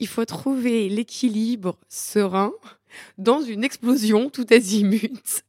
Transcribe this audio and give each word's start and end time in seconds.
il 0.00 0.08
faut 0.08 0.24
trouver 0.24 0.88
l'équilibre 0.88 1.78
serein 1.88 2.52
dans 3.18 3.40
une 3.40 3.62
explosion 3.62 4.30
tout 4.30 4.46
azimut. 4.50 5.44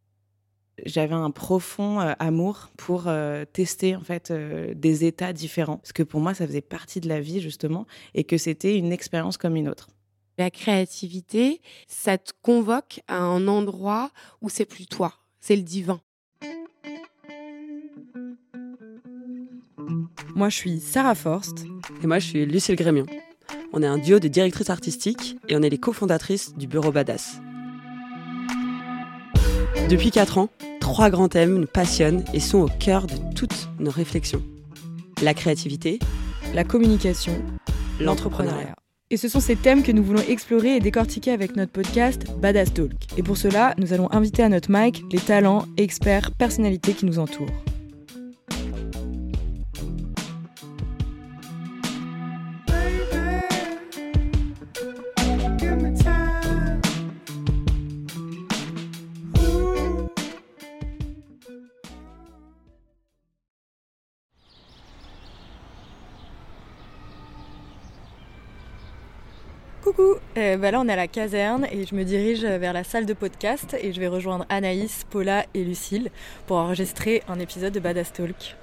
J'avais 0.85 1.15
un 1.15 1.31
profond 1.31 1.99
euh, 2.01 2.13
amour 2.19 2.69
pour 2.77 3.07
euh, 3.07 3.45
tester 3.45 3.95
en 3.95 4.01
fait 4.01 4.31
euh, 4.31 4.73
des 4.75 5.05
états 5.05 5.33
différents 5.33 5.77
parce 5.77 5.93
que 5.93 6.03
pour 6.03 6.19
moi 6.19 6.33
ça 6.33 6.47
faisait 6.47 6.61
partie 6.61 6.99
de 6.99 7.07
la 7.07 7.19
vie 7.19 7.39
justement 7.39 7.85
et 8.13 8.23
que 8.23 8.37
c'était 8.37 8.77
une 8.77 8.91
expérience 8.91 9.37
comme 9.37 9.55
une 9.55 9.69
autre. 9.69 9.89
La 10.37 10.49
créativité, 10.49 11.61
ça 11.87 12.17
te 12.17 12.31
convoque 12.41 13.01
à 13.07 13.17
un 13.17 13.47
endroit 13.47 14.11
où 14.41 14.49
c'est 14.49 14.65
plus 14.65 14.87
toi, 14.87 15.13
c'est 15.39 15.55
le 15.55 15.61
divin. 15.61 16.01
Moi, 20.33 20.49
je 20.49 20.55
suis 20.55 20.79
Sarah 20.79 21.13
Forst. 21.13 21.65
Et 22.01 22.07
moi, 22.07 22.17
je 22.17 22.27
suis 22.27 22.45
Lucille 22.45 22.75
Grémion. 22.75 23.05
On 23.73 23.81
est 23.81 23.87
un 23.87 23.97
duo 23.97 24.19
de 24.19 24.27
directrices 24.27 24.69
artistiques 24.69 25.37
et 25.47 25.55
on 25.55 25.61
est 25.61 25.69
les 25.69 25.77
cofondatrices 25.77 26.53
du 26.55 26.67
Bureau 26.67 26.91
Badass. 26.91 27.39
Depuis 29.89 30.11
4 30.11 30.37
ans, 30.37 30.49
trois 30.81 31.09
grands 31.09 31.29
thèmes 31.29 31.57
nous 31.57 31.67
passionnent 31.67 32.23
et 32.33 32.41
sont 32.41 32.59
au 32.59 32.67
cœur 32.67 33.07
de 33.07 33.15
toutes 33.33 33.69
nos 33.79 33.91
réflexions. 33.91 34.43
La 35.21 35.33
créativité, 35.33 35.99
la 36.53 36.65
communication, 36.65 37.33
l'entrepreneuriat. 38.01 38.75
Et 39.09 39.17
ce 39.17 39.29
sont 39.29 39.39
ces 39.39 39.55
thèmes 39.55 39.83
que 39.83 39.91
nous 39.91 40.03
voulons 40.03 40.23
explorer 40.27 40.75
et 40.75 40.79
décortiquer 40.79 41.31
avec 41.31 41.55
notre 41.55 41.71
podcast 41.71 42.25
Badass 42.41 42.73
Talk. 42.73 42.91
Et 43.17 43.23
pour 43.23 43.37
cela, 43.37 43.73
nous 43.77 43.93
allons 43.93 44.11
inviter 44.11 44.43
à 44.43 44.49
notre 44.49 44.69
mic 44.69 45.03
les 45.11 45.19
talents, 45.19 45.65
experts, 45.77 46.31
personnalités 46.31 46.93
qui 46.93 47.05
nous 47.05 47.19
entourent. 47.19 47.51
Euh, 70.41 70.57
bah 70.57 70.71
là 70.71 70.79
on 70.81 70.87
est 70.87 70.93
à 70.93 70.95
la 70.95 71.07
caserne 71.07 71.67
et 71.71 71.85
je 71.85 71.95
me 71.95 72.03
dirige 72.03 72.43
vers 72.43 72.73
la 72.73 72.83
salle 72.83 73.05
de 73.05 73.13
podcast 73.13 73.75
et 73.79 73.93
je 73.93 73.99
vais 73.99 74.07
rejoindre 74.07 74.45
Anaïs, 74.49 75.05
Paula 75.09 75.45
et 75.53 75.63
Lucille 75.63 76.09
pour 76.47 76.57
enregistrer 76.57 77.23
un 77.27 77.39
épisode 77.39 77.73
de 77.73 77.79
Badass 77.79 78.11
Talk. 78.11 78.55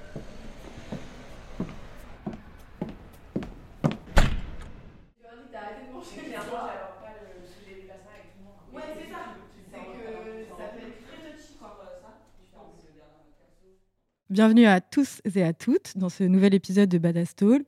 Bienvenue 14.29 14.67
à 14.67 14.79
tous 14.79 15.23
et 15.33 15.41
à 15.41 15.53
toutes 15.53 15.97
dans 15.97 16.09
ce 16.09 16.23
nouvel 16.23 16.53
épisode 16.53 16.87
de 16.87 16.99
Badass 16.99 17.35
Talk. 17.35 17.65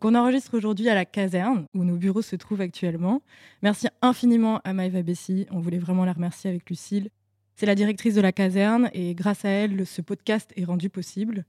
On 0.00 0.14
enregistre 0.14 0.56
aujourd'hui 0.56 0.88
à 0.88 0.94
la 0.94 1.04
caserne 1.04 1.66
où 1.74 1.82
nos 1.82 1.96
bureaux 1.96 2.22
se 2.22 2.36
trouvent 2.36 2.60
actuellement. 2.60 3.20
Merci 3.62 3.88
infiniment 4.00 4.60
à 4.62 4.74
Maëva 4.74 5.02
Bessy, 5.02 5.48
on 5.50 5.58
voulait 5.58 5.80
vraiment 5.80 6.04
la 6.04 6.12
remercier 6.12 6.48
avec 6.48 6.70
Lucille. 6.70 7.10
C'est 7.56 7.66
la 7.66 7.74
directrice 7.74 8.14
de 8.14 8.20
la 8.20 8.30
caserne 8.30 8.90
et 8.92 9.16
grâce 9.16 9.44
à 9.44 9.48
elle, 9.48 9.84
ce 9.84 10.02
podcast 10.02 10.52
est 10.56 10.62
rendu 10.62 10.88
possible. 10.88 11.44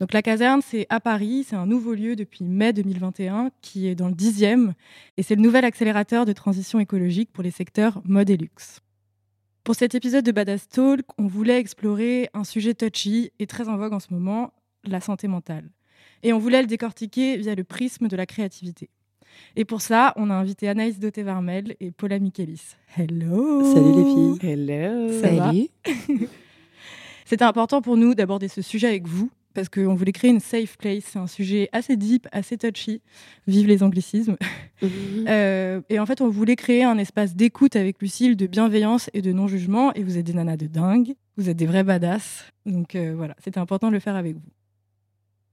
Donc 0.00 0.12
la 0.12 0.20
caserne, 0.20 0.60
c'est 0.60 0.86
à 0.90 1.00
Paris, 1.00 1.46
c'est 1.48 1.56
un 1.56 1.66
nouveau 1.66 1.94
lieu 1.94 2.14
depuis 2.14 2.44
mai 2.44 2.74
2021 2.74 3.48
qui 3.62 3.88
est 3.88 3.94
dans 3.94 4.08
le 4.08 4.14
10e 4.14 4.74
et 5.16 5.22
c'est 5.22 5.34
le 5.34 5.40
nouvel 5.40 5.64
accélérateur 5.64 6.26
de 6.26 6.34
transition 6.34 6.78
écologique 6.78 7.32
pour 7.32 7.42
les 7.42 7.50
secteurs 7.50 8.02
mode 8.04 8.28
et 8.28 8.36
luxe. 8.36 8.82
Pour 9.62 9.74
cet 9.74 9.94
épisode 9.94 10.24
de 10.24 10.32
Badass 10.32 10.68
Talk, 10.68 11.04
on 11.18 11.26
voulait 11.26 11.58
explorer 11.58 12.30
un 12.32 12.44
sujet 12.44 12.72
touchy 12.72 13.30
et 13.38 13.46
très 13.46 13.68
en 13.68 13.76
vogue 13.76 13.92
en 13.92 14.00
ce 14.00 14.06
moment, 14.10 14.54
la 14.84 15.02
santé 15.02 15.28
mentale. 15.28 15.68
Et 16.22 16.32
on 16.32 16.38
voulait 16.38 16.62
le 16.62 16.66
décortiquer 16.66 17.36
via 17.36 17.54
le 17.54 17.62
prisme 17.62 18.08
de 18.08 18.16
la 18.16 18.24
créativité. 18.24 18.88
Et 19.56 19.66
pour 19.66 19.82
ça, 19.82 20.14
on 20.16 20.30
a 20.30 20.34
invité 20.34 20.66
Anaïs 20.66 20.98
Doté-Varmel 20.98 21.76
et 21.78 21.90
Paula 21.90 22.18
Michelis. 22.18 22.74
Hello 22.96 23.62
Salut 23.74 23.92
les 23.96 24.04
filles 24.04 24.50
Hello 24.50 25.20
Salut 25.20 25.68
C'était 27.26 27.44
important 27.44 27.82
pour 27.82 27.98
nous 27.98 28.14
d'aborder 28.14 28.48
ce 28.48 28.62
sujet 28.62 28.88
avec 28.88 29.06
vous, 29.06 29.30
parce 29.54 29.68
qu'on 29.68 29.94
voulait 29.94 30.12
créer 30.12 30.30
une 30.30 30.40
safe 30.40 30.76
place. 30.76 31.04
C'est 31.04 31.18
un 31.18 31.26
sujet 31.26 31.68
assez 31.72 31.96
deep, 31.96 32.28
assez 32.32 32.56
touchy. 32.56 33.02
Vive 33.46 33.66
les 33.66 33.82
anglicismes. 33.82 34.36
Mhm. 34.82 35.26
Euh, 35.28 35.82
et 35.90 35.98
en 35.98 36.06
fait, 36.06 36.22
on 36.22 36.30
voulait 36.30 36.56
créer 36.56 36.84
un 36.84 36.96
espace 36.96 37.36
d'écoute 37.36 37.76
avec 37.76 38.00
Lucille, 38.00 38.34
de 38.34 38.46
bienveillance 38.46 39.10
et 39.12 39.20
de 39.20 39.30
non-jugement. 39.30 39.92
Et 39.92 40.02
vous 40.02 40.16
êtes 40.16 40.24
des 40.24 40.32
nanas 40.32 40.56
de 40.56 40.68
dingue. 40.68 41.12
Vous 41.36 41.50
êtes 41.50 41.58
des 41.58 41.66
vrais 41.66 41.84
badass. 41.84 42.46
Donc 42.64 42.94
euh, 42.94 43.12
voilà, 43.14 43.36
c'était 43.44 43.58
important 43.60 43.88
de 43.88 43.92
le 43.92 44.00
faire 44.00 44.16
avec 44.16 44.36
vous. 44.36 44.50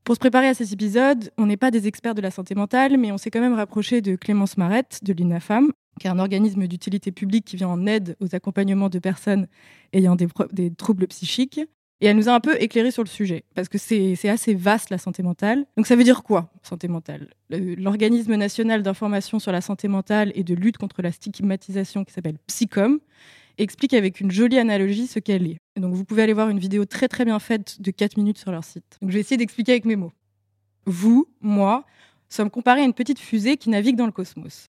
Pour 0.06 0.16
se 0.16 0.20
préparer 0.22 0.48
à 0.48 0.54
cet 0.54 0.72
épisode, 0.72 1.30
on 1.38 1.48
n'est 1.48 1.58
pas 1.58 1.72
des 1.72 1.88
experts 1.88 2.16
de 2.16 2.22
la 2.22 2.32
santé 2.32 2.56
mentale, 2.56 2.98
mais 2.98 3.12
on 3.12 3.18
s'est 3.18 3.30
quand 3.30 3.42
même 3.42 3.56
rapproché 3.56 4.00
de 4.00 4.16
Clémence 4.16 4.56
Marette, 4.56 5.02
de 5.04 5.12
l'UNAFAM, 5.12 5.74
qui 6.00 6.08
est 6.08 6.10
un 6.10 6.20
organisme 6.20 6.66
d'utilité 6.68 7.12
publique 7.12 7.44
qui 7.44 7.58
vient 7.58 7.68
en 7.68 7.86
aide 7.86 8.16
aux 8.22 8.34
accompagnements 8.34 8.88
de 8.88 9.00
personnes 9.00 9.48
ayant 9.92 10.16
des 10.16 10.74
troubles 10.74 11.08
psychiques. 11.08 11.60
Et 12.00 12.06
elle 12.06 12.16
nous 12.16 12.30
a 12.30 12.34
un 12.34 12.40
peu 12.40 12.56
éclairé 12.62 12.92
sur 12.92 13.04
le 13.04 13.08
sujet, 13.10 13.44
parce 13.56 13.70
que 13.70 13.80
c'est 13.80 14.30
assez 14.30 14.54
vaste 14.54 14.92
la 14.92 15.00
santé 15.00 15.24
mentale. 15.24 15.66
Donc 15.78 15.88
ça 15.88 15.96
veut 15.96 16.04
dire 16.04 16.22
quoi, 16.22 16.52
santé 16.62 16.88
mentale? 16.88 17.30
Le- 17.50 17.74
L'organisme 17.76 18.36
national 18.36 18.84
d'information 18.84 19.40
sur 19.40 19.52
la 19.52 19.62
santé 19.62 19.88
mentale 19.88 20.32
et 20.36 20.44
de 20.44 20.54
lutte 20.54 20.78
contre 20.78 21.02
la 21.02 21.12
stigmatisation 21.12 22.04
qui 22.06 22.14
s'appelle 22.14 22.38
Psycom 22.46 23.00
explique 23.58 23.96
avec 23.96 24.22
une 24.22 24.30
jolie 24.30 24.60
analogie 24.60 25.08
ce 25.08 25.18
qu'elle 25.18 25.48
est. 25.48 25.58
Donc 25.76 25.96
vous 25.96 26.06
pouvez 26.06 26.22
aller 26.22 26.34
voir 26.34 26.50
une 26.50 26.60
vidéo 26.60 26.86
très 26.86 27.08
très 27.08 27.26
bien 27.26 27.40
faite 27.40 27.82
de 27.82 27.90
4 27.90 28.16
minutes 28.18 28.38
sur 28.38 28.52
leur 28.52 28.64
site. 28.64 28.98
Donc 29.02 29.10
je 29.10 29.16
vais 29.16 29.22
essayer 29.22 29.38
d'expliquer 29.38 29.72
avec 29.72 29.86
mes 29.86 29.96
mots. 29.96 30.14
Vous, 30.86 31.28
moi, 31.42 31.84
sommes 32.30 32.52
comparés 32.52 32.82
à 32.82 32.86
une 32.86 32.94
petite 32.94 33.18
fusée 33.20 33.58
qui 33.58 33.72
navigue 33.72 33.96
dans 33.96 34.06
le 34.06 34.12
cosmos. 34.12 34.68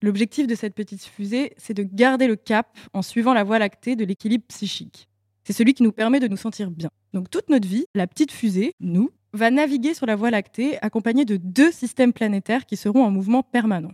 L'objectif 0.00 0.46
de 0.46 0.54
cette 0.54 0.74
petite 0.74 1.04
fusée, 1.04 1.52
c'est 1.58 1.74
de 1.74 1.82
garder 1.82 2.26
le 2.26 2.36
cap 2.36 2.78
en 2.94 3.02
suivant 3.02 3.34
la 3.34 3.44
voie 3.44 3.58
lactée 3.58 3.96
de 3.96 4.06
l'équilibre 4.06 4.44
psychique. 4.48 5.09
C'est 5.50 5.56
celui 5.56 5.74
qui 5.74 5.82
nous 5.82 5.90
permet 5.90 6.20
de 6.20 6.28
nous 6.28 6.36
sentir 6.36 6.70
bien. 6.70 6.90
Donc 7.12 7.28
toute 7.28 7.48
notre 7.50 7.66
vie, 7.66 7.84
la 7.96 8.06
petite 8.06 8.30
fusée, 8.30 8.72
nous, 8.78 9.10
va 9.32 9.50
naviguer 9.50 9.94
sur 9.94 10.06
la 10.06 10.14
voie 10.14 10.30
lactée 10.30 10.78
accompagnée 10.80 11.24
de 11.24 11.36
deux 11.36 11.72
systèmes 11.72 12.12
planétaires 12.12 12.66
qui 12.66 12.76
seront 12.76 13.04
en 13.04 13.10
mouvement 13.10 13.42
permanent. 13.42 13.90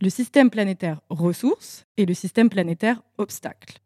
Le 0.00 0.08
système 0.08 0.48
planétaire 0.48 1.02
ressources 1.10 1.84
et 1.98 2.06
le 2.06 2.14
système 2.14 2.48
planétaire 2.48 3.02
obstacle. 3.18 3.82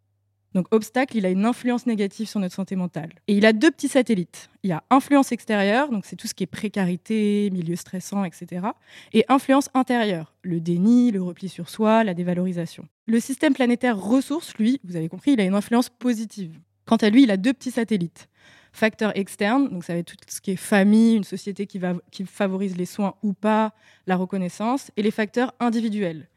Donc 0.55 0.69
obstacle, 0.71 1.17
il 1.17 1.27
a 1.27 1.31
une 1.31 1.47
influence 1.47 1.85
négative 1.85 2.29
sur 2.29 2.39
notre 2.39 2.55
santé 2.55 2.77
mentale. 2.77 3.11
Et 3.27 3.37
il 3.37 3.45
a 3.45 3.53
deux 3.53 3.73
petits 3.73 3.89
satellites. 3.89 4.49
Il 4.63 4.71
y 4.71 4.73
a 4.73 4.85
influence 4.89 5.33
extérieure, 5.33 5.91
donc 5.91 6.07
c'est 6.07 6.15
tout 6.15 6.29
ce 6.29 6.35
qui 6.35 6.45
est 6.45 6.47
précarité, 6.47 7.51
milieu 7.51 7.75
stressant, 7.75 8.23
etc. 8.23 8.69
Et 9.13 9.25
influence 9.29 9.69
intérieure, 9.75 10.37
le 10.43 10.61
déni, 10.61 11.11
le 11.11 11.25
repli 11.25 11.49
sur 11.49 11.69
soi, 11.69 12.05
la 12.05 12.15
dévalorisation. 12.15 12.87
Le 13.07 13.19
système 13.19 13.53
planétaire 13.53 13.99
ressources, 13.99 14.55
lui, 14.59 14.81
vous 14.85 14.95
avez 14.95 15.09
compris, 15.09 15.33
il 15.33 15.41
a 15.41 15.45
une 15.45 15.55
influence 15.55 15.89
positive. 15.89 16.57
Quant 16.89 16.97
à 16.97 17.11
lui, 17.11 17.25
il 17.25 17.31
a 17.31 17.37
deux 17.37 17.53
petits 17.53 17.71
satellites. 17.71 18.31
Facteur 18.73 19.13
externe, 19.15 19.69
donc 19.69 19.85
ça 19.85 19.93
va 19.93 19.99
être 19.99 20.17
tout 20.17 20.17
ce 20.27 20.41
qui 20.41 20.53
est 20.53 20.57
famille, 20.57 21.17
une 21.17 21.25
société 21.25 21.67
qui, 21.67 21.79
va, 21.79 21.93
qui 22.11 22.25
favorise 22.25 22.79
les 22.79 22.87
soins 22.87 23.15
ou 23.23 23.35
pas, 23.35 23.75
la 24.07 24.17
reconnaissance, 24.17 24.91
et 24.97 25.03
les 25.03 25.11
facteurs 25.11 25.53
individuels, 25.61 26.29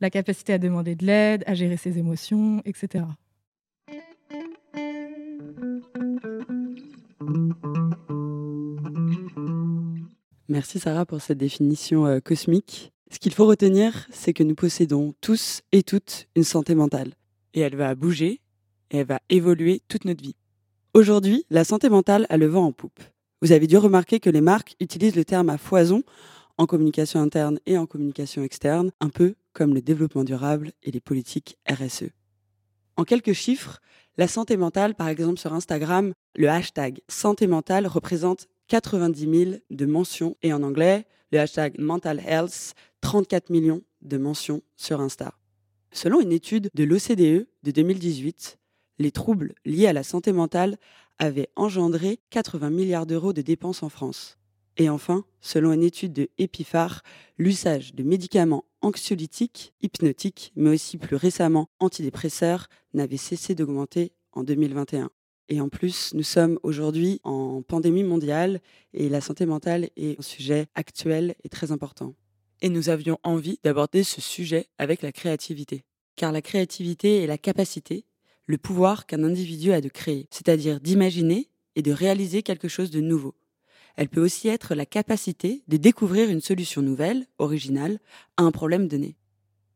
la 0.00 0.08
capacité 0.08 0.52
à 0.52 0.58
demander 0.58 0.94
de 0.94 1.04
l'aide, 1.04 1.42
à 1.48 1.54
gérer 1.54 1.76
ses 1.76 1.98
émotions, 1.98 2.62
etc. 2.64 3.04
Merci 10.48 10.78
Sarah 10.78 11.04
pour 11.04 11.20
cette 11.20 11.38
définition 11.38 12.06
euh, 12.06 12.20
cosmique. 12.20 12.92
Ce 13.10 13.18
qu'il 13.18 13.34
faut 13.34 13.46
retenir, 13.46 14.06
c'est 14.12 14.32
que 14.32 14.44
nous 14.44 14.54
possédons 14.54 15.14
tous 15.20 15.62
et 15.72 15.82
toutes 15.82 16.28
une 16.36 16.44
santé 16.44 16.76
mentale. 16.76 17.14
Et 17.54 17.60
elle 17.60 17.74
va 17.74 17.96
bouger 17.96 18.40
et 18.90 18.98
elle 18.98 19.06
va 19.06 19.20
évoluer 19.28 19.82
toute 19.88 20.04
notre 20.04 20.22
vie. 20.22 20.36
Aujourd'hui, 20.94 21.44
la 21.50 21.64
santé 21.64 21.88
mentale 21.88 22.26
a 22.30 22.36
le 22.36 22.46
vent 22.46 22.66
en 22.66 22.72
poupe. 22.72 23.00
Vous 23.42 23.52
avez 23.52 23.66
dû 23.66 23.76
remarquer 23.76 24.18
que 24.18 24.30
les 24.30 24.40
marques 24.40 24.76
utilisent 24.80 25.16
le 25.16 25.24
terme 25.24 25.50
à 25.50 25.58
foison 25.58 26.02
en 26.58 26.66
communication 26.66 27.20
interne 27.20 27.58
et 27.66 27.76
en 27.76 27.86
communication 27.86 28.42
externe, 28.42 28.90
un 29.00 29.10
peu 29.10 29.34
comme 29.52 29.74
le 29.74 29.82
développement 29.82 30.24
durable 30.24 30.72
et 30.82 30.90
les 30.90 31.00
politiques 31.00 31.58
RSE. 31.68 32.10
En 32.96 33.04
quelques 33.04 33.34
chiffres, 33.34 33.80
la 34.16 34.26
santé 34.26 34.56
mentale, 34.56 34.94
par 34.94 35.08
exemple 35.08 35.38
sur 35.38 35.52
Instagram, 35.52 36.14
le 36.34 36.48
hashtag 36.48 37.00
santé 37.08 37.46
mentale 37.46 37.86
représente 37.86 38.48
90 38.68 39.20
000 39.20 39.56
de 39.70 39.86
mentions 39.86 40.36
et 40.42 40.52
en 40.54 40.62
anglais, 40.62 41.06
le 41.30 41.40
hashtag 41.40 41.78
mental 41.78 42.22
health, 42.26 42.74
34 43.02 43.50
millions 43.50 43.82
de 44.00 44.16
mentions 44.16 44.62
sur 44.76 45.00
Insta. 45.00 45.34
Selon 45.92 46.20
une 46.20 46.32
étude 46.32 46.70
de 46.74 46.84
l'OCDE 46.84 47.46
de 47.62 47.70
2018, 47.70 48.58
les 48.98 49.10
troubles 49.10 49.54
liés 49.64 49.86
à 49.86 49.92
la 49.92 50.02
santé 50.02 50.32
mentale 50.32 50.78
avaient 51.18 51.48
engendré 51.56 52.20
80 52.30 52.70
milliards 52.70 53.06
d'euros 53.06 53.32
de 53.32 53.42
dépenses 53.42 53.82
en 53.82 53.88
France. 53.88 54.38
Et 54.76 54.90
enfin, 54.90 55.24
selon 55.40 55.72
une 55.72 55.82
étude 55.82 56.12
de 56.12 56.28
Epiphar, 56.38 57.02
l'usage 57.38 57.94
de 57.94 58.02
médicaments 58.02 58.64
anxiolytiques, 58.82 59.72
hypnotiques, 59.80 60.52
mais 60.54 60.70
aussi 60.70 60.98
plus 60.98 61.16
récemment 61.16 61.70
antidépresseurs, 61.80 62.68
n'avait 62.92 63.16
cessé 63.16 63.54
d'augmenter 63.54 64.12
en 64.32 64.44
2021. 64.44 65.10
Et 65.48 65.60
en 65.60 65.68
plus, 65.68 66.12
nous 66.14 66.24
sommes 66.24 66.58
aujourd'hui 66.62 67.20
en 67.22 67.62
pandémie 67.62 68.02
mondiale 68.02 68.60
et 68.92 69.08
la 69.08 69.20
santé 69.20 69.46
mentale 69.46 69.90
est 69.96 70.18
un 70.18 70.22
sujet 70.22 70.66
actuel 70.74 71.36
et 71.44 71.48
très 71.48 71.72
important. 71.72 72.14
Et 72.62 72.68
nous 72.68 72.88
avions 72.88 73.18
envie 73.22 73.60
d'aborder 73.62 74.02
ce 74.02 74.20
sujet 74.20 74.66
avec 74.78 75.02
la 75.02 75.12
créativité. 75.12 75.84
Car 76.16 76.32
la 76.32 76.42
créativité 76.42 77.22
est 77.22 77.26
la 77.26 77.38
capacité, 77.38 78.06
le 78.46 78.58
pouvoir 78.58 79.06
qu'un 79.06 79.24
individu 79.24 79.72
a 79.72 79.80
de 79.80 79.88
créer, 79.88 80.28
c'est-à-dire 80.30 80.80
d'imaginer 80.80 81.50
et 81.74 81.82
de 81.82 81.92
réaliser 81.92 82.42
quelque 82.42 82.68
chose 82.68 82.90
de 82.90 83.00
nouveau. 83.00 83.34
Elle 83.96 84.08
peut 84.08 84.22
aussi 84.22 84.48
être 84.48 84.74
la 84.74 84.86
capacité 84.86 85.62
de 85.68 85.76
découvrir 85.76 86.30
une 86.30 86.40
solution 86.40 86.82
nouvelle, 86.82 87.26
originale, 87.38 87.98
à 88.36 88.42
un 88.42 88.52
problème 88.52 88.88
donné. 88.88 89.16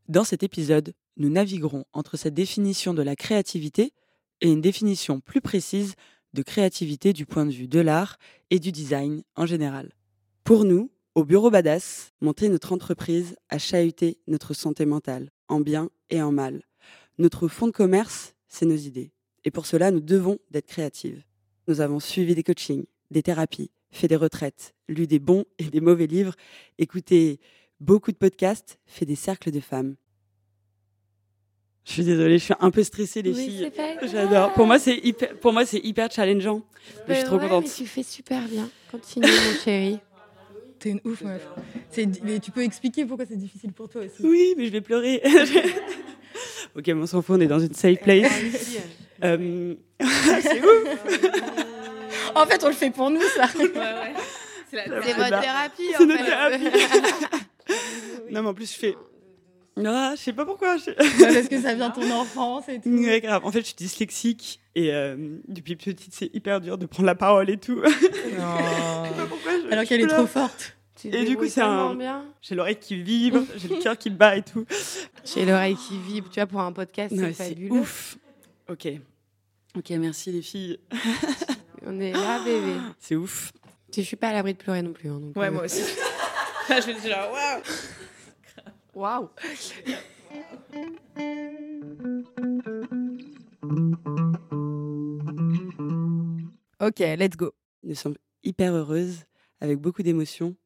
Dans 0.08 0.24
cet 0.24 0.42
épisode, 0.42 0.94
nous 1.16 1.30
naviguerons 1.30 1.84
entre 1.92 2.16
cette 2.16 2.34
définition 2.34 2.94
de 2.94 3.02
la 3.02 3.16
créativité 3.16 3.92
et 4.40 4.50
une 4.50 4.60
définition 4.60 5.20
plus 5.20 5.40
précise 5.40 5.94
de 6.32 6.42
créativité 6.42 7.12
du 7.12 7.26
point 7.26 7.46
de 7.46 7.50
vue 7.50 7.68
de 7.68 7.80
l'art 7.80 8.18
et 8.50 8.58
du 8.58 8.72
design 8.72 9.22
en 9.36 9.46
général. 9.46 9.92
Pour 10.44 10.64
nous, 10.64 10.90
au 11.14 11.24
Bureau 11.24 11.50
Badass, 11.50 12.12
monter 12.20 12.48
notre 12.48 12.72
entreprise 12.72 13.36
a 13.48 13.58
chahuté 13.58 14.18
notre 14.26 14.54
santé 14.54 14.86
mentale, 14.86 15.30
en 15.48 15.60
bien 15.60 15.90
et 16.08 16.22
en 16.22 16.30
mal. 16.30 16.62
Notre 17.18 17.48
fonds 17.48 17.66
de 17.66 17.72
commerce, 17.72 18.34
c'est 18.50 18.66
nos 18.66 18.76
idées. 18.76 19.12
Et 19.44 19.50
pour 19.50 19.64
cela, 19.64 19.90
nous 19.90 20.00
devons 20.00 20.38
d'être 20.50 20.66
créatives. 20.66 21.22
Nous 21.66 21.80
avons 21.80 22.00
suivi 22.00 22.34
des 22.34 22.42
coachings, 22.42 22.84
des 23.10 23.22
thérapies, 23.22 23.70
fait 23.90 24.08
des 24.08 24.16
retraites, 24.16 24.74
lu 24.88 25.06
des 25.06 25.18
bons 25.18 25.46
et 25.58 25.64
des 25.64 25.80
mauvais 25.80 26.06
livres, 26.06 26.34
écouté 26.78 27.40
beaucoup 27.78 28.12
de 28.12 28.16
podcasts, 28.16 28.78
fait 28.86 29.06
des 29.06 29.14
cercles 29.14 29.50
de 29.50 29.60
femmes. 29.60 29.96
Je 31.84 31.92
suis 31.92 32.04
désolée, 32.04 32.38
je 32.38 32.44
suis 32.44 32.54
un 32.60 32.70
peu 32.70 32.82
stressée 32.82 33.22
les 33.22 33.32
filles. 33.32 33.70
J'adore. 34.02 34.52
Pour 34.52 34.66
moi 34.66 34.78
c'est 34.78 34.98
hyper 34.98 35.38
pour 35.40 35.52
moi 35.52 35.64
c'est 35.64 35.78
hyper 35.78 36.10
challengeant. 36.10 36.62
je 37.08 37.14
suis 37.14 37.24
trop 37.24 37.38
contente. 37.38 37.64
tu 37.74 37.86
fais 37.86 38.02
super 38.02 38.46
bien. 38.46 38.68
Continue 38.90 39.26
mon 39.26 39.58
chéri. 39.64 39.98
T'es 40.78 40.90
une 40.90 41.00
ouf 41.04 41.22
meuf. 41.22 41.46
Mais 42.22 42.38
tu 42.38 42.50
peux 42.50 42.62
expliquer 42.62 43.04
pourquoi 43.06 43.26
c'est 43.26 43.36
difficile 43.36 43.72
pour 43.72 43.88
toi 43.88 44.02
aussi. 44.02 44.22
Oui, 44.22 44.54
mais 44.56 44.66
je 44.66 44.72
vais 44.72 44.80
pleurer. 44.80 45.22
ok, 46.76 46.88
mon 46.88 47.06
s'en 47.06 47.22
fout, 47.22 47.36
on 47.38 47.40
est 47.40 47.46
dans 47.46 47.60
une 47.60 47.74
safe 47.74 48.00
place. 48.00 48.30
euh... 49.24 49.74
c'est 50.00 50.60
ouf. 50.64 50.88
en 52.34 52.46
fait, 52.46 52.64
on 52.64 52.68
le 52.68 52.74
fait 52.74 52.90
pour 52.90 53.10
nous, 53.10 53.20
ça. 53.20 53.48
Ouais, 53.58 53.64
ouais. 53.64 54.14
C'est 54.70 54.88
votre 54.88 55.40
thérapie. 55.40 55.90
C'est 55.96 56.06
notre 56.06 56.24
thérapie. 56.24 56.64
non, 58.30 58.42
mais 58.42 58.48
en 58.48 58.54
plus, 58.54 58.72
je 58.72 58.78
fais. 58.78 58.96
Non, 59.76 60.12
je 60.16 60.20
sais 60.20 60.32
pas 60.32 60.44
pourquoi. 60.44 60.76
Je... 60.76 60.90
Parce 61.32 61.48
que 61.48 61.60
ça 61.60 61.74
vient 61.74 61.88
de 61.88 61.94
ton 61.94 62.10
enfance 62.10 62.68
et 62.68 62.80
tout. 62.80 62.88
Ouais, 62.90 63.20
grave. 63.20 63.44
En 63.44 63.50
fait, 63.50 63.60
je 63.60 63.66
suis 63.66 63.74
dyslexique 63.76 64.60
et 64.74 64.92
euh, 64.92 65.16
depuis 65.48 65.76
petite, 65.76 66.12
c'est 66.12 66.34
hyper 66.34 66.60
dur 66.60 66.76
de 66.76 66.86
prendre 66.86 67.06
la 67.06 67.14
parole 67.14 67.50
et 67.50 67.56
tout. 67.56 67.80
Non. 68.38 69.04
Alors 69.70 69.84
qu'elle 69.84 70.02
est 70.02 70.06
trop 70.06 70.26
forte. 70.26 70.76
Et 71.04 71.24
du 71.24 71.36
coup, 71.36 71.46
c'est 71.48 71.62
un. 71.62 72.24
J'ai 72.42 72.54
l'oreille 72.54 72.78
qui 72.78 73.02
vibre, 73.02 73.40
j'ai 73.56 73.68
le 73.68 73.82
cœur 73.82 73.96
qui 73.96 74.10
bat 74.10 74.36
et 74.36 74.42
tout. 74.42 74.64
J'ai 75.24 75.44
l'oreille 75.44 75.76
qui 75.76 75.98
vibre. 75.98 76.28
Tu 76.30 76.40
vois, 76.40 76.46
pour 76.46 76.60
un 76.60 76.72
podcast, 76.72 77.14
c'est 77.16 77.32
fabuleux. 77.32 77.72
Ouf. 77.72 78.16
Ok. 78.68 78.88
Ok, 79.76 79.90
merci 79.90 80.32
les 80.32 80.42
filles. 80.42 80.78
On 81.86 81.98
est 82.00 82.12
là, 82.12 82.42
bébé. 82.44 82.74
C'est 82.98 83.16
ouf. 83.16 83.52
Je 83.94 84.02
suis 84.02 84.16
pas 84.16 84.28
à 84.28 84.32
l'abri 84.32 84.52
de 84.52 84.58
pleurer 84.58 84.82
non 84.82 84.92
plus. 84.92 85.08
Hein, 85.08 85.20
ouais, 85.36 85.46
euh. 85.46 85.50
moi 85.50 85.64
aussi. 85.64 85.82
je 86.68 86.86
vais 86.86 87.00
dire 87.00 87.16
waouh. 87.32 87.62
Waouh. 88.94 89.30
Ok, 96.80 96.98
let's 96.98 97.36
go. 97.36 97.52
Nous 97.82 97.94
sommes 97.94 98.16
hyper 98.42 98.74
heureuses, 98.74 99.24
avec 99.60 99.78
beaucoup 99.78 100.02
d'émotions, 100.02 100.56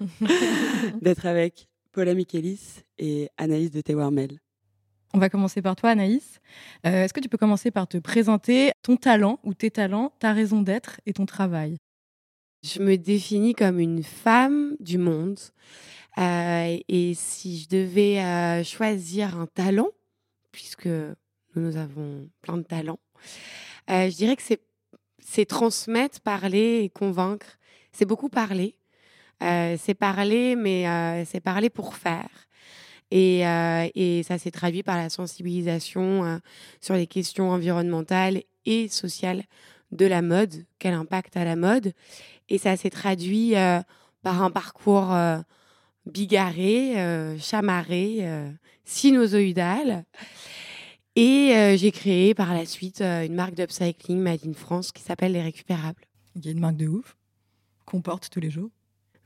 d'être 1.02 1.26
avec 1.26 1.68
Paula 1.92 2.14
Michelis 2.14 2.82
et 2.98 3.28
Anaïs 3.36 3.70
de 3.70 3.80
Tewarmel. 3.80 4.38
On 5.14 5.18
va 5.18 5.30
commencer 5.30 5.62
par 5.62 5.74
toi, 5.74 5.90
Anaïs. 5.90 6.38
Euh, 6.86 7.04
est-ce 7.04 7.14
que 7.14 7.20
tu 7.20 7.28
peux 7.28 7.38
commencer 7.38 7.70
par 7.70 7.88
te 7.88 7.96
présenter 7.96 8.72
ton 8.82 8.96
talent 8.96 9.40
ou 9.42 9.54
tes 9.54 9.70
talents, 9.70 10.12
ta 10.18 10.32
raison 10.32 10.60
d'être 10.60 11.00
et 11.06 11.14
ton 11.14 11.24
travail? 11.24 11.78
Je 12.62 12.80
me 12.80 12.96
définis 12.96 13.54
comme 13.54 13.80
une 13.80 14.02
femme 14.02 14.76
du 14.80 14.98
monde. 14.98 15.38
Euh, 16.18 16.76
et 16.88 17.14
si 17.14 17.58
je 17.58 17.68
devais 17.68 18.20
euh, 18.20 18.64
choisir 18.64 19.38
un 19.38 19.46
talent, 19.46 19.88
puisque 20.52 20.86
nous, 20.86 21.14
nous 21.56 21.76
avons 21.76 22.28
plein 22.42 22.58
de 22.58 22.62
talents, 22.62 23.00
je 23.88 24.14
dirais 24.14 24.36
que 24.36 24.42
c'est 25.20 25.46
transmettre, 25.46 26.20
parler 26.20 26.82
et 26.82 26.90
convaincre. 26.90 27.58
C'est 27.92 28.04
beaucoup 28.04 28.28
parler. 28.28 28.76
C'est 29.40 29.94
parler, 29.94 30.56
mais 30.56 31.24
c'est 31.26 31.40
parler 31.40 31.70
pour 31.70 31.94
faire. 31.94 32.28
Euh, 33.14 33.88
et, 33.94 34.22
ça 34.22 34.38
s'est 34.38 34.50
traduit 34.50 34.82
par 34.82 34.96
la 34.96 35.08
sensibilisation 35.08 36.24
euh, 36.24 36.38
sur 36.80 36.94
les 36.94 37.06
questions 37.06 37.50
environnementales 37.50 38.42
et 38.66 38.88
sociales 38.88 39.44
de 39.92 40.04
la 40.04 40.20
mode, 40.20 40.66
quel 40.78 40.94
impact 40.94 41.36
a 41.36 41.44
la 41.44 41.56
mode. 41.56 41.92
Et 42.48 42.58
ça 42.58 42.76
s'est 42.76 42.90
traduit 42.90 43.56
euh, 43.56 43.80
par 44.22 44.42
un 44.42 44.50
parcours 44.50 45.16
bigarré, 46.04 47.36
chamarré, 47.38 48.26
sinusoïdal. 48.84 50.04
Et 51.14 51.76
j'ai 51.76 51.92
créé 51.92 52.34
par 52.34 52.52
la 52.52 52.66
suite 52.66 53.00
une 53.00 53.34
marque 53.34 53.54
d'upcycling 53.54 54.18
Made 54.18 54.46
in 54.46 54.54
France 54.54 54.92
qui 54.92 55.02
s'appelle 55.02 55.32
Les 55.32 55.42
Récupérables. 55.42 56.04
Il 56.34 56.44
y 56.44 56.48
a 56.48 56.52
une 56.52 56.60
marque 56.60 56.76
de 56.76 56.88
ouf 56.88 57.16
qu'on 57.86 58.02
porte 58.02 58.28
tous 58.28 58.40
les 58.40 58.50
jours. 58.50 58.70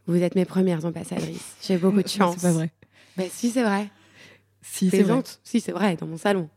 Vous 0.07 0.23
êtes 0.23 0.35
mes 0.35 0.45
premières 0.45 0.85
ambassadrices. 0.85 1.57
J'ai 1.63 1.79
beaucoup 1.79 2.03
de 2.03 2.09
chance. 2.09 2.37
C'est 2.39 2.49
pas 2.49 2.53
vrai. 2.53 2.71
Ben 3.17 3.29
si, 3.31 3.51
c'est 3.51 3.63
vrai. 3.63 3.89
Si, 4.63 4.91
c'est 4.91 5.03
vrai. 5.03 5.23
Si, 5.43 5.61
c'est 5.61 5.73
vrai, 5.73 5.97
dans 5.97 6.07
mon 6.07 6.17
salon. 6.17 6.49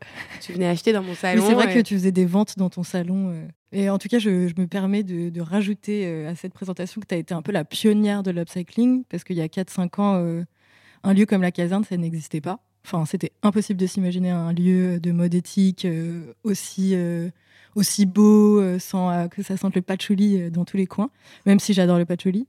Tu 0.41 0.53
venais 0.53 0.67
acheter 0.67 0.93
dans 0.93 1.01
mon 1.01 1.15
salon. 1.15 1.43
c'est 1.45 1.55
vrai 1.55 1.73
que 1.73 1.79
tu 1.79 1.95
faisais 1.95 2.11
des 2.11 2.25
ventes 2.25 2.57
dans 2.57 2.69
ton 2.69 2.83
salon. 2.83 3.29
Euh. 3.29 3.47
Et 3.71 3.89
en 3.89 3.97
tout 3.97 4.07
cas, 4.07 4.19
je, 4.19 4.29
me 4.29 4.67
permets 4.67 5.03
de, 5.03 5.41
rajouter 5.41 6.05
euh, 6.05 6.29
à 6.29 6.35
cette 6.35 6.53
présentation 6.53 7.01
que 7.01 7.07
tu 7.07 7.15
as 7.15 7.17
été 7.17 7.33
un 7.33 7.41
peu 7.41 7.51
la 7.51 7.65
pionnière 7.65 8.21
de 8.21 8.31
l'upcycling, 8.31 9.03
parce 9.09 9.23
qu'il 9.23 9.35
y 9.35 9.41
a 9.41 9.47
4-5 9.47 10.01
ans, 10.01 10.15
euh, 10.15 10.43
un 11.03 11.13
lieu 11.13 11.25
comme 11.25 11.41
la 11.41 11.51
caserne, 11.51 11.83
ça 11.83 11.97
n'existait 11.97 12.41
pas. 12.41 12.59
Enfin, 12.85 13.05
c'était 13.05 13.31
impossible 13.41 13.79
de 13.79 13.87
s'imaginer 13.87 14.29
un 14.29 14.53
lieu 14.53 14.99
de 14.99 15.11
mode 15.11 15.33
éthique 15.33 15.87
aussi, 16.43 16.95
aussi 17.75 18.05
beau, 18.05 18.79
sans 18.79 19.27
que 19.29 19.43
ça 19.43 19.57
sente 19.57 19.75
le 19.75 19.81
patchouli 19.81 20.49
dans 20.49 20.65
tous 20.65 20.77
les 20.77 20.87
coins, 20.87 21.09
même 21.45 21.59
si 21.59 21.73
j'adore 21.73 21.97
le 21.97 22.05
patchouli. 22.05 22.47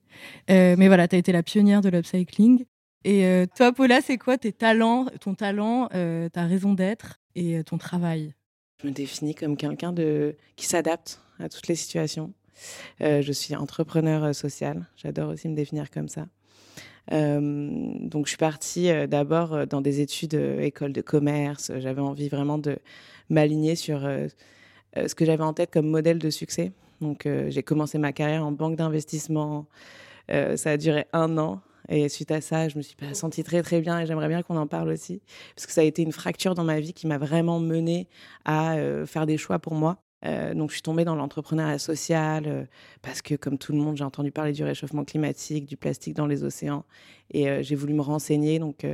mais 0.48 0.86
voilà, 0.86 1.08
tu 1.08 1.16
as 1.16 1.18
été 1.18 1.32
la 1.32 1.42
pionnière 1.42 1.80
de 1.80 1.88
l'upcycling. 1.88 2.64
Et 3.06 3.24
euh, 3.24 3.46
toi, 3.54 3.72
Paula, 3.72 4.00
c'est 4.00 4.18
quoi 4.18 4.36
tes 4.36 4.50
talents, 4.50 5.06
ton 5.20 5.34
talent, 5.34 5.88
euh, 5.94 6.28
ta 6.28 6.44
raison 6.44 6.74
d'être 6.74 7.20
et 7.36 7.56
euh, 7.56 7.62
ton 7.62 7.78
travail? 7.78 8.34
Je 8.82 8.88
me 8.88 8.92
définis 8.92 9.32
comme 9.32 9.56
quelqu'un 9.56 9.92
de 9.92 10.34
qui 10.56 10.66
s'adapte 10.66 11.20
à 11.38 11.48
toutes 11.48 11.68
les 11.68 11.76
situations. 11.76 12.32
je 13.00 13.32
suis 13.32 13.54
entrepreneur 13.54 14.34
social. 14.34 14.88
J'adore 14.96 15.30
aussi 15.30 15.48
me 15.48 15.54
définir 15.54 15.88
comme 15.92 16.08
ça. 16.08 16.26
donc, 17.10 18.26
je 18.26 18.30
suis 18.30 18.36
partie 18.36 18.90
d'abord 19.06 19.68
dans 19.68 19.80
des 19.80 20.00
études 20.00 20.34
école 20.34 20.92
de 20.92 21.00
commerce. 21.00 21.70
J'avais 21.78 22.00
envie 22.00 22.28
vraiment 22.28 22.58
de 22.58 22.76
m'aligner 23.30 23.76
sur 23.76 24.00
ce 25.06 25.14
que 25.14 25.24
j'avais 25.24 25.42
en 25.42 25.52
tête 25.52 25.70
comme 25.70 25.88
modèle 25.88 26.18
de 26.18 26.30
succès. 26.30 26.72
Donc, 27.00 27.28
j'ai 27.48 27.62
commencé 27.62 27.98
ma 27.98 28.12
carrière 28.12 28.44
en 28.44 28.52
banque 28.52 28.76
d'investissement. 28.76 29.66
ça 30.28 30.70
a 30.70 30.76
duré 30.76 31.06
un 31.12 31.36
an. 31.38 31.60
Et 31.88 32.08
suite 32.08 32.30
à 32.30 32.40
ça, 32.40 32.68
je 32.68 32.76
me 32.76 32.82
suis 32.82 32.96
sentie 33.12 33.44
très 33.44 33.62
très 33.62 33.80
bien 33.80 34.00
et 34.00 34.06
j'aimerais 34.06 34.28
bien 34.28 34.42
qu'on 34.42 34.56
en 34.56 34.66
parle 34.66 34.88
aussi 34.88 35.22
parce 35.54 35.66
que 35.66 35.72
ça 35.72 35.82
a 35.82 35.84
été 35.84 36.02
une 36.02 36.12
fracture 36.12 36.54
dans 36.54 36.64
ma 36.64 36.80
vie 36.80 36.92
qui 36.92 37.06
m'a 37.06 37.18
vraiment 37.18 37.60
menée 37.60 38.08
à 38.44 38.76
euh, 38.76 39.06
faire 39.06 39.26
des 39.26 39.36
choix 39.36 39.58
pour 39.58 39.74
moi. 39.74 39.98
Euh, 40.24 40.54
donc, 40.54 40.70
je 40.70 40.76
suis 40.76 40.82
tombée 40.82 41.04
dans 41.04 41.14
l'entrepreneuriat 41.14 41.78
social 41.78 42.44
euh, 42.46 42.64
parce 43.02 43.22
que, 43.22 43.34
comme 43.34 43.58
tout 43.58 43.72
le 43.72 43.78
monde, 43.78 43.96
j'ai 43.96 44.04
entendu 44.04 44.32
parler 44.32 44.52
du 44.52 44.64
réchauffement 44.64 45.04
climatique, 45.04 45.66
du 45.66 45.76
plastique 45.76 46.14
dans 46.14 46.26
les 46.26 46.42
océans 46.42 46.84
et 47.32 47.62
j'ai 47.62 47.74
voulu 47.74 47.92
me 47.92 48.02
renseigner. 48.02 48.58
Donc, 48.58 48.86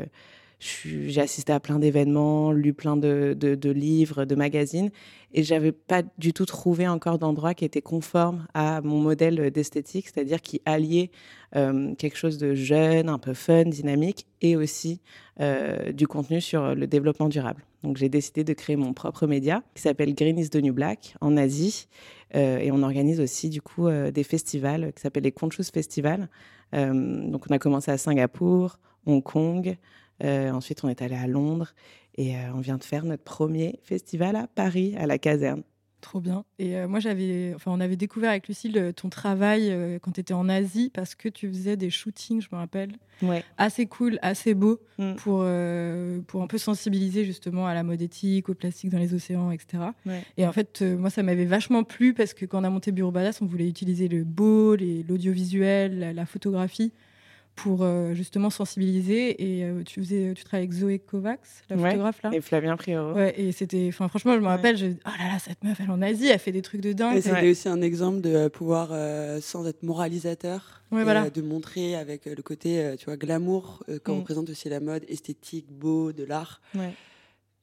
j'ai 0.63 1.21
assisté 1.21 1.53
à 1.53 1.59
plein 1.59 1.81
d'événements, 1.81 2.53
lu 2.53 2.73
plein 2.73 2.97
de, 2.97 3.37
livres, 3.73 4.25
de 4.25 4.35
magazines, 4.37 4.91
et 5.35 5.43
j'avais 5.43 5.73
pas 5.73 6.03
du 6.19 6.33
tout 6.33 6.47
trouvé 6.47 6.87
encore 6.87 7.19
d'endroit 7.19 7.55
qui 7.55 7.65
était 7.65 7.83
conforme 7.83 8.47
à 8.55 8.81
mon 8.83 9.01
modèle 9.01 9.51
d'esthétique, 9.51 10.09
c'est-à-dire 10.09 10.41
qui 10.41 10.63
alliait 10.65 11.11
euh, 11.57 11.95
quelque 11.97 12.17
chose 12.17 12.39
de 12.39 12.55
jeune, 12.55 13.09
un 13.09 13.19
peu 13.19 13.35
fun, 13.35 13.65
dynamique, 13.65 14.27
et 14.41 14.55
aussi 14.55 15.01
euh, 15.41 15.91
du 15.91 16.07
contenu 16.07 16.41
sur 16.41 16.77
le 16.77 16.87
développement 16.87 17.29
durable. 17.29 17.65
Donc 17.83 17.97
j'ai 17.97 18.09
décidé 18.09 18.45
de 18.45 18.53
créer 18.53 18.77
mon 18.77 18.93
propre 18.93 19.27
média 19.27 19.65
qui 19.75 19.83
s'appelle 19.83 20.15
Green 20.15 20.39
is 20.39 20.51
the 20.51 20.63
New 20.63 20.73
Black 20.73 21.17
en 21.21 21.37
Asie, 21.37 21.89
euh, 22.37 22.59
et 22.59 22.71
on 22.71 22.85
organise 22.85 23.21
aussi 23.21 23.49
du 23.49 23.61
coup 23.61 23.89
des 23.91 24.23
festivals 24.23 24.93
qui 24.95 25.03
s'appellent 25.03 25.25
les 25.25 25.33
Conchus 25.33 25.65
Festival. 25.75 26.29
donc 26.73 27.43
on 27.51 27.53
a 27.53 27.59
commencé 27.59 27.91
à 27.91 27.99
Singapour, 27.99 28.79
Hong 29.07 29.23
Kong. 29.23 29.77
Euh, 30.23 30.51
ensuite, 30.53 30.85
on 30.85 30.89
est 30.89 31.03
allé 31.03 31.17
à 31.17 31.27
Londres 31.27 31.75
et 32.17 32.37
euh, 32.37 32.53
on 32.55 32.61
vient 32.61 32.79
de 32.79 32.85
faire 32.85 33.05
notre 33.05 33.25
premier 33.25 33.79
festival 33.83 34.37
à 34.37 34.47
Paris, 34.47 34.95
à 34.99 35.07
la 35.07 35.19
caserne. 35.19 35.63
Trop 36.01 36.21
bien. 36.21 36.45
Et 36.59 36.77
euh, 36.77 36.89
moi, 36.89 36.99
j'avais, 36.99 37.53
enfin, 37.55 37.71
on 37.73 37.79
avait 37.79 37.95
découvert 37.95 38.31
avec 38.31 38.49
Lucille 38.49 38.93
ton 38.97 39.09
travail 39.09 39.73
quand 40.03 40.11
tu 40.11 40.21
étais 40.21 40.35
en 40.35 40.49
Asie 40.49 40.91
parce 40.93 41.15
que 41.15 41.29
tu 41.29 41.49
faisais 41.49 41.77
des 41.77 41.91
shootings, 41.91 42.41
je 42.41 42.49
me 42.51 42.59
rappelle, 42.59 42.91
ouais. 43.23 43.45
assez 43.57 43.87
cool, 43.87 44.19
assez 44.21 44.55
beaux 44.55 44.81
mm. 44.99 45.15
pour, 45.15 45.47
pour 46.27 46.43
un 46.43 46.47
peu 46.49 46.59
sensibiliser 46.59 47.25
justement 47.25 47.69
à 47.69 47.75
la 47.75 47.85
mode 47.85 48.03
éthique, 48.03 48.49
au 48.49 48.55
plastique 48.55 48.91
dans 48.91 48.99
les 48.99 49.15
océans, 49.15 49.53
etc. 49.53 49.85
Et 50.37 50.45
en 50.45 50.53
fait, 50.53 50.83
moi, 50.83 51.09
ça 51.09 51.23
m'avait 51.23 51.45
vachement 51.45 51.85
plu 51.85 52.15
parce 52.15 52.35
que 52.35 52.47
quand 52.47 52.61
on 52.61 52.65
a 52.65 52.71
monté 52.71 52.91
Bureau 52.91 53.13
Badass, 53.13 53.41
on 53.41 53.47
voulait 53.47 53.69
utiliser 53.69 54.09
le 54.09 54.25
beau, 54.25 54.75
l'audiovisuel, 54.75 56.15
la, 56.17 56.27
photographie 56.27 56.93
pour 57.55 57.83
euh, 57.83 58.15
justement 58.15 58.51
sensibiliser. 58.51 59.43
Et 59.43 59.65
euh, 59.65 59.83
tu 59.85 60.01
faisais, 60.01 60.33
tu 60.35 60.45
travailles 60.45 60.65
avec 60.65 60.73
Zoé 60.73 60.99
Kovacs, 60.99 61.41
la 61.69 61.77
photographe 61.77 62.23
là. 62.23 62.31
Et 62.33 62.41
Flavien 62.41 62.77
Prioro. 62.77 63.13
Ouais, 63.13 63.39
et 63.39 63.53
c'était, 63.53 63.87
enfin 63.89 64.09
franchement, 64.09 64.35
je 64.35 64.41
me 64.41 64.47
rappelle, 64.47 64.77
je, 64.77 64.87
oh 64.87 65.11
là 65.19 65.33
là, 65.33 65.39
cette 65.39 65.63
meuf, 65.63 65.79
elle 65.81 65.87
est 65.87 65.91
en 65.91 66.03
Asie, 66.03 66.29
elle 66.29 66.39
fait 66.39 66.53
des 66.53 66.63
trucs 66.63 66.81
de 66.81 66.93
dingue. 66.93 67.17
Et 67.17 67.21
c'était 67.21 67.51
aussi 67.51 67.69
un 67.69 67.83
exemple 67.83 68.21
de 68.21 68.35
euh, 68.35 68.49
pouvoir, 68.49 68.91
sans 69.41 69.67
être 69.67 69.83
moralisateur, 69.83 70.83
voilà. 70.91 71.31
de 71.31 71.43
montrer 71.43 71.95
avec 71.95 72.27
le 72.27 72.43
côté, 72.43 72.95
tu 72.99 73.07
vois, 73.07 73.17
glamour, 73.17 73.83
quand 74.03 74.15
on 74.15 74.21
mm. 74.21 74.25
présente 74.25 74.51
aussi 74.51 74.69
la 74.69 74.81
mode, 74.81 75.05
esthétique, 75.09 75.67
beau, 75.71 76.13
de 76.13 76.25
l'art. 76.25 76.61
Ouais. 76.75 76.95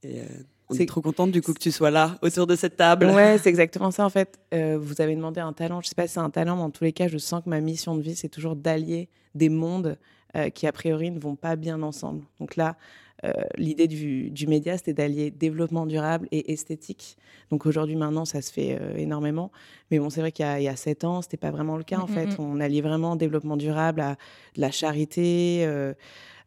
Et 0.04 0.22
on 0.70 0.76
est 0.76 0.86
trop 0.86 1.02
contente 1.02 1.32
du 1.32 1.42
coup 1.42 1.54
que 1.54 1.60
tu 1.60 1.72
sois 1.72 1.92
là 1.92 2.18
autour 2.22 2.48
de 2.48 2.56
cette 2.56 2.78
table. 2.78 3.08
Ouais, 3.08 3.38
c'est 3.42 3.50
exactement 3.50 3.92
ça 3.92 4.06
en 4.06 4.10
fait. 4.10 4.40
vous 4.52 5.02
avez 5.02 5.16
demandé 5.16 5.40
un 5.40 5.54
talent. 5.54 5.82
Je 5.82 5.90
sais 5.90 5.96
pas 5.96 6.08
si 6.08 6.14
c'est 6.14 6.20
un 6.20 6.30
talent, 6.30 6.56
mais 6.58 6.64
en 6.64 6.70
tous 6.70 6.84
les 6.84 6.94
cas, 6.94 7.08
je 7.08 7.18
sens 7.18 7.44
que 7.44 7.50
ma 7.50 7.60
mission 7.60 7.96
de 7.96 8.02
vie, 8.02 8.16
c'est 8.16 8.30
toujours 8.30 8.56
d'allier 8.56 9.10
des 9.36 9.50
mondes 9.50 9.98
euh, 10.36 10.50
qui, 10.50 10.68
a 10.68 10.72
priori, 10.72 11.10
ne 11.10 11.20
vont 11.20 11.36
pas 11.36 11.56
bien 11.56 11.82
ensemble. 11.82 12.24
Donc 12.40 12.56
là, 12.56 12.78
euh, 13.26 13.32
l'idée 13.58 13.88
du, 13.88 14.30
du, 14.30 14.46
média, 14.46 14.78
c'était 14.78 14.94
d'allier 14.94 15.32
développement 15.32 15.88
durable 15.88 16.28
et 16.32 16.54
esthétique. 16.54 17.18
Donc 17.50 17.66
aujourd'hui, 17.66 17.96
maintenant, 17.96 18.26
ça 18.26 18.44
se 18.44 18.54
fait 18.54 18.78
euh, 18.80 18.96
énormément. 18.96 19.52
Mais 19.90 19.98
bon, 19.98 20.12
c'est 20.12 20.22
vrai 20.22 20.32
qu'il 20.32 20.46
y, 20.46 20.68
a 20.68 20.76
sept 20.76 21.04
ans, 21.04 21.24
c'était 21.24 21.38
pas 21.38 21.50
vraiment 21.50 21.78
le 21.78 21.84
cas, 21.84 21.98
en 21.98 22.08
mm, 22.08 22.12
mm, 22.12 22.14
fait. 22.14 22.26
Mm. 22.28 22.36
On 22.40 22.60
alliait 22.60 22.82
vraiment 22.82 23.16
développement 23.16 23.58
durable 23.58 24.02
à 24.02 24.18
de 24.56 24.62
la 24.62 24.70
charité, 24.70 25.68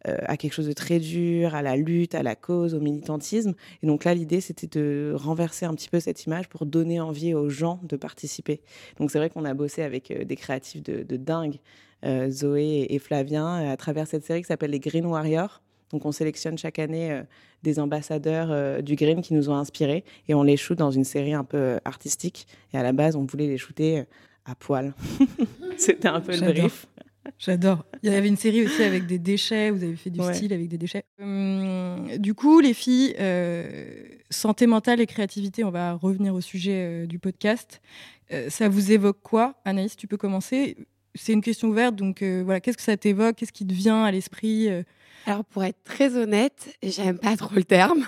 à 0.05 0.37
quelque 0.37 0.53
chose 0.53 0.67
de 0.67 0.73
très 0.73 0.99
dur, 0.99 1.55
à 1.55 1.63
la 1.63 1.77
lutte, 1.77 2.15
à 2.15 2.23
la 2.23 2.35
cause, 2.35 2.75
au 2.75 2.81
militantisme. 2.81 3.55
Et 3.83 3.87
donc 3.87 4.05
là, 4.05 4.15
l'idée, 4.15 4.41
c'était 4.41 4.67
de 4.67 5.15
renverser 5.15 5.65
un 5.65 5.75
petit 5.75 5.89
peu 5.89 6.01
cette 6.01 6.25
image 6.25 6.49
pour 6.49 6.67
donner 6.67 7.01
envie 7.01 7.35
aux 7.35 7.49
gens 7.49 7.81
de 7.85 7.97
participer. 7.97 8.61
Donc 8.99 9.11
c'est 9.11 9.19
vrai 9.19 9.31
qu'on 9.31 9.45
a 9.45 9.55
bossé 9.55 9.83
avec 9.83 10.13
des 10.13 10.37
créatifs 10.37 10.83
de, 10.83 11.03
de 11.03 11.17
dingue. 11.17 11.59
Euh, 12.05 12.31
Zoé 12.31 12.87
et 12.91 12.99
Flavien 12.99 13.71
à 13.71 13.77
travers 13.77 14.09
cette 14.09 14.25
série 14.25 14.43
qui 14.43 14.49
s'appelle 14.49 14.73
les 14.73 14.81
Green 14.81 15.07
Warriors. 15.07 15.63
Donc 15.93 16.05
on 16.05 16.11
sélectionne 16.11 16.59
chaque 16.59 16.81
année 16.81 17.13
euh, 17.13 17.23
des 17.63 17.79
ambassadeurs 17.79 18.49
euh, 18.51 18.81
du 18.81 18.97
green 18.97 19.23
qui 19.23 19.35
nous 19.35 19.51
ont 19.51 19.55
inspirés 19.55 20.05
et 20.27 20.35
on 20.35 20.43
les 20.43 20.57
shoot 20.57 20.77
dans 20.77 20.91
une 20.91 21.05
série 21.05 21.33
un 21.33 21.45
peu 21.45 21.79
artistique. 21.85 22.49
Et 22.73 22.79
à 22.79 22.83
la 22.83 22.93
base, 22.93 23.15
on 23.15 23.25
voulait 23.25 23.47
les 23.47 23.59
shooter 23.59 24.03
à 24.45 24.57
poil. 24.57 24.95
C'était 25.77 26.09
un 26.09 26.21
peu 26.21 26.33
le 26.33 26.53
brief. 26.53 26.87
J'adore. 27.38 27.85
Il 28.02 28.12
y 28.12 28.14
avait 28.14 28.29
une 28.29 28.37
série 28.37 28.64
aussi 28.64 28.83
avec 28.83 29.07
des 29.07 29.19
déchets. 29.19 29.71
Vous 29.71 29.83
avez 29.83 29.97
fait 29.97 30.11
du 30.11 30.21
style 30.35 30.52
avec 30.52 30.69
des 30.69 30.79
déchets. 30.79 31.05
Hum, 31.21 32.09
du 32.19 32.35
coup, 32.35 32.61
les 32.61 32.75
filles, 32.75 33.14
santé 34.31 34.67
mentale 34.67 35.00
et 35.00 35.07
créativité, 35.07 35.64
on 35.64 35.71
va 35.71 35.93
revenir 35.93 36.35
au 36.35 36.41
sujet 36.41 37.07
du 37.07 37.19
podcast. 37.19 37.81
ça 38.49 38.69
vous 38.69 38.93
évoque 38.93 39.21
quoi 39.23 39.55
Anaïs, 39.64 39.97
tu 39.97 40.07
peux 40.07 40.17
commencer 40.17 40.76
c'est 41.14 41.33
une 41.33 41.43
question 41.43 41.69
ouverte, 41.69 41.97
donc 41.97 42.23
euh, 42.23 42.43
voilà, 42.45 42.61
qu'est-ce 42.61 42.76
que 42.76 42.83
ça 42.83 42.97
t'évoque? 42.97 43.37
Qu'est-ce 43.37 43.52
qui 43.52 43.67
te 43.67 43.73
vient 43.73 44.05
à 44.05 44.11
l'esprit 44.11 44.69
euh? 44.69 44.83
Alors, 45.26 45.45
pour 45.45 45.62
être 45.64 45.83
très 45.85 46.17
honnête, 46.17 46.76
j'aime 46.83 47.19
pas 47.19 47.37
trop 47.37 47.55
le 47.55 47.64
terme. 47.64 48.07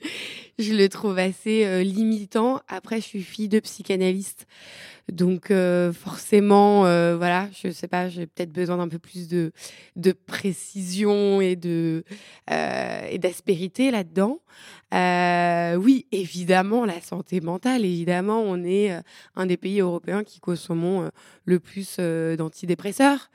je 0.58 0.74
le 0.74 0.88
trouve 0.88 1.18
assez 1.18 1.64
euh, 1.64 1.82
limitant. 1.82 2.60
Après, 2.68 2.96
je 2.96 3.06
suis 3.06 3.22
fille 3.22 3.48
de 3.48 3.60
psychanalyste, 3.60 4.46
donc 5.12 5.52
forcément, 5.92 6.80
voilà, 7.16 7.48
je 7.52 7.70
sais 7.70 7.88
pas, 7.88 8.08
j'ai 8.08 8.26
peut-être 8.26 8.52
besoin 8.52 8.78
d'un 8.78 8.88
peu 8.88 8.98
plus 8.98 9.28
de, 9.28 9.52
de 9.96 10.12
précision 10.12 11.40
et 11.40 11.56
de 11.56 12.04
et 12.50 13.18
d'aspérité 13.18 13.90
là-dedans. 13.90 14.40
oui, 15.82 16.06
évidemment, 16.12 16.84
la 16.84 17.00
santé 17.00 17.40
mentale. 17.40 17.84
Évidemment, 17.84 18.40
on 18.42 18.64
est 18.64 18.98
un 19.36 19.46
des 19.46 19.56
pays 19.56 19.80
européens 19.80 20.24
qui 20.24 20.40
consommons 20.40 21.10
le 21.44 21.60
plus 21.60 21.98
d'antidépresseurs. 21.98 23.30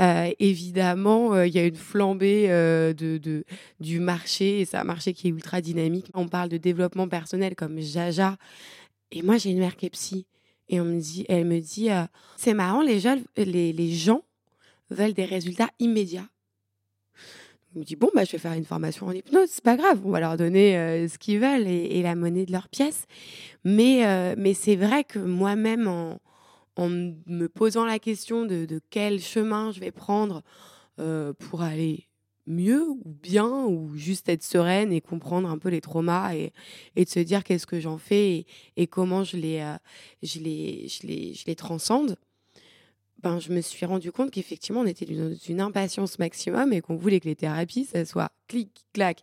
Euh, 0.00 0.30
évidemment, 0.38 1.34
euh, 1.34 1.46
il 1.46 1.54
y 1.54 1.58
a 1.58 1.66
une 1.66 1.76
flambée 1.76 2.46
euh, 2.48 2.94
de, 2.94 3.44
du 3.80 4.00
marché, 4.00 4.60
et 4.60 4.64
c'est 4.64 4.78
un 4.78 4.84
marché 4.84 5.12
qui 5.12 5.28
est 5.28 5.30
ultra 5.30 5.60
dynamique. 5.60 6.10
On 6.14 6.26
parle 6.28 6.48
de 6.48 6.56
développement 6.56 7.06
personnel 7.08 7.54
comme 7.54 7.78
Jaja. 7.80 8.36
Et 9.12 9.22
moi, 9.22 9.36
j'ai 9.36 9.50
une 9.50 9.58
mère 9.58 9.76
qui 9.76 9.86
est 9.86 9.90
psy. 9.90 10.26
Et 10.70 10.80
on 10.80 10.84
me 10.84 11.00
dit, 11.00 11.26
elle 11.28 11.44
me 11.44 11.60
dit, 11.60 11.88
c'est 12.36 12.54
marrant, 12.54 12.80
les 12.80 12.98
gens, 13.00 13.16
veulent 14.90 15.12
des 15.12 15.24
résultats 15.24 15.68
immédiats. 15.78 16.28
Je 17.74 17.78
me 17.78 17.84
dis, 17.84 17.96
bon, 17.96 18.08
bah, 18.14 18.24
je 18.24 18.32
vais 18.32 18.38
faire 18.38 18.54
une 18.54 18.64
formation 18.64 19.06
en 19.06 19.12
hypnose, 19.12 19.48
c'est 19.50 19.62
pas 19.62 19.76
grave, 19.76 20.00
on 20.04 20.10
va 20.10 20.20
leur 20.20 20.36
donner 20.36 21.06
ce 21.08 21.18
qu'ils 21.18 21.38
veulent 21.38 21.68
et, 21.68 22.02
la 22.02 22.14
monnaie 22.14 22.46
de 22.46 22.52
leur 22.52 22.68
pièce. 22.68 23.04
Mais, 23.64 24.34
mais 24.36 24.54
c'est 24.54 24.76
vrai 24.76 25.04
que 25.04 25.18
moi-même, 25.18 25.86
en, 25.86 26.88
me 26.88 27.46
posant 27.46 27.84
la 27.84 27.98
question 27.98 28.46
de, 28.46 28.80
quel 28.90 29.20
chemin 29.20 29.70
je 29.72 29.80
vais 29.80 29.90
prendre 29.90 30.42
euh, 30.98 31.32
pour 31.32 31.62
aller 31.62 32.06
mieux 32.50 32.88
ou 32.88 33.02
bien 33.04 33.64
ou 33.64 33.96
juste 33.96 34.28
être 34.28 34.42
sereine 34.42 34.92
et 34.92 35.00
comprendre 35.00 35.48
un 35.48 35.58
peu 35.58 35.68
les 35.68 35.80
traumas 35.80 36.34
et, 36.34 36.52
et 36.96 37.04
de 37.04 37.10
se 37.10 37.20
dire 37.20 37.44
qu'est-ce 37.44 37.66
que 37.66 37.80
j'en 37.80 37.98
fais 37.98 38.46
et, 38.76 38.86
comment 38.86 39.24
je 39.24 39.36
les, 39.36 39.60
euh, 39.60 39.76
je, 40.22 40.40
les, 40.40 40.88
je, 40.88 41.06
les, 41.06 41.34
je 41.34 41.44
les 41.46 41.54
transcende. 41.54 42.16
Ben, 43.22 43.38
je 43.38 43.52
me 43.52 43.60
suis 43.60 43.84
rendu 43.84 44.12
compte 44.12 44.30
qu'effectivement, 44.30 44.80
on 44.80 44.86
était 44.86 45.04
dans 45.04 45.34
une 45.34 45.60
impatience 45.60 46.18
maximum 46.18 46.72
et 46.72 46.80
qu'on 46.80 46.96
voulait 46.96 47.20
que 47.20 47.28
les 47.28 47.36
thérapies, 47.36 47.84
ça 47.84 48.04
soit 48.06 48.32
clic, 48.48 48.70
clac. 48.94 49.22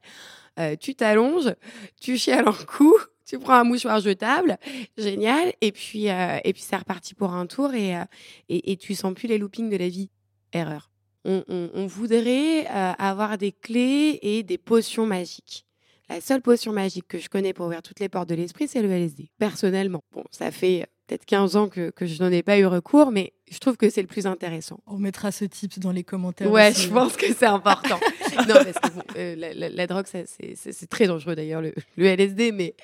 Euh, 0.59 0.75
tu 0.75 0.93
t'allonges, 0.93 1.53
tu 1.99 2.17
chiales 2.17 2.47
un 2.47 2.53
coup, 2.53 2.95
tu 3.25 3.39
prends 3.39 3.55
un 3.55 3.63
mouchoir 3.63 3.99
jetable, 3.99 4.57
génial, 4.97 5.51
et 5.61 5.71
puis, 5.71 6.09
euh, 6.09 6.37
et 6.43 6.53
puis 6.53 6.61
c'est 6.61 6.77
reparti 6.77 7.15
pour 7.15 7.33
un 7.33 7.47
tour 7.47 7.73
et, 7.73 7.95
euh, 7.95 8.05
et, 8.49 8.71
et, 8.71 8.77
tu 8.77 8.93
sens 8.93 9.13
plus 9.13 9.27
les 9.27 9.37
loopings 9.37 9.69
de 9.69 9.77
la 9.77 9.89
vie. 9.89 10.09
Erreur. 10.53 10.89
On, 11.29 11.43
on, 11.73 11.87
voudrait 11.87 12.65
euh, 12.67 12.93
avoir 12.97 13.37
des 13.37 13.51
clés 13.51 14.17
et 14.21 14.43
des 14.43 14.57
potions 14.57 15.05
magiques. 15.05 15.65
La 16.09 16.21
seule 16.21 16.41
potion 16.41 16.71
magique 16.71 17.05
que 17.07 17.17
je 17.17 17.27
connais 17.27 17.51
pour 17.51 17.65
ouvrir 17.65 17.81
toutes 17.81 17.99
les 17.99 18.07
portes 18.07 18.29
de 18.29 18.35
l'esprit, 18.35 18.69
c'est 18.69 18.81
le 18.81 18.89
LSD. 18.89 19.29
Personnellement, 19.37 20.01
bon, 20.13 20.23
ça 20.31 20.51
fait 20.51 20.87
peut-être 21.05 21.25
15 21.25 21.55
ans 21.57 21.67
que, 21.67 21.89
que 21.89 22.05
je 22.05 22.23
n'en 22.23 22.31
ai 22.31 22.43
pas 22.43 22.57
eu 22.57 22.65
recours, 22.65 23.11
mais 23.11 23.33
je 23.49 23.57
trouve 23.59 23.77
que 23.77 23.89
c'est 23.89 24.01
le 24.01 24.07
plus 24.07 24.25
intéressant. 24.25 24.79
On 24.87 24.97
mettra 24.97 25.31
ce 25.31 25.45
tips 25.45 25.79
dans 25.79 25.91
les 25.91 26.03
commentaires. 26.03 26.51
Ouais, 26.51 26.73
je 26.73 26.87
pense 26.89 27.17
que 27.17 27.33
c'est 27.33 27.45
important. 27.45 27.99
non, 28.47 28.55
parce 28.55 28.79
que 28.79 29.17
euh, 29.17 29.53
la, 29.53 29.87
drogue, 29.87 30.05
c'est 30.05 30.89
très 30.89 31.07
dangereux 31.07 31.35
d'ailleurs, 31.35 31.61
le, 31.61 31.73
LSD. 31.97 32.51
Mais 32.51 32.75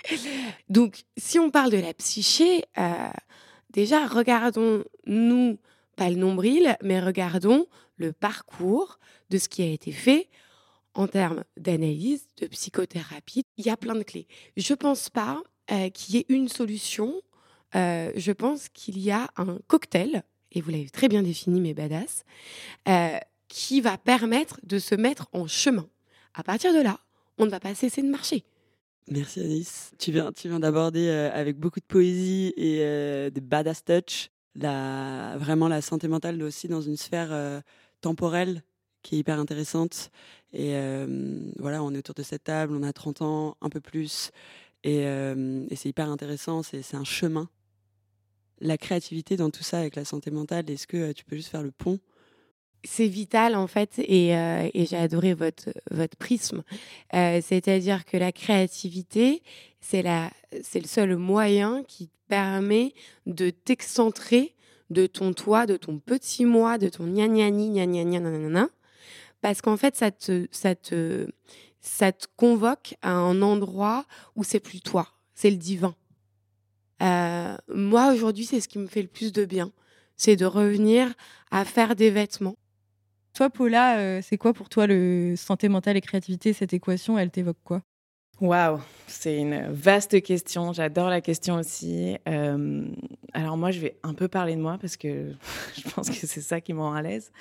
donc, 0.70 1.04
si 1.18 1.40
on 1.40 1.50
parle 1.50 1.72
de 1.72 1.78
la 1.78 1.94
psyché, 1.94 2.64
euh, 2.78 2.92
déjà, 3.72 4.08
regardons-nous, 4.08 5.60
pas 5.96 6.10
le 6.10 6.16
nombril, 6.16 6.76
mais 6.82 7.00
regardons 7.00 7.68
le 7.98 8.14
parcours 8.14 9.00
de 9.30 9.38
ce 9.38 9.50
qui 9.50 9.62
a 9.62 9.68
été 9.68 9.92
fait 9.92 10.30
en 10.94 11.08
termes 11.08 11.44
d'analyse, 11.58 12.28
de 12.38 12.48
psychothérapie. 12.48 13.44
Il 13.58 13.66
y 13.66 13.70
a 13.70 13.78
plein 13.78 13.96
de 13.96 14.04
clés. 14.04 14.28
Je 14.58 14.74
pense 14.74 15.10
pas 15.10 15.42
euh, 15.72 15.90
qu'il 15.90 16.16
y 16.16 16.18
ait 16.20 16.26
une 16.30 16.50
solution 16.50 17.22
euh, 17.76 18.12
je 18.16 18.32
pense 18.32 18.70
qu'il 18.70 19.00
y 19.00 19.10
a 19.10 19.32
un 19.36 19.58
cocktail, 19.66 20.22
et 20.52 20.62
vous 20.62 20.70
l'avez 20.70 20.92
très 20.92 21.08
bien 21.08 21.24
défini, 21.24 21.60
mes 21.60 21.74
badass, 21.74 22.24
euh, 22.88 23.18
qui 23.48 23.82
va 23.82 23.98
permettre 23.98 24.60
de 24.62 24.78
se 24.78 24.94
mettre 24.94 25.28
en 25.34 25.48
chemin. 25.48 25.88
À 26.36 26.44
partir 26.44 26.72
de 26.72 26.82
là, 26.82 27.00
on 27.40 27.48
ne 27.48 27.50
va 27.50 27.60
pas 27.60 27.74
cesser 27.74 28.04
de 28.04 28.10
marcher. 28.10 28.44
Merci 29.10 29.40
Alice. 29.40 29.92
Tu 29.98 30.12
viens, 30.12 30.32
tu 30.32 30.50
viens 30.50 30.60
d'aborder 30.60 31.10
avec 31.10 31.58
beaucoup 31.58 31.80
de 31.80 31.86
poésie 31.86 32.54
et 32.56 32.78
de 33.32 33.40
badass 33.40 33.84
touch 33.84 34.30
la, 34.54 35.36
vraiment 35.40 35.68
la 35.68 35.82
santé 35.82 36.08
mentale 36.08 36.44
aussi 36.44 36.68
dans 36.68 36.82
une 36.82 36.96
sphère 36.96 37.64
temporelle 38.04 38.64
qui 39.02 39.16
est 39.16 39.20
hyper 39.20 39.40
intéressante. 39.40 40.12
Et 40.54 40.76
voilà, 41.58 41.84
on 41.84 41.94
est 41.94 41.98
autour 41.98 42.16
de 42.16 42.24
cette 42.24 42.44
table, 42.44 42.76
on 42.76 42.84
a 42.84 42.94
30 42.94 43.22
ans, 43.22 43.58
un 43.62 43.70
peu 43.70 43.82
plus. 43.82 44.32
Et, 44.84 45.02
et 45.02 45.76
c'est 45.76 45.90
hyper 45.90 46.10
intéressant, 46.10 46.62
c'est 46.64 46.96
un 46.96 47.04
chemin. 47.04 47.50
La 48.62 48.78
créativité 48.78 49.36
dans 49.36 49.50
tout 49.50 49.64
ça 49.64 49.80
avec 49.80 49.96
la 49.96 50.06
santé 50.06 50.32
mentale, 50.32 50.70
est-ce 50.70 50.88
que 50.88 51.12
tu 51.12 51.26
peux 51.26 51.36
juste 51.36 51.50
faire 51.50 51.64
le 51.64 51.72
pont? 51.72 52.00
C'est 52.86 53.08
vital 53.08 53.56
en 53.56 53.68
fait 53.68 53.98
et, 54.00 54.30
et 54.30 54.86
j'ai 54.86 54.98
adoré 54.98 55.34
votre, 55.34 55.70
votre 55.92 56.16
prisme. 56.16 56.64
C'est-à-dire 57.12 58.06
que 58.06 58.16
la 58.16 58.32
créativité, 58.32 59.42
c'est 59.82 60.04
le 60.04 60.88
seul 60.88 61.18
moyen 61.18 61.84
qui 61.84 62.10
permet 62.28 62.94
de 63.26 63.50
t'excentrer 63.50 64.56
de 64.94 65.08
ton 65.08 65.34
toi, 65.34 65.66
de 65.66 65.76
ton 65.76 66.00
petit 66.00 66.46
moi, 66.46 66.78
de 66.78 66.90
ton 66.90 67.06
gna 67.06 67.28
gna 67.28 67.50
gna 67.52 67.86
gna 67.86 68.20
gna 68.20 68.70
parce 69.44 69.62
qu'en 69.62 69.76
fait, 69.76 69.98
ça 69.98 70.10
te, 70.10 70.48
ça, 70.52 70.74
te, 70.74 71.28
ça 71.82 72.14
te 72.14 72.28
convoque 72.38 72.96
à 73.02 73.12
un 73.12 73.42
endroit 73.42 74.06
où 74.38 74.46
c'est 74.46 74.62
plus 74.62 74.80
toi, 74.80 75.10
c'est 75.36 75.52
le 75.52 75.58
divin. 75.58 75.94
Euh, 77.02 77.58
moi, 77.68 78.14
aujourd'hui, 78.14 78.46
c'est 78.46 78.62
ce 78.62 78.70
qui 78.70 78.80
me 78.80 78.88
fait 78.88 79.02
le 79.02 79.10
plus 79.10 79.34
de 79.34 79.44
bien, 79.44 79.74
c'est 80.16 80.38
de 80.38 80.46
revenir 80.46 81.14
à 81.52 81.66
faire 81.66 81.98
des 81.98 82.10
vêtements. 82.10 82.56
Toi, 83.34 83.50
Paula, 83.50 83.98
euh, 83.98 84.22
c'est 84.24 84.38
quoi 84.38 84.54
pour 84.54 84.70
toi 84.70 84.88
le 84.88 85.34
santé 85.36 85.68
mentale 85.68 85.98
et 85.98 86.02
créativité 86.02 86.54
Cette 86.54 86.72
équation, 86.72 87.20
elle 87.20 87.30
t'évoque 87.30 87.58
quoi? 87.66 87.82
Waouh, 88.42 88.82
c'est 89.06 89.38
une 89.38 89.68
vaste 89.72 90.22
question. 90.24 90.74
J'adore 90.74 91.08
la 91.08 91.22
question 91.22 91.56
aussi. 91.56 92.18
Euh, 92.28 92.86
alors 93.34 93.58
moi, 93.58 93.70
je 93.70 93.80
vais 93.80 93.96
un 94.02 94.16
peu 94.16 94.28
parler 94.28 94.56
de 94.56 94.62
moi 94.62 94.78
parce 94.82 94.98
que 94.98 95.34
je 95.78 95.90
pense 95.92 96.10
que 96.10 96.26
c'est 96.26 96.42
ça 96.42 96.60
qui 96.60 96.74
me 96.74 96.80
rend 96.80 96.94
à 96.94 97.02
l'aise. 97.04 97.32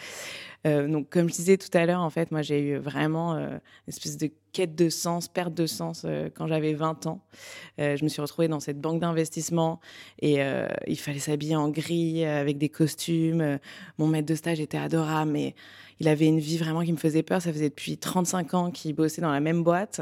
Euh, 0.67 0.87
donc, 0.87 1.09
comme 1.09 1.29
je 1.29 1.35
disais 1.35 1.57
tout 1.57 1.71
à 1.73 1.87
l'heure, 1.87 2.03
en 2.03 2.11
fait, 2.11 2.31
moi, 2.31 2.43
j'ai 2.43 2.61
eu 2.61 2.77
vraiment 2.77 3.35
euh, 3.35 3.49
une 3.49 3.89
espèce 3.89 4.19
de 4.19 4.31
quête 4.53 4.77
de 4.77 4.91
sens, 4.91 5.29
perte 5.29 5.55
de 5.55 5.67
sens 5.67 6.05
quand 6.35 6.47
j'avais 6.47 6.75
20 6.75 7.07
ans. 7.07 7.21
je 7.79 8.05
me 8.05 8.09
suis 8.11 8.21
retrouvée 8.21 8.49
dans 8.49 8.61
cette 8.61 8.79
banque 8.79 9.01
d'investissement 9.01 9.81
et 10.21 10.41
il 10.87 10.99
fallait 10.99 11.21
s'habiller 11.21 11.57
en 11.57 11.71
gris 11.71 12.27
avec 12.27 12.59
des 12.59 12.69
costumes. 12.69 13.59
Mon 13.97 14.09
maître 14.09 14.27
de 14.27 14.35
stage 14.35 14.61
était 14.61 14.77
adorable, 14.77 15.31
mais 15.31 15.55
il 16.03 16.09
avait 16.09 16.27
une 16.27 16.41
vie 16.41 16.59
vraiment 16.59 16.83
qui 16.83 16.93
me 16.93 16.97
faisait 16.97 17.23
peur. 17.23 17.41
Ça 17.41 17.53
faisait 17.53 17.69
depuis 17.69 17.97
35 17.97 18.55
ans 18.55 18.71
qu'il 18.73 18.93
bossait 18.93 19.23
dans 19.23 19.31
la 19.31 19.39
même 19.39 19.63
boîte. 19.63 20.01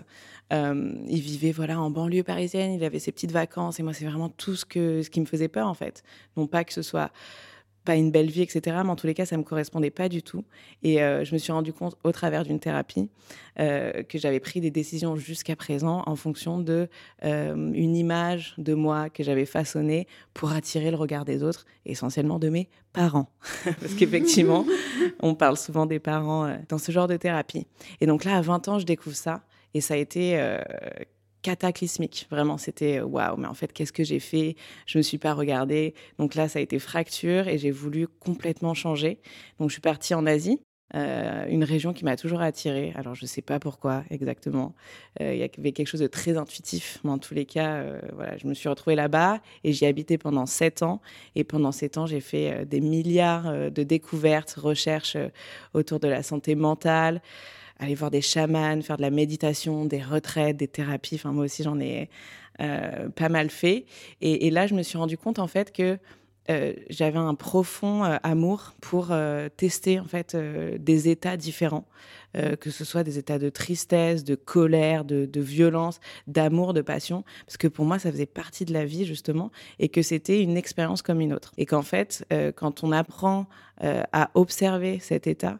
il 0.50 1.20
vivait 1.20 1.52
voilà 1.52 1.78
en 1.78 1.90
banlieue 1.90 2.22
parisienne. 2.22 2.72
Il 2.72 2.82
avait 2.84 2.98
ses 2.98 3.12
petites 3.12 3.32
vacances 3.32 3.78
et 3.80 3.82
moi, 3.82 3.92
c'est 3.92 4.06
vraiment 4.06 4.30
tout 4.30 4.56
ce 4.56 4.64
que 4.64 5.02
ce 5.02 5.10
qui 5.10 5.20
me 5.20 5.26
faisait 5.26 5.48
peur 5.48 5.68
en 5.68 5.74
fait. 5.74 6.02
Non 6.38 6.46
pas 6.46 6.64
que 6.64 6.72
ce 6.72 6.80
soit 6.80 7.10
pas 7.84 7.96
une 7.96 8.10
belle 8.10 8.30
vie, 8.30 8.42
etc. 8.42 8.76
Mais 8.84 8.90
en 8.90 8.96
tous 8.96 9.06
les 9.06 9.14
cas, 9.14 9.26
ça 9.26 9.36
me 9.36 9.42
correspondait 9.42 9.90
pas 9.90 10.08
du 10.08 10.22
tout. 10.22 10.44
Et 10.82 11.02
euh, 11.02 11.24
je 11.24 11.32
me 11.32 11.38
suis 11.38 11.52
rendu 11.52 11.72
compte 11.72 11.96
au 12.04 12.12
travers 12.12 12.44
d'une 12.44 12.60
thérapie 12.60 13.08
euh, 13.58 14.02
que 14.02 14.18
j'avais 14.18 14.40
pris 14.40 14.60
des 14.60 14.70
décisions 14.70 15.16
jusqu'à 15.16 15.56
présent 15.56 16.02
en 16.06 16.16
fonction 16.16 16.58
de 16.58 16.88
euh, 17.24 17.72
une 17.72 17.96
image 17.96 18.54
de 18.58 18.74
moi 18.74 19.08
que 19.08 19.22
j'avais 19.22 19.46
façonnée 19.46 20.06
pour 20.34 20.52
attirer 20.52 20.90
le 20.90 20.96
regard 20.96 21.24
des 21.24 21.42
autres, 21.42 21.66
essentiellement 21.86 22.38
de 22.38 22.48
mes 22.48 22.68
parents, 22.92 23.30
parce 23.64 23.94
qu'effectivement, 23.94 24.66
on 25.20 25.34
parle 25.34 25.56
souvent 25.56 25.86
des 25.86 26.00
parents 26.00 26.56
dans 26.68 26.78
ce 26.78 26.92
genre 26.92 27.08
de 27.08 27.16
thérapie. 27.16 27.66
Et 28.00 28.06
donc 28.06 28.24
là, 28.24 28.36
à 28.36 28.40
20 28.40 28.68
ans, 28.68 28.78
je 28.78 28.86
découvre 28.86 29.16
ça. 29.16 29.42
Et 29.72 29.80
ça 29.80 29.94
a 29.94 29.96
été 29.96 30.36
cataclysmique. 31.42 32.26
Vraiment, 32.30 32.58
c'était 32.58 32.98
euh, 32.98 33.04
waouh, 33.04 33.36
mais 33.36 33.46
en 33.46 33.54
fait, 33.54 33.72
qu'est-ce 33.72 33.92
que 33.92 34.04
j'ai 34.04 34.20
fait? 34.20 34.56
Je 34.86 34.98
me 34.98 35.02
suis 35.02 35.18
pas 35.18 35.34
regardée. 35.34 35.94
Donc 36.18 36.34
là, 36.34 36.48
ça 36.48 36.58
a 36.58 36.62
été 36.62 36.78
fracture 36.78 37.48
et 37.48 37.58
j'ai 37.58 37.70
voulu 37.70 38.06
complètement 38.06 38.74
changer. 38.74 39.18
Donc 39.58 39.70
je 39.70 39.74
suis 39.74 39.80
partie 39.80 40.14
en 40.14 40.26
Asie. 40.26 40.60
Euh, 40.96 41.46
une 41.46 41.62
région 41.62 41.92
qui 41.92 42.04
m'a 42.04 42.16
toujours 42.16 42.40
attirée. 42.40 42.92
Alors, 42.96 43.14
je 43.14 43.22
ne 43.22 43.28
sais 43.28 43.42
pas 43.42 43.60
pourquoi 43.60 44.02
exactement. 44.10 44.74
Euh, 45.20 45.32
il 45.32 45.38
y 45.38 45.44
avait 45.44 45.70
quelque 45.70 45.86
chose 45.86 46.00
de 46.00 46.08
très 46.08 46.36
intuitif. 46.36 46.98
Mais 47.04 47.10
en 47.10 47.18
tous 47.18 47.32
les 47.32 47.46
cas, 47.46 47.84
voilà, 48.12 48.36
je 48.38 48.48
me 48.48 48.54
suis 48.54 48.68
retrouvée 48.68 48.96
là-bas 48.96 49.38
et 49.62 49.72
j'y 49.72 49.86
habité 49.86 50.18
pendant 50.18 50.46
sept 50.46 50.82
ans. 50.82 51.00
Et 51.36 51.44
pendant 51.44 51.70
sept 51.70 51.96
ans, 51.96 52.06
j'ai 52.06 52.20
fait 52.20 52.66
des 52.66 52.80
milliards 52.80 53.70
de 53.70 53.82
découvertes, 53.84 54.54
recherches 54.54 55.16
autour 55.74 56.00
de 56.00 56.08
la 56.08 56.24
santé 56.24 56.56
mentale, 56.56 57.22
aller 57.80 57.94
voir 57.94 58.10
des 58.10 58.20
chamans, 58.20 58.80
faire 58.82 58.96
de 58.98 59.02
la 59.02 59.10
méditation, 59.10 59.86
des 59.86 60.02
retraites, 60.02 60.56
des 60.56 60.68
thérapies. 60.68 61.16
Enfin, 61.16 61.32
moi 61.32 61.44
aussi, 61.44 61.62
j'en 61.62 61.80
ai 61.80 62.08
euh, 62.60 63.08
pas 63.08 63.28
mal 63.28 63.50
fait. 63.50 63.86
Et, 64.20 64.50
là, 64.50 64.66
je 64.66 64.74
me 64.74 64.82
suis 64.82 64.98
rendu 64.98 65.16
compte, 65.16 65.38
en 65.38 65.46
fait, 65.46 65.72
que 65.72 65.98
euh, 66.50 66.72
j'avais 66.90 67.18
un 67.18 67.34
profond 67.34 68.04
euh, 68.04 68.16
amour 68.22 68.74
pour 68.80 69.12
tester, 69.56 69.98
en 69.98 70.04
fait, 70.04 70.36
des 70.36 71.08
états 71.08 71.36
différents. 71.36 71.86
Que 72.34 72.70
ce 72.70 72.84
soit 72.84 73.02
des 73.02 73.18
états 73.18 73.38
de 73.38 73.48
tristesse, 73.48 74.24
de 74.24 74.34
colère, 74.34 75.04
de, 75.04 75.40
violence, 75.40 76.00
d'amour, 76.26 76.74
de 76.74 76.80
passion, 76.80 77.24
parce 77.46 77.56
que 77.56 77.68
pour 77.68 77.84
moi, 77.84 77.98
ça 77.98 78.10
faisait 78.10 78.26
partie 78.26 78.64
de 78.64 78.72
la 78.72 78.84
vie, 78.84 79.04
justement, 79.04 79.50
et 79.78 79.88
que 79.88 80.02
c'était 80.02 80.42
une 80.42 80.56
expérience 80.56 81.02
comme 81.02 81.20
une 81.20 81.32
autre. 81.32 81.52
Et 81.58 81.66
qu'en 81.66 81.82
fait, 81.82 82.24
quand 82.56 82.84
on 82.84 82.92
apprend 82.92 83.46
à 83.80 84.30
observer 84.34 84.98
cet 85.00 85.26
état, 85.26 85.58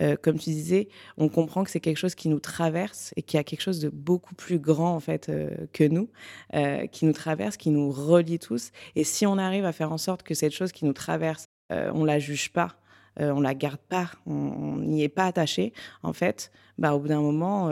euh, 0.00 0.16
comme 0.20 0.38
tu 0.38 0.50
disais, 0.50 0.88
on 1.16 1.28
comprend 1.28 1.64
que 1.64 1.70
c'est 1.70 1.80
quelque 1.80 1.96
chose 1.96 2.14
qui 2.14 2.28
nous 2.28 2.40
traverse 2.40 3.12
et 3.16 3.22
qui 3.22 3.38
a 3.38 3.44
quelque 3.44 3.60
chose 3.60 3.80
de 3.80 3.88
beaucoup 3.88 4.34
plus 4.34 4.58
grand 4.58 4.94
en 4.94 5.00
fait 5.00 5.28
euh, 5.28 5.50
que 5.72 5.84
nous, 5.84 6.08
euh, 6.54 6.86
qui 6.86 7.04
nous 7.04 7.12
traverse, 7.12 7.56
qui 7.56 7.70
nous 7.70 7.90
relie 7.90 8.38
tous. 8.38 8.70
Et 8.96 9.04
si 9.04 9.26
on 9.26 9.38
arrive 9.38 9.64
à 9.64 9.72
faire 9.72 9.92
en 9.92 9.98
sorte 9.98 10.22
que 10.22 10.34
cette 10.34 10.52
chose 10.52 10.72
qui 10.72 10.84
nous 10.84 10.92
traverse, 10.92 11.46
on 11.72 12.04
la 12.04 12.18
juge 12.18 12.52
pas, 12.52 12.79
on 13.18 13.40
la 13.40 13.54
garde 13.54 13.80
pas, 13.88 14.10
on 14.26 14.76
n'y 14.76 15.02
est 15.02 15.08
pas 15.08 15.26
attaché, 15.26 15.72
en 16.02 16.12
fait, 16.12 16.50
bah, 16.78 16.94
au 16.94 17.00
bout 17.00 17.08
d'un 17.08 17.20
moment, 17.20 17.70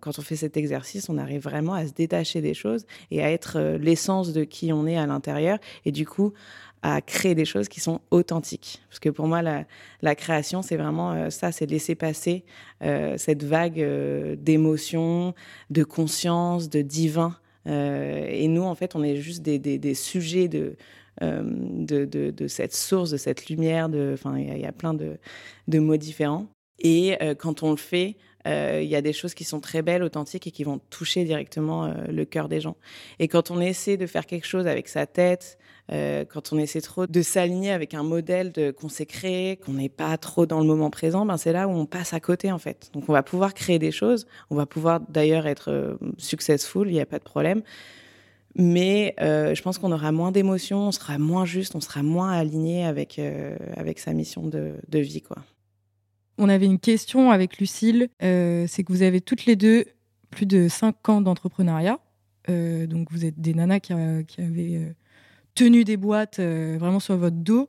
quand 0.00 0.18
on 0.18 0.22
fait 0.22 0.36
cet 0.36 0.56
exercice, 0.56 1.08
on 1.08 1.16
arrive 1.16 1.42
vraiment 1.42 1.72
à 1.72 1.86
se 1.86 1.92
détacher 1.92 2.42
des 2.42 2.52
choses 2.52 2.84
et 3.10 3.22
à 3.22 3.30
être 3.30 3.58
l'essence 3.80 4.32
de 4.32 4.44
qui 4.44 4.72
on 4.72 4.86
est 4.86 4.98
à 4.98 5.06
l'intérieur. 5.06 5.58
Et 5.86 5.92
du 5.92 6.06
coup, 6.06 6.34
à 6.82 7.00
créer 7.00 7.34
des 7.34 7.44
choses 7.44 7.68
qui 7.68 7.80
sont 7.80 8.00
authentiques. 8.10 8.82
Parce 8.88 8.98
que 8.98 9.08
pour 9.08 9.28
moi, 9.28 9.40
la, 9.40 10.14
création, 10.16 10.62
c'est 10.62 10.76
vraiment 10.76 11.12
euh, 11.12 11.30
ça, 11.30 11.52
c'est 11.52 11.66
laisser 11.66 11.94
passer 11.94 12.44
euh, 12.82 13.16
cette 13.16 13.44
vague 13.44 13.80
euh, 13.80 14.36
d'émotions, 14.36 15.34
de 15.70 15.84
conscience, 15.84 16.68
de 16.68 16.82
divin. 16.82 17.36
et 17.66 18.48
nous, 18.48 18.62
en 18.64 18.74
fait, 18.74 18.96
on 18.96 19.04
est 19.04 19.16
juste 19.16 19.42
des, 19.42 19.94
sujets 19.94 20.48
de, 20.48 20.74
de, 21.20 22.04
de, 22.04 22.48
cette 22.48 22.74
source, 22.74 23.10
de 23.10 23.16
cette 23.16 23.48
lumière. 23.48 23.88
Enfin, 24.12 24.38
il 24.38 24.58
y, 24.58 24.66
a 24.66 24.72
plein 24.72 24.94
de, 24.94 25.78
mots 25.78 25.96
différents. 25.96 26.46
Et 26.78 27.16
quand 27.38 27.62
on 27.62 27.70
le 27.70 27.76
fait, 27.76 28.16
il 28.46 28.84
y 28.84 28.96
a 28.96 29.02
des 29.02 29.12
choses 29.12 29.34
qui 29.34 29.44
sont 29.44 29.60
très 29.60 29.82
belles, 29.82 30.02
authentiques 30.02 30.46
et 30.46 30.50
qui 30.50 30.64
vont 30.64 30.80
toucher 30.90 31.24
directement 31.24 31.92
le 32.08 32.24
cœur 32.24 32.48
des 32.48 32.60
gens. 32.60 32.76
Et 33.18 33.28
quand 33.28 33.50
on 33.50 33.60
essaie 33.60 33.96
de 33.96 34.06
faire 34.06 34.26
quelque 34.26 34.46
chose 34.46 34.66
avec 34.66 34.88
sa 34.88 35.06
tête, 35.06 35.58
euh, 35.90 36.24
quand 36.24 36.52
on 36.52 36.58
essaie 36.58 36.80
trop 36.80 37.06
de 37.06 37.22
s'aligner 37.22 37.72
avec 37.72 37.92
un 37.94 38.02
modèle 38.02 38.52
qu'on 38.78 38.88
s'est 38.88 39.06
créé, 39.06 39.56
qu'on 39.56 39.72
n'est 39.72 39.88
pas 39.88 40.16
trop 40.16 40.46
dans 40.46 40.60
le 40.60 40.66
moment 40.66 40.90
présent, 40.90 41.26
ben 41.26 41.36
c'est 41.36 41.52
là 41.52 41.66
où 41.66 41.72
on 41.72 41.86
passe 41.86 42.14
à 42.14 42.20
côté 42.20 42.52
en 42.52 42.58
fait. 42.58 42.90
Donc 42.92 43.04
on 43.08 43.12
va 43.12 43.22
pouvoir 43.22 43.52
créer 43.52 43.78
des 43.78 43.90
choses, 43.90 44.26
on 44.50 44.54
va 44.54 44.66
pouvoir 44.66 45.00
d'ailleurs 45.00 45.46
être 45.46 45.70
euh, 45.70 45.94
successful, 46.18 46.88
il 46.88 46.92
n'y 46.92 47.00
a 47.00 47.06
pas 47.06 47.18
de 47.18 47.24
problème. 47.24 47.62
Mais 48.54 49.14
euh, 49.20 49.54
je 49.54 49.62
pense 49.62 49.78
qu'on 49.78 49.92
aura 49.92 50.12
moins 50.12 50.30
d'émotions, 50.30 50.88
on 50.88 50.92
sera 50.92 51.18
moins 51.18 51.44
juste, 51.44 51.74
on 51.74 51.80
sera 51.80 52.02
moins 52.02 52.32
aligné 52.32 52.84
avec, 52.84 53.20
avec 53.76 53.98
sa 53.98 54.12
mission 54.12 54.46
de, 54.46 54.74
de, 54.88 54.98
vie. 54.98 55.22
Quoi. 55.22 55.38
On 56.38 56.48
avait 56.48 56.66
une 56.66 56.78
question 56.78 57.30
avec 57.30 57.58
Lucille, 57.58 58.08
c'est 58.20 58.84
que 58.84 58.92
vous 58.92 59.02
avez 59.02 59.20
toutes 59.20 59.46
les 59.46 59.56
deux 59.56 59.86
plus 60.30 60.46
de 60.46 60.68
5 60.68 61.08
ans 61.08 61.20
d'entrepreneuriat. 61.22 61.98
donc 62.48 63.10
vous 63.10 63.24
êtes 63.24 63.40
des 63.40 63.54
nanas 63.54 63.80
qui, 63.80 63.94
qui 64.26 64.40
avaient 64.42 64.94
tenue 65.54 65.84
des 65.84 65.96
boîtes 65.96 66.38
euh, 66.38 66.76
vraiment 66.78 67.00
sur 67.00 67.16
votre 67.16 67.36
dos. 67.36 67.68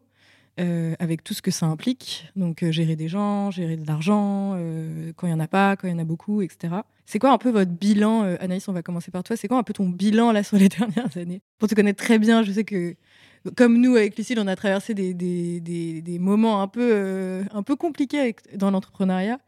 Euh, 0.60 0.94
avec 1.00 1.24
tout 1.24 1.34
ce 1.34 1.42
que 1.42 1.50
ça 1.50 1.66
implique. 1.66 2.28
Donc, 2.36 2.62
euh, 2.62 2.72
gérer 2.72 2.96
des 2.96 3.08
gens, 3.08 3.50
gérer 3.50 3.76
de 3.76 3.88
l'argent, 3.88 4.52
quand 5.16 5.26
il 5.26 5.32
n'y 5.32 5.36
en 5.36 5.40
a 5.40 5.48
pas, 5.48 5.76
quand 5.76 5.88
il 5.88 5.92
y 5.92 5.94
en 5.96 6.00
a 6.00 6.04
beaucoup, 6.04 6.44
etc. 6.44 6.76
C'est 7.08 7.18
quoi 7.18 7.32
un 7.32 7.40
peu 7.40 7.50
votre 7.50 7.72
bilan 7.72 8.22
Anaïs, 8.40 8.68
on 8.68 8.74
va 8.74 8.84
commencer 8.84 9.10
par 9.10 9.24
toi. 9.24 9.36
C'est 9.36 9.48
quoi 9.48 9.58
un 9.58 9.64
peu 9.64 9.74
ton 9.74 9.90
bilan 9.90 10.32
là 10.32 10.44
sur 10.44 10.58
les 10.58 10.70
dernières 10.80 11.18
années? 11.18 11.42
Pour 11.58 11.70
te 11.70 11.74
connaître 11.74 12.04
très 12.04 12.20
bien, 12.20 12.44
je 12.44 12.52
sais 12.52 12.64
que, 12.66 12.96
comme 13.56 13.82
nous, 13.82 13.96
avec 13.96 14.16
Lucille, 14.16 14.40
on 14.40 14.46
a 14.46 14.56
traversé 14.56 14.94
des, 14.94 15.16
des, 15.16 15.60
des, 15.60 16.20
moments 16.20 16.62
un 16.62 16.68
peu, 16.68 17.44
un 17.52 17.64
peu 17.64 17.76
compliqués 17.76 18.36
dans 18.56 18.70
l'entrepreneuriat. 18.70 19.40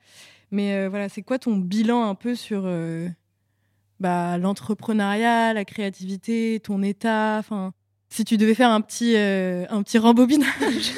Mais 0.50 0.88
voilà, 0.88 1.08
c'est 1.08 1.22
quoi 1.22 1.38
ton 1.38 1.56
bilan 1.58 2.10
un 2.10 2.16
peu 2.16 2.34
sur 2.34 2.68
bah, 4.00 4.40
l'entrepreneuriat, 4.40 5.54
la 5.54 5.66
créativité, 5.66 6.60
ton 6.64 6.82
état? 6.82 7.44
Si 8.16 8.24
tu 8.24 8.38
devais 8.38 8.56
faire 8.56 8.70
un 8.70 8.80
petit, 8.80 9.18
euh, 9.18 9.66
un 9.70 9.84
petit 9.84 9.98
rembobinage 9.98 10.94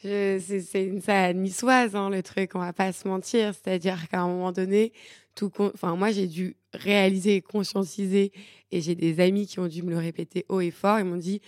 C'est 0.02 0.84
une 0.86 1.02
ça 1.02 1.32
niçoise, 1.34 1.94
hein, 1.96 2.08
le 2.10 2.22
truc, 2.22 2.52
on 2.54 2.60
va 2.60 2.72
pas 2.72 2.92
se 2.92 3.06
mentir. 3.08 3.54
C'est-à-dire 3.54 4.08
qu'à 4.08 4.20
un 4.20 4.28
moment 4.28 4.52
donné, 4.52 4.92
tout 5.34 5.50
enfin, 5.58 5.96
moi, 5.96 6.10
j'ai 6.12 6.26
dû 6.26 6.56
réaliser 6.74 7.40
conscientiser, 7.40 8.32
et 8.70 8.80
j'ai 8.82 8.94
des 8.94 9.20
amis 9.20 9.46
qui 9.46 9.60
ont 9.60 9.66
dû 9.66 9.82
me 9.82 9.90
le 9.90 9.98
répéter 9.98 10.44
haut 10.48 10.60
et 10.60 10.70
fort. 10.70 10.98
Ils 10.98 11.06
m'ont 11.06 11.16
dit 11.16 11.40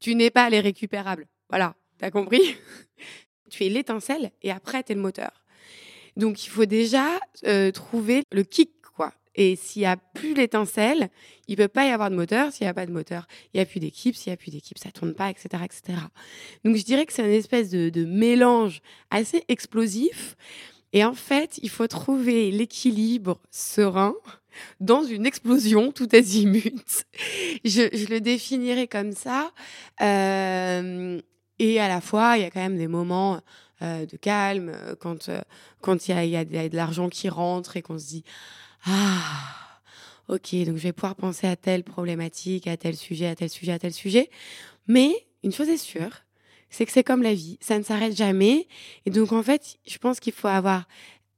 Tu 0.00 0.14
n'es 0.14 0.30
pas 0.30 0.50
les 0.50 0.60
récupérables. 0.60 1.26
Voilà, 1.48 1.74
t'as 1.98 2.10
compris? 2.10 2.42
Tu 3.50 3.64
es 3.64 3.68
l'étincelle 3.68 4.30
et 4.42 4.52
après, 4.52 4.84
tu 4.84 4.92
es 4.92 4.94
le 4.94 5.00
moteur. 5.00 5.32
Donc, 6.16 6.46
il 6.46 6.50
faut 6.50 6.66
déjà 6.66 7.18
euh, 7.46 7.72
trouver 7.72 8.22
le 8.30 8.44
kick. 8.44 8.70
Et 9.34 9.56
s'il 9.56 9.82
n'y 9.82 9.86
a 9.86 9.96
plus 9.96 10.34
l'étincelle, 10.34 11.08
il 11.46 11.56
peut 11.56 11.68
pas 11.68 11.86
y 11.86 11.90
avoir 11.90 12.10
de 12.10 12.16
moteur. 12.16 12.52
S'il 12.52 12.64
n'y 12.64 12.70
a 12.70 12.74
pas 12.74 12.86
de 12.86 12.92
moteur, 12.92 13.26
il 13.52 13.58
n'y 13.58 13.60
a 13.60 13.66
plus 13.66 13.80
d'équipe. 13.80 14.16
S'il 14.16 14.30
n'y 14.30 14.34
a 14.34 14.36
plus 14.36 14.50
d'équipe, 14.50 14.78
ça 14.78 14.90
tourne 14.90 15.14
pas, 15.14 15.30
etc., 15.30 15.48
etc. 15.64 15.98
Donc, 16.64 16.76
je 16.76 16.84
dirais 16.84 17.06
que 17.06 17.12
c'est 17.12 17.22
une 17.22 17.30
espèce 17.30 17.70
de, 17.70 18.04
mélange 18.04 18.82
assez 19.10 19.44
explosif. 19.48 20.36
Et 20.92 21.04
en 21.04 21.14
fait, 21.14 21.58
il 21.62 21.70
faut 21.70 21.86
trouver 21.86 22.50
l'équilibre 22.50 23.40
serein 23.50 24.14
dans 24.80 25.04
une 25.04 25.24
explosion 25.24 25.92
tout 25.92 26.08
azimut. 26.12 27.04
Je, 27.64 28.10
le 28.10 28.20
définirais 28.20 28.88
comme 28.88 29.12
ça. 29.12 29.52
Euh, 30.00 31.20
et 31.60 31.78
à 31.78 31.86
la 31.86 32.00
fois, 32.00 32.36
il 32.36 32.42
y 32.42 32.44
a 32.44 32.50
quand 32.50 32.60
même 32.60 32.78
des 32.78 32.88
moments 32.88 33.40
euh, 33.82 34.04
de 34.04 34.16
calme 34.16 34.76
quand 34.98 35.28
euh, 35.28 35.40
quand 35.80 36.08
il 36.08 36.14
y 36.14 36.14
a, 36.14 36.24
y 36.24 36.36
a 36.36 36.68
de 36.68 36.76
l'argent 36.76 37.08
qui 37.08 37.30
rentre 37.30 37.78
et 37.78 37.82
qu'on 37.82 37.98
se 37.98 38.08
dit 38.08 38.24
ah 38.84 39.80
ok 40.28 40.54
donc 40.64 40.76
je 40.76 40.82
vais 40.82 40.92
pouvoir 40.92 41.14
penser 41.16 41.46
à 41.46 41.56
telle 41.56 41.84
problématique, 41.84 42.66
à 42.66 42.76
tel 42.76 42.96
sujet, 42.96 43.26
à 43.26 43.34
tel 43.34 43.50
sujet, 43.50 43.72
à 43.72 43.78
tel 43.78 43.92
sujet. 43.92 44.30
Mais 44.86 45.12
une 45.42 45.52
chose 45.52 45.68
est 45.68 45.76
sûre, 45.76 46.22
c'est 46.70 46.86
que 46.86 46.92
c'est 46.92 47.04
comme 47.04 47.22
la 47.22 47.34
vie, 47.34 47.58
ça 47.60 47.78
ne 47.78 47.82
s'arrête 47.84 48.16
jamais. 48.16 48.68
Et 49.06 49.10
donc 49.10 49.32
en 49.32 49.42
fait, 49.42 49.78
je 49.86 49.98
pense 49.98 50.20
qu'il 50.20 50.32
faut 50.32 50.48
avoir, 50.48 50.86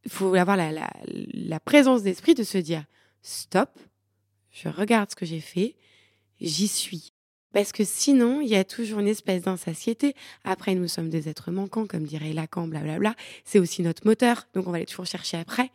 faut 0.09 0.35
avoir 0.35 0.57
la, 0.57 0.73
la, 0.73 0.91
la 1.07 1.61
présence 1.61 2.03
d'esprit 2.03 2.35
de 2.35 2.45
se 2.45 2.59
dire 2.59 2.85
stop, 3.23 3.71
je 4.51 4.69
regarde 4.69 5.11
ce 5.11 5.17
que 5.17 5.27
j'ai 5.27 5.41
fait, 5.41 5.77
j'y 6.41 6.69
suis. 6.69 7.12
Parce 7.53 7.73
que 7.73 7.85
sinon, 7.85 8.41
il 8.41 8.49
y 8.49 8.57
a 8.57 8.65
toujours 8.65 9.01
une 9.01 9.09
espèce 9.09 9.43
d'insatiété. 9.43 10.15
Après, 10.45 10.75
nous 10.75 10.89
sommes 10.89 11.11
des 11.11 11.29
êtres 11.29 11.51
manquants, 11.51 11.87
comme 11.87 12.05
dirait 12.05 12.33
Lacan, 12.33 12.67
blablabla. 12.67 13.15
C'est 13.45 13.59
aussi 13.59 13.83
notre 13.83 14.07
moteur, 14.07 14.47
donc 14.55 14.67
on 14.67 14.71
va 14.71 14.77
aller 14.77 14.87
toujours 14.87 15.07
chercher 15.07 15.37
après. 15.37 15.71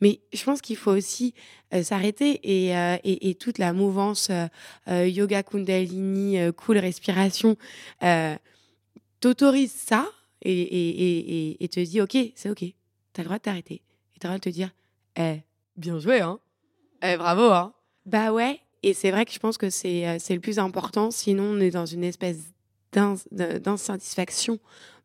Mais 0.00 0.20
je 0.32 0.42
pense 0.44 0.60
qu'il 0.60 0.76
faut 0.76 0.92
aussi 0.92 1.34
euh, 1.74 1.82
s'arrêter 1.82 2.40
et, 2.42 2.76
euh, 2.76 2.96
et, 3.04 3.34
toute 3.34 3.58
la 3.58 3.72
mouvance 3.72 4.30
euh, 4.30 5.06
yoga 5.06 5.42
kundalini, 5.42 6.38
cool 6.56 6.78
respiration, 6.78 7.56
t'autorise 9.20 9.72
ça 9.72 10.08
et, 10.42 11.68
te 11.70 11.80
dit 11.80 12.00
ok, 12.00 12.16
c'est 12.34 12.50
ok, 12.50 12.64
t'as 13.12 13.22
le 13.22 13.24
droit 13.24 13.38
de 13.38 13.42
t'arrêter. 13.42 13.82
Et 14.16 14.18
t'as 14.18 14.28
le 14.28 14.32
droit 14.32 14.38
de 14.38 14.44
te 14.44 14.48
dire, 14.48 14.70
eh, 15.16 15.40
bien 15.76 15.98
joué, 15.98 16.20
hein 16.20 16.38
eh, 17.02 17.16
bravo, 17.16 17.50
hein 17.52 17.74
Bah 18.06 18.32
ouais, 18.32 18.60
et 18.82 18.94
c'est 18.94 19.10
vrai 19.10 19.24
que 19.24 19.32
je 19.32 19.38
pense 19.38 19.58
que 19.58 19.70
c'est 19.70 20.06
euh, 20.06 20.18
le 20.30 20.40
plus 20.40 20.58
important, 20.58 21.10
sinon 21.10 21.44
on 21.44 21.60
est 21.60 21.70
dans 21.70 21.86
une 21.86 22.04
espèce 22.04 22.38
d'insatisfaction 22.92 24.58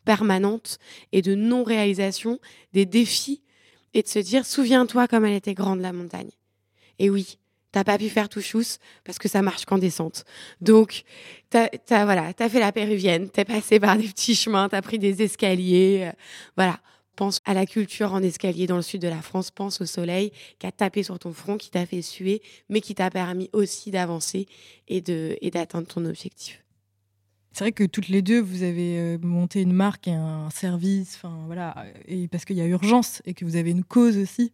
permanente 0.06 0.78
et 1.12 1.22
de 1.22 1.36
non-réalisation 1.36 2.40
des 2.74 2.86
défis 2.86 3.42
et 3.94 4.04
de 4.04 4.08
se 4.08 4.20
dire, 4.20 4.46
souviens-toi 4.46 5.08
comme 5.08 5.26
elle 5.26 5.34
était 5.34 5.54
grande 5.54 5.82
la 5.82 5.94
montagne. 5.94 6.32
Et 7.00 7.10
oui, 7.10 7.38
t'as 7.72 7.84
pas 7.84 7.98
pu 7.98 8.10
faire 8.10 8.30
tout 8.30 8.42
chousse 8.42 8.80
parce 9.04 9.18
que 9.18 9.28
ça 9.28 9.42
marche 9.42 9.66
qu'en 9.66 9.78
descente. 9.78 10.24
Donc, 10.62 11.04
t'as 11.50 11.68
as, 11.90 12.06
voilà, 12.06 12.32
as 12.38 12.50
fait 12.50 12.60
la 12.60 12.72
péruvienne, 12.72 13.30
t'es 13.30 13.46
passé 13.46 13.80
par 13.80 13.98
des 13.98 14.08
petits 14.08 14.36
chemins, 14.36 14.70
t'as 14.70 14.82
pris 14.82 15.00
des 15.00 15.22
escaliers, 15.22 16.10
euh, 16.10 16.12
voilà. 16.56 16.80
Pense 17.16 17.40
à 17.46 17.54
la 17.54 17.66
culture 17.66 18.14
en 18.14 18.24
escalier 18.24 18.66
dans 18.66 18.76
le 18.76 18.82
sud 18.82 19.02
de 19.02 19.08
la 19.08 19.22
France, 19.22 19.52
pense 19.52 19.82
au 19.82 19.86
soleil 19.86 20.32
qui 20.58 20.66
a 20.66 20.72
tapé 20.72 21.04
sur 21.04 21.20
ton 21.20 21.32
front, 21.32 21.58
qui 21.58 21.70
t'a 21.70 21.86
fait 21.86 22.02
suer, 22.02 22.42
mais 22.70 22.82
qui 22.82 22.96
t'a 22.96 23.10
permis 23.12 23.50
aussi 23.54 23.92
d'avancer 23.92 24.48
et 24.88 25.02
de 25.02 25.38
et 25.42 25.52
d'atteindre 25.52 25.88
ton 25.88 26.06
objectif. 26.06 26.64
C'est 27.52 27.66
vrai 27.66 27.72
que 27.72 27.84
toutes 27.84 28.08
les 28.08 28.24
deux, 28.24 28.42
vous 28.42 28.64
avez 28.64 28.98
euh, 28.98 29.18
monté 29.22 29.62
une 29.62 29.74
marque 29.74 30.08
et 30.08 30.14
un 30.14 30.50
service, 30.50 31.20
voilà, 31.46 31.86
et 32.08 32.28
parce 32.28 32.46
qu'il 32.46 32.58
y 32.58 32.62
a 32.62 32.66
urgence 32.66 33.22
et 33.26 33.36
que 33.36 33.46
vous 33.46 33.58
avez 33.58 33.70
une 33.70 33.84
cause 33.84 34.18
aussi. 34.18 34.54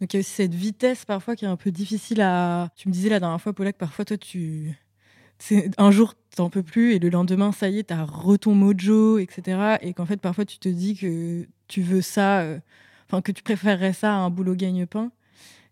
Donc 0.00 0.12
il 0.12 0.16
y 0.16 0.18
a 0.18 0.20
aussi 0.20 0.32
cette 0.32 0.54
vitesse 0.54 1.04
parfois 1.04 1.36
qui 1.36 1.44
est 1.44 1.48
un 1.48 1.56
peu 1.56 1.70
difficile 1.70 2.20
à. 2.22 2.70
Tu 2.74 2.88
me 2.88 2.92
disais 2.92 3.08
la 3.08 3.20
dernière 3.20 3.40
fois, 3.40 3.52
Paula, 3.52 3.72
que 3.72 3.78
parfois 3.78 4.04
toi 4.04 4.16
tu 4.18 4.74
un 5.78 5.90
jour 5.90 6.14
t'en 6.36 6.50
peux 6.50 6.62
plus 6.62 6.92
et 6.92 6.98
le 6.98 7.08
lendemain 7.08 7.50
ça 7.50 7.68
y 7.70 7.78
est 7.78 7.84
t'as 7.84 8.04
reton 8.04 8.54
mojo 8.54 9.18
etc 9.18 9.76
et 9.80 9.94
qu'en 9.94 10.04
fait 10.04 10.20
parfois 10.20 10.44
tu 10.44 10.58
te 10.58 10.68
dis 10.68 10.94
que 10.94 11.46
tu 11.70 11.82
veux 11.82 12.02
ça 12.02 12.40
euh, 12.40 12.58
enfin 13.06 13.22
que 13.22 13.32
tu 13.32 13.42
préférerais 13.42 13.92
ça 13.92 14.12
à 14.12 14.16
un 14.16 14.28
boulot 14.28 14.56
gagne-pain 14.56 15.12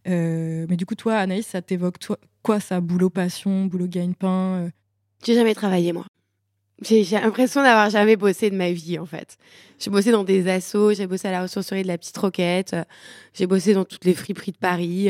euh, 0.07 0.65
mais 0.69 0.77
du 0.77 0.87
coup 0.87 0.95
toi 0.95 1.17
Anaïs 1.17 1.47
ça 1.47 1.61
t'évoque 1.61 1.99
toi 1.99 2.19
quoi 2.43 2.61
ça 2.61 2.81
boulot 2.81 3.11
passion 3.11 3.67
boulot 3.67 3.89
gagne-pain 3.89 4.65
euh? 4.65 4.71
j'ai 5.25 5.35
jamais 5.35 5.55
travaillé 5.55 5.93
moi 5.93 6.07
j'ai 6.83 7.03
l'impression 7.05 7.63
d'avoir 7.63 7.91
jamais 7.91 8.15
bossé 8.15 8.51
de 8.51 8.55
ma 8.55 8.71
vie 8.71 9.01
en 9.01 9.07
fait. 9.07 9.37
J'ai 9.81 9.91
bossé 9.91 10.13
dans 10.13 10.23
des 10.23 10.49
assos, 10.49 10.95
j'ai 10.95 11.09
bossé 11.09 11.27
à 11.27 11.33
la 11.33 11.43
ressourcerie 11.43 11.83
de 11.83 11.89
la 11.89 11.99
Petite 11.99 12.17
Roquette, 12.17 12.77
j'ai 13.35 13.49
bossé 13.49 13.75
dans 13.75 13.85
toutes 13.85 14.05
les 14.05 14.15
friperies 14.15 14.53
de 14.53 14.59
Paris. 14.59 15.09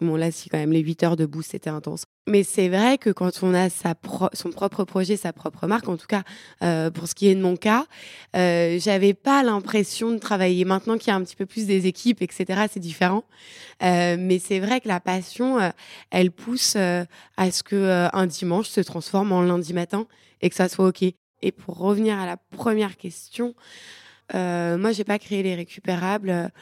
Bon, 0.00 0.14
là, 0.14 0.30
si 0.30 0.48
quand 0.48 0.58
même 0.58 0.72
les 0.72 0.80
8 0.80 1.02
heures 1.02 1.16
debout, 1.16 1.42
c'était 1.42 1.70
intense. 1.70 2.04
Mais 2.28 2.44
c'est 2.44 2.68
vrai 2.68 2.98
que 2.98 3.10
quand 3.10 3.42
on 3.42 3.52
a 3.52 3.68
son 3.68 4.50
propre 4.50 4.84
projet, 4.84 5.16
sa 5.16 5.32
propre 5.32 5.66
marque, 5.66 5.88
en 5.88 5.96
tout 5.96 6.06
cas 6.06 6.22
euh, 6.62 6.88
pour 6.90 7.08
ce 7.08 7.16
qui 7.16 7.26
est 7.26 7.34
de 7.34 7.40
mon 7.40 7.56
cas, 7.56 7.86
euh, 8.36 8.78
j'avais 8.78 9.12
pas 9.12 9.42
l'impression 9.42 10.12
de 10.12 10.18
travailler. 10.18 10.64
Maintenant 10.64 10.98
qu'il 10.98 11.08
y 11.08 11.10
a 11.10 11.16
un 11.16 11.24
petit 11.24 11.34
peu 11.34 11.46
plus 11.46 11.66
des 11.66 11.86
équipes, 11.88 12.22
etc., 12.22 12.66
c'est 12.70 12.78
différent. 12.78 13.24
Euh, 13.82 14.16
mais 14.18 14.38
c'est 14.38 14.60
vrai 14.60 14.80
que 14.80 14.86
la 14.86 15.00
passion, 15.00 15.58
euh, 15.58 15.70
elle 16.10 16.30
pousse 16.30 16.76
à 16.76 17.50
ce 17.50 17.62
que 17.64 18.08
un 18.12 18.26
dimanche 18.26 18.68
se 18.68 18.80
transforme 18.80 19.32
en 19.32 19.42
lundi 19.42 19.72
matin 19.72 20.06
et 20.42 20.48
que 20.48 20.54
ça 20.54 20.68
soit 20.68 20.86
ok. 20.86 21.02
Et 21.42 21.52
pour 21.52 21.78
revenir 21.78 22.18
à 22.18 22.26
la 22.26 22.36
première 22.36 22.96
question, 22.96 23.54
moi, 24.32 24.92
j'ai 24.92 25.04
pas 25.04 25.18
créé 25.18 25.42
les 25.42 25.56
récupérables 25.56 26.52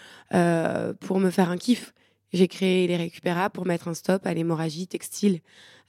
pour 1.00 1.20
me 1.20 1.30
faire 1.30 1.50
un 1.50 1.58
kiff. 1.58 1.92
J'ai 2.36 2.48
créé 2.48 2.86
les 2.86 2.96
récupérables 2.96 3.52
pour 3.52 3.64
mettre 3.64 3.88
un 3.88 3.94
stop 3.94 4.26
à 4.26 4.34
l'hémorragie 4.34 4.86
textile, 4.86 5.40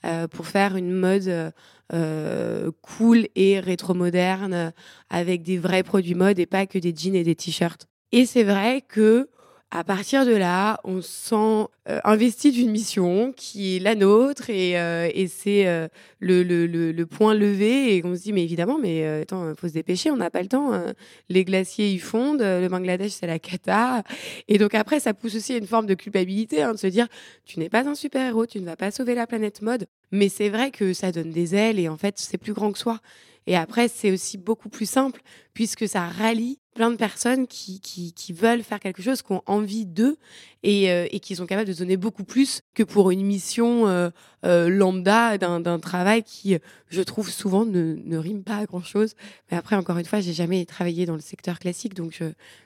euh, 0.05 0.29
pour 0.29 0.47
faire 0.47 0.77
une 0.77 0.93
mode 0.93 1.51
euh, 1.93 2.71
cool 2.81 3.27
et 3.35 3.59
rétro-moderne 3.59 4.71
avec 5.09 5.43
des 5.43 5.57
vrais 5.57 5.83
produits 5.83 6.15
mode 6.15 6.39
et 6.39 6.45
pas 6.45 6.65
que 6.65 6.77
des 6.77 6.95
jeans 6.95 7.15
et 7.15 7.25
des 7.25 7.35
t-shirts. 7.35 7.87
Et 8.13 8.25
c'est 8.25 8.43
vrai 8.43 8.81
que 8.81 9.29
à 9.69 9.83
partir 9.83 10.25
de 10.25 10.31
là, 10.31 10.79
on 10.85 11.01
se 11.01 11.09
sent 11.09 11.67
euh, 11.89 11.99
investi 12.05 12.51
d'une 12.51 12.71
mission 12.71 13.33
qui 13.35 13.75
est 13.75 13.79
la 13.79 13.95
nôtre 13.95 14.49
et, 14.49 14.79
euh, 14.79 15.09
c'est 15.27 15.67
euh, 15.67 15.89
le, 16.21 17.03
point 17.03 17.33
levé 17.33 17.97
et 17.97 18.05
on 18.05 18.15
se 18.15 18.21
dit 18.21 18.33
mais 18.33 18.43
évidemment 18.43 18.77
mais 18.79 19.05
attends 19.21 19.53
faut 19.55 19.67
se 19.67 19.73
dépêcher 19.73 20.09
on 20.09 20.17
n'a 20.17 20.29
pas 20.29 20.41
le 20.41 20.47
temps 20.47 20.73
hein. 20.73 20.93
les 21.29 21.43
glaciers 21.43 21.89
ils 21.89 21.99
fondent 21.99 22.41
le 22.41 22.67
Bangladesh 22.69 23.11
c'est 23.11 23.27
la 23.27 23.39
cata. 23.39 24.03
Et 24.47 24.57
donc 24.57 24.73
après 24.73 25.01
ça 25.01 25.13
pousse 25.13 25.35
aussi 25.35 25.53
à 25.53 25.57
une 25.57 25.67
forme 25.67 25.85
de 25.85 25.95
culpabilité 25.95 26.63
hein, 26.63 26.73
de 26.73 26.77
se 26.77 26.87
dire 26.87 27.07
tu 27.45 27.59
n'es 27.59 27.69
pas 27.69 27.87
un 27.87 27.95
super 27.95 28.25
héros 28.25 28.45
tu 28.45 28.61
ne 28.61 28.65
vas 28.65 28.77
pas 28.77 28.91
sauver 28.91 29.15
la 29.15 29.27
planète 29.27 29.61
mode. 29.61 29.87
Mais 30.11 30.29
c'est 30.29 30.49
vrai 30.49 30.71
que 30.71 30.93
ça 30.93 31.11
donne 31.11 31.31
des 31.31 31.55
ailes 31.55 31.79
et 31.79 31.89
en 31.89 31.97
fait 31.97 32.15
c'est 32.17 32.37
plus 32.37 32.53
grand 32.53 32.71
que 32.71 32.79
soi. 32.79 32.99
Et 33.47 33.55
après, 33.55 33.87
c'est 33.87 34.11
aussi 34.11 34.37
beaucoup 34.37 34.69
plus 34.69 34.87
simple 34.87 35.21
puisque 35.53 35.87
ça 35.87 36.05
rallie 36.05 36.59
plein 36.77 36.91
de 36.91 36.95
personnes 36.95 37.47
qui, 37.47 37.81
qui, 37.81 38.33
veulent 38.33 38.61
faire 38.61 38.79
quelque 38.79 39.01
chose, 39.01 39.23
qui 39.23 39.31
ont 39.31 39.41
envie 39.47 39.87
d'eux 39.87 40.15
et, 40.61 40.91
euh, 40.91 41.07
et 41.11 41.19
qui 41.19 41.35
sont 41.35 41.47
capables 41.47 41.67
de 41.67 41.73
donner 41.73 41.97
beaucoup 41.97 42.23
plus 42.23 42.61
que 42.75 42.83
pour 42.83 43.09
une 43.09 43.25
mission 43.25 43.87
euh, 43.87 44.11
euh, 44.45 44.69
lambda 44.69 45.39
d'un 45.39 45.79
travail 45.79 46.21
qui, 46.21 46.55
je 46.89 47.01
trouve, 47.01 47.31
souvent 47.31 47.65
ne, 47.65 47.95
ne 48.05 48.17
rime 48.17 48.43
pas 48.43 48.57
à 48.57 48.65
grand-chose. 48.65 49.15
Mais 49.49 49.57
après, 49.57 49.75
encore 49.75 49.97
une 49.97 50.05
fois, 50.05 50.21
j'ai 50.21 50.33
jamais 50.33 50.63
travaillé 50.65 51.07
dans 51.07 51.15
le 51.15 51.19
secteur 51.19 51.57
classique, 51.57 51.95
donc 51.95 52.13
je 52.19 52.25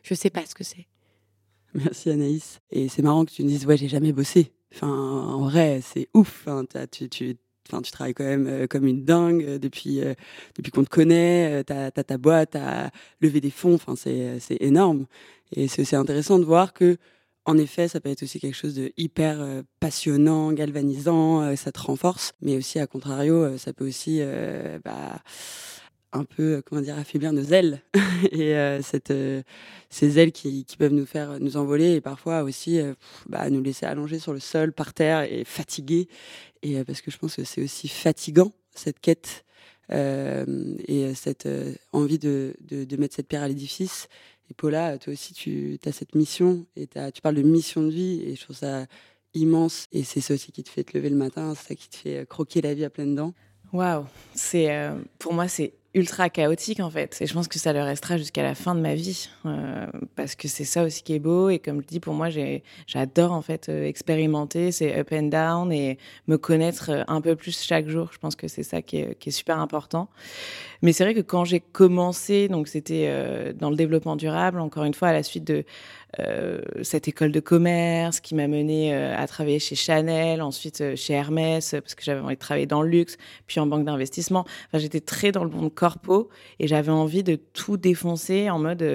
ne 0.10 0.15
sais 0.15 0.30
pas 0.30 0.45
ce 0.45 0.56
que 0.56 0.65
c'est. 0.65 0.88
Merci 1.74 2.10
Anaïs. 2.10 2.60
Et 2.69 2.89
c'est 2.89 3.02
marrant 3.02 3.24
que 3.24 3.32
tu 3.32 3.43
me 3.43 3.47
dises, 3.47 3.65
ouais, 3.65 3.78
j'ai 3.78 3.88
jamais 3.88 4.12
bossé. 4.12 4.52
Enfin, 4.74 4.89
en 4.89 5.45
vrai, 5.45 5.80
c'est 5.82 6.10
ouf. 6.13 6.45
Enfin, 6.45 6.65
tu, 6.91 7.08
tu 7.08 7.38
Enfin, 7.71 7.81
tu 7.81 7.91
travailles 7.91 8.13
quand 8.13 8.25
même 8.25 8.47
euh, 8.47 8.67
comme 8.67 8.86
une 8.86 9.03
dingue 9.05 9.43
euh, 9.43 9.60
depuis 9.60 10.01
euh, 10.01 10.13
depuis 10.57 10.71
qu'on 10.71 10.84
te 10.84 10.89
connaît. 10.89 11.63
tu 11.65 12.03
ta 12.03 12.17
boîte, 12.17 12.51
tu 12.51 12.57
as 12.57 12.91
levé 13.21 13.39
des 13.39 13.49
fonds. 13.49 13.75
Enfin, 13.75 13.95
c'est 13.95 14.57
énorme. 14.60 15.05
Et 15.53 15.67
c'est 15.67 15.95
intéressant 15.95 16.39
de 16.39 16.45
voir 16.45 16.73
que 16.73 16.97
en 17.45 17.57
effet, 17.57 17.88
ça 17.88 17.99
peut 17.99 18.10
être 18.10 18.23
aussi 18.23 18.39
quelque 18.39 18.55
chose 18.55 18.75
de 18.75 18.91
hyper 18.97 19.63
passionnant, 19.79 20.53
galvanisant, 20.53 21.55
ça 21.55 21.71
te 21.71 21.79
renforce, 21.79 22.34
mais 22.41 22.55
aussi 22.55 22.77
à 22.77 22.86
contrario, 22.86 23.57
ça 23.57 23.73
peut 23.73 23.88
aussi 23.88 24.21
bah, 24.86 25.19
un 26.13 26.24
peu, 26.24 26.62
comment 26.65 26.82
dire, 26.82 26.97
affaiblir 26.97 27.34
nos 27.34 27.43
ailes 27.43 27.82
et 28.32 28.54
cette, 28.82 29.13
ces 29.89 30.19
ailes 30.19 30.32
qui, 30.32 30.65
peuvent 30.78 30.93
nous 30.93 31.06
faire 31.06 31.39
nous 31.39 31.58
envoler 31.58 31.93
et 31.95 32.02
parfois 32.02 32.43
aussi 32.43 32.80
bah, 33.28 33.50
nous 33.50 33.62
laisser 33.62 33.86
allonger 33.86 34.19
sur 34.19 34.34
le 34.34 34.39
sol, 34.39 34.74
par 34.74 34.93
terre 34.93 35.24
et 35.24 35.43
fatiguer 35.43 36.08
et 36.63 36.78
euh, 36.78 36.84
parce 36.84 37.02
que 37.02 37.12
je 37.12 37.17
pense 37.17 37.36
que 37.36 37.43
c'est 37.43 37.63
aussi 37.63 37.88
fatigant 37.88 38.52
cette 38.74 39.00
quête 39.00 39.45
euh, 39.91 40.76
et 40.88 41.06
euh, 41.06 41.13
cette 41.13 41.47
envie 41.91 42.19
de, 42.19 42.56
mettre 42.97 43.15
cette 43.15 43.28
pierre 43.28 43.43
à 43.43 43.47
l'édifice. 43.47 44.08
Et 44.50 44.54
Paula, 44.54 44.97
toi 44.97 45.13
aussi, 45.13 45.34
tu 45.34 45.80
as 45.86 45.91
cette 45.91 46.15
mission 46.15 46.65
et 46.76 46.88
tu 46.88 47.21
parles 47.21 47.36
de 47.36 47.41
mission 47.41 47.84
de 47.84 47.89
vie 47.89 48.21
et 48.26 48.36
je 48.36 48.43
trouve 48.43 48.56
ça 48.56 48.86
immense. 49.34 49.88
Et 49.91 50.04
c'est 50.04 50.21
ça 50.21 50.34
aussi 50.34 50.52
qui 50.52 50.63
te 50.63 50.69
fait 50.69 50.84
te 50.84 50.97
lever 50.97 51.10
le 51.10 51.15
matin, 51.15 51.54
c'est 51.56 51.69
ça 51.69 51.76
qui 51.76 51.89
te 51.89 51.95
fait 51.95 52.28
croquer 52.28 52.62
la 52.62 52.74
vie 52.74 52.84
à 52.84 52.89
pleines 52.89 53.15
dents. 53.15 53.34
Waouh, 53.71 54.06
c'est 54.34 54.89
pour 55.17 55.34
moi 55.34 55.47
c'est 55.47 55.74
ultra 55.93 56.30
chaotique 56.30 56.80
en 56.80 56.89
fait. 56.89 57.17
Et 57.21 57.25
je 57.25 57.34
pense 57.34 57.47
que 57.47 57.60
ça 57.60 57.73
le 57.73 57.82
restera 57.82 58.17
jusqu'à 58.17 58.43
la 58.43 58.56
fin 58.56 58.75
de 58.75 58.80
ma 58.80 58.95
vie 58.95 59.30
euh, 59.45 59.88
parce 60.15 60.36
que 60.36 60.47
c'est 60.47 60.63
ça 60.63 60.84
aussi 60.84 61.04
qui 61.04 61.13
est 61.13 61.19
beau. 61.19 61.49
Et 61.49 61.60
comme 61.60 61.82
je 61.82 61.88
dis, 61.88 61.99
pour 61.99 62.13
moi, 62.13 62.30
j'adore 62.88 63.32
en 63.34 63.41
fait 63.41 63.69
euh, 63.69 63.86
expérimenter, 63.86 64.71
c'est 64.71 64.97
up 64.97 65.10
and 65.12 65.23
down 65.23 65.71
et 65.71 65.97
me 66.27 66.38
connaître 66.38 66.91
euh, 66.91 67.04
un 67.08 67.21
peu 67.21 67.36
plus 67.36 67.62
chaque 67.62 67.89
jour. 67.89 68.10
Je 68.13 68.19
pense 68.19 68.36
que 68.36 68.47
c'est 68.47 68.63
ça 68.63 68.82
qui 68.82 68.97
est, 68.97 69.19
qui 69.19 69.30
est, 69.30 69.32
super 69.32 69.60
important. 69.60 70.10
Mais 70.82 70.93
c'est 70.93 71.04
vrai 71.04 71.13
que 71.13 71.21
quand 71.21 71.45
j'ai 71.45 71.60
commencé, 71.60 72.47
donc 72.47 72.67
c'était 72.67 73.06
euh, 73.08 73.54
dans 73.54 73.69
le 73.69 73.75
développement 73.75 74.15
durable, 74.15 74.60
encore 74.60 74.84
une 74.84 74.93
fois 74.93 75.10
à 75.10 75.13
la 75.13 75.23
suite 75.23 75.43
de 75.43 75.63
cette 76.82 77.08
école 77.08 77.32
de 77.32 77.39
commerce 77.39 78.19
qui 78.19 78.36
m'a 78.36 78.47
mené 78.47 78.93
euh, 78.93 79.15
à 79.17 79.28
travailler 79.28 79.60
chez 79.60 79.76
Chanel, 79.76 80.41
ensuite 80.41 80.82
euh, 80.82 80.95
chez 80.95 81.13
Hermès, 81.13 81.71
parce 81.71 81.95
que 81.95 82.04
j'avais 82.04 82.19
envie 82.19 82.36
de 82.36 82.39
travailler 82.39 82.65
dans 82.65 82.82
le 82.82 82.89
luxe, 82.89 83.17
puis 83.47 83.60
en 83.60 83.67
banque 83.67 83.86
d'investissement. 83.86 84.45
Enfin, 84.67 84.80
j'étais 84.80 85.00
très 85.02 85.32
dans 85.32 85.43
le 85.43 85.50
monde 85.50 85.74
corpo 85.74 86.30
et 86.60 86.67
j'avais 86.67 86.91
envie 86.91 87.24
de 87.24 87.36
tout 87.36 87.78
défoncer 87.78 88.50
en 88.50 88.60
mode 88.60 88.86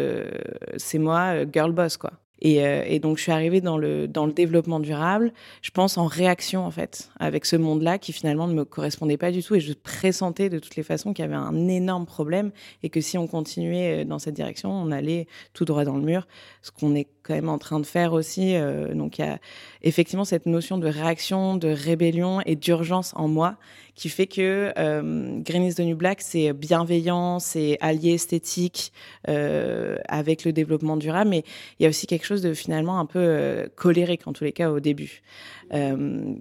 c'est 0.76 0.98
moi, 0.98 1.44
girl 1.50 1.72
boss, 1.72 1.96
quoi. 1.96 2.12
Et, 2.42 2.64
euh, 2.64 2.82
et, 2.86 2.98
donc, 2.98 3.16
je 3.16 3.22
suis 3.22 3.32
arrivée 3.32 3.60
dans 3.60 3.78
le, 3.78 4.06
dans 4.06 4.26
le 4.26 4.32
développement 4.32 4.80
durable, 4.80 5.32
je 5.62 5.70
pense 5.70 5.96
en 5.96 6.06
réaction, 6.06 6.64
en 6.64 6.70
fait, 6.70 7.10
avec 7.18 7.46
ce 7.46 7.56
monde-là 7.56 7.98
qui 7.98 8.12
finalement 8.12 8.46
ne 8.46 8.54
me 8.54 8.64
correspondait 8.64 9.16
pas 9.16 9.32
du 9.32 9.42
tout. 9.42 9.54
Et 9.54 9.60
je 9.60 9.72
pressentais 9.72 10.48
de 10.50 10.58
toutes 10.58 10.76
les 10.76 10.82
façons 10.82 11.12
qu'il 11.12 11.24
y 11.24 11.28
avait 11.28 11.34
un 11.34 11.68
énorme 11.68 12.06
problème 12.06 12.50
et 12.82 12.90
que 12.90 13.00
si 13.00 13.16
on 13.16 13.26
continuait 13.26 14.04
dans 14.04 14.18
cette 14.18 14.34
direction, 14.34 14.70
on 14.70 14.90
allait 14.90 15.26
tout 15.54 15.64
droit 15.64 15.84
dans 15.84 15.96
le 15.96 16.02
mur. 16.02 16.26
Ce 16.62 16.70
qu'on 16.70 16.94
est 16.94 17.08
quand 17.26 17.34
même 17.34 17.48
en 17.48 17.58
train 17.58 17.80
de 17.80 17.86
faire 17.86 18.12
aussi. 18.12 18.54
Euh, 18.54 18.94
donc, 18.94 19.18
il 19.18 19.24
y 19.24 19.28
a 19.28 19.38
effectivement 19.82 20.24
cette 20.24 20.46
notion 20.46 20.78
de 20.78 20.88
réaction, 20.88 21.56
de 21.56 21.68
rébellion 21.68 22.40
et 22.46 22.56
d'urgence 22.56 23.12
en 23.16 23.28
moi 23.28 23.56
qui 23.96 24.10
fait 24.10 24.26
que 24.26 24.72
euh, 24.78 25.40
Green 25.40 25.64
is 25.64 25.74
the 25.74 25.80
New 25.80 25.96
Black, 25.96 26.20
c'est 26.20 26.52
bienveillant, 26.52 27.38
c'est 27.38 27.78
allié 27.80 28.12
esthétique 28.12 28.92
euh, 29.28 29.96
avec 30.06 30.44
le 30.44 30.52
développement 30.52 30.98
durable, 30.98 31.30
mais 31.30 31.44
il 31.78 31.82
y 31.82 31.86
a 31.86 31.88
aussi 31.88 32.06
quelque 32.06 32.26
chose 32.26 32.42
de 32.42 32.52
finalement 32.52 33.00
un 33.00 33.06
peu 33.06 33.18
euh, 33.18 33.66
colérique, 33.74 34.26
en 34.26 34.34
tous 34.34 34.44
les 34.44 34.52
cas 34.52 34.70
au 34.70 34.80
début, 34.80 35.22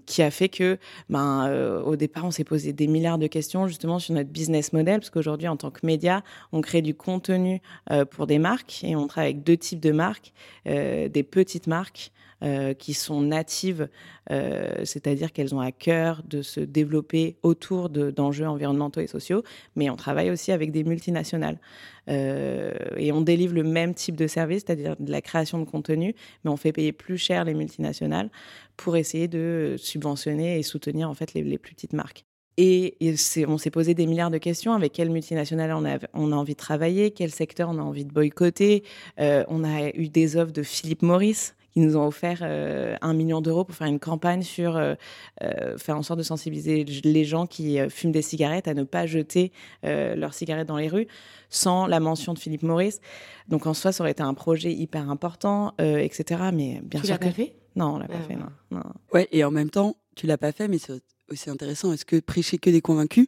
qui 0.05 0.21
a 0.21 0.31
fait 0.31 0.49
que, 0.49 0.77
ben, 1.09 1.47
euh, 1.47 1.81
au 1.81 1.95
départ, 1.95 2.25
on 2.25 2.31
s'est 2.31 2.43
posé 2.43 2.73
des 2.73 2.87
milliards 2.87 3.17
de 3.17 3.27
questions 3.27 3.67
justement 3.67 3.99
sur 3.99 4.13
notre 4.13 4.29
business 4.29 4.73
model, 4.73 4.99
parce 4.99 5.09
qu'aujourd'hui, 5.09 5.47
en 5.47 5.57
tant 5.57 5.71
que 5.71 5.85
média, 5.85 6.23
on 6.51 6.61
crée 6.61 6.81
du 6.81 6.95
contenu 6.95 7.61
euh, 7.91 8.05
pour 8.05 8.27
des 8.27 8.39
marques 8.39 8.83
et 8.83 8.95
on 8.95 9.07
travaille 9.07 9.31
avec 9.31 9.43
deux 9.43 9.57
types 9.57 9.79
de 9.79 9.91
marques, 9.91 10.33
des 10.65 11.27
petites 11.29 11.67
marques 11.67 12.11
euh, 12.43 12.73
qui 12.73 12.93
sont 12.93 13.21
natives, 13.21 13.87
euh, 14.29 14.83
c'est-à-dire 14.83 15.31
qu'elles 15.31 15.55
ont 15.55 15.61
à 15.61 15.71
cœur 15.71 16.21
de 16.27 16.41
se 16.41 16.59
développer 16.59 17.37
autour 17.43 17.89
d'enjeux 17.89 18.45
environnementaux 18.45 18.99
et 18.99 19.07
sociaux, 19.07 19.41
mais 19.77 19.89
on 19.89 19.95
travaille 19.95 20.29
aussi 20.29 20.51
avec 20.51 20.73
des 20.73 20.83
multinationales. 20.83 21.59
Euh, 22.09 22.73
et 22.97 23.13
on 23.13 23.21
délivre 23.21 23.55
le 23.55 23.63
même 23.63 23.93
type 23.93 24.17
de 24.17 24.27
service, 24.27 24.63
c'est-à-dire 24.65 24.97
de 24.99 25.09
la 25.09 25.21
création 25.21 25.59
de 25.59 25.63
contenu, 25.63 26.13
mais 26.43 26.51
on 26.51 26.57
fait 26.57 26.73
payer 26.73 26.91
plus 26.91 27.17
cher 27.17 27.45
les 27.45 27.53
multinationales 27.53 28.29
pour 28.75 28.97
essayer 28.97 29.29
de 29.29 29.75
subventionner 29.77 30.59
et 30.59 30.63
soutenir 30.63 31.09
en 31.09 31.13
fait 31.13 31.33
les, 31.33 31.57
plus 31.57 31.73
petites 31.73 31.93
marques. 31.93 32.25
Et, 32.57 32.97
on 33.47 33.57
s'est 33.57 33.71
posé 33.71 33.93
des 33.93 34.07
milliards 34.07 34.29
de 34.29 34.39
questions 34.39 34.73
avec 34.73 34.91
quelle 34.91 35.09
multinationale 35.09 35.71
on 35.73 36.31
a, 36.31 36.35
envie 36.35 36.53
de 36.53 36.59
travailler, 36.59 37.11
quel 37.11 37.31
secteur 37.31 37.69
on 37.69 37.79
a 37.79 37.81
envie 37.81 38.03
de 38.03 38.11
boycotter? 38.11 38.83
On 39.17 39.63
a 39.63 39.89
eu 39.95 40.09
des 40.09 40.35
offres 40.35 40.53
de 40.53 40.63
Philippe 40.63 41.01
Maurice 41.01 41.55
qui 41.75 41.81
nous 41.81 41.97
ont 41.97 42.07
offert 42.07 42.39
euh, 42.41 42.95
un 43.01 43.13
million 43.13 43.41
d'euros 43.41 43.65
pour 43.65 43.75
faire 43.75 43.87
une 43.87 43.99
campagne 43.99 44.43
sur 44.43 44.77
euh, 44.77 44.95
euh, 45.43 45.77
faire 45.77 45.97
en 45.97 46.03
sorte 46.03 46.19
de 46.19 46.23
sensibiliser 46.23 46.85
les 46.85 47.25
gens 47.25 47.47
qui 47.47 47.77
fument 47.89 48.13
des 48.13 48.21
cigarettes 48.21 48.69
à 48.69 48.73
ne 48.73 48.83
pas 48.83 49.05
jeter 49.05 49.51
leurs 49.83 50.33
cigarettes 50.33 50.67
dans 50.69 50.77
les 50.77 50.87
rues 50.87 51.07
sans 51.49 51.85
la 51.85 51.99
mention 51.99 52.33
de 52.33 52.39
Philippe 52.39 52.63
Maurice. 52.63 53.01
Donc 53.49 53.67
en 53.67 53.73
soi, 53.73 53.91
ça 53.91 54.03
aurait 54.03 54.11
été 54.11 54.23
un 54.23 54.33
projet 54.33 54.71
hyper 54.71 55.09
important, 55.09 55.73
etc. 55.79 56.43
Mais 56.53 56.81
bien 56.83 57.01
tu 57.01 57.07
sûr. 57.07 57.15
l'as 57.15 57.19
pas 57.19 57.31
fait? 57.31 57.55
Non, 57.75 57.95
on 57.95 57.97
l'a 57.99 58.07
pas 58.07 58.13
Ah, 58.21 58.27
fait. 58.27 58.35
Non, 58.35 58.49
non. 58.71 58.83
Ouais, 59.13 59.27
et 59.33 59.43
en 59.43 59.51
même 59.51 59.69
temps, 59.69 59.97
tu 60.15 60.27
l'as 60.27 60.37
pas 60.37 60.53
fait, 60.53 60.69
mais 60.69 60.77
c'est 60.77 60.93
aussi 61.29 61.49
intéressant. 61.49 61.91
Est-ce 61.91 62.05
que 62.05 62.19
prêcher 62.21 62.57
que 62.57 62.69
des 62.69 62.81
convaincus 62.81 63.27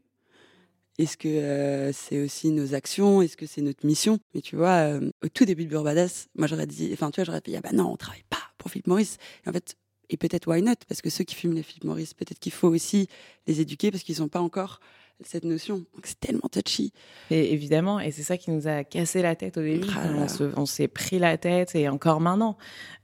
Est-ce 0.98 1.18
que 1.18 1.92
c'est 1.94 2.20
aussi 2.22 2.50
nos 2.50 2.74
actions? 2.74 3.22
Est-ce 3.22 3.38
que 3.38 3.46
c'est 3.46 3.62
notre 3.62 3.86
mission? 3.86 4.18
Mais 4.34 4.42
tu 4.42 4.56
vois, 4.56 5.00
au 5.24 5.30
tout 5.30 5.46
début 5.46 5.66
de 5.66 5.70
Burbadass, 5.70 6.28
moi 6.36 6.48
j'aurais 6.48 6.68
dit, 6.68 6.90
enfin 6.94 7.12
tu 7.12 7.22
vois, 7.22 7.26
j'aurais 7.26 7.42
dit, 7.42 7.56
ah 7.56 7.62
bah 7.62 7.72
non, 7.72 7.92
on 7.92 7.98
travaille 7.98 8.26
pas 8.30 8.38
pour 8.58 8.72
Philippe 8.72 8.88
Maurice. 8.88 9.18
Et 9.46 9.50
en 9.50 9.54
fait, 9.54 9.76
et 10.10 10.18
peut-être 10.18 10.48
why 10.48 10.62
not? 10.62 10.76
Parce 10.88 11.02
que 11.02 11.10
ceux 11.10 11.24
qui 11.24 11.36
fument 11.36 11.54
les 11.54 11.64
Philippe 11.64 11.84
Maurice, 11.84 12.14
peut-être 12.14 12.40
qu'il 12.40 12.52
faut 12.52 12.70
aussi 12.70 13.08
les 13.46 13.62
éduquer 13.62 13.92
parce 13.92 14.04
qu'ils 14.04 14.22
n'ont 14.22 14.28
pas 14.28 14.42
encore 14.42 14.80
cette 15.22 15.46
notion. 15.46 15.84
C'est 16.04 16.20
tellement 16.20 16.48
touchy. 16.52 16.94
Et 17.32 17.54
évidemment, 17.54 18.00
et 18.00 18.12
c'est 18.12 18.24
ça 18.24 18.38
qui 18.38 18.52
nous 18.52 18.68
a 18.68 18.84
cassé 18.84 19.22
la 19.22 19.36
tête 19.36 19.58
au 19.58 19.62
début. 19.62 19.88
Ah 19.96 20.26
on 20.56 20.66
s'est 20.66 20.88
pris 20.88 21.20
la 21.20 21.38
tête 21.38 21.76
et 21.76 21.90
encore 21.90 22.20
maintenant. 22.20 22.58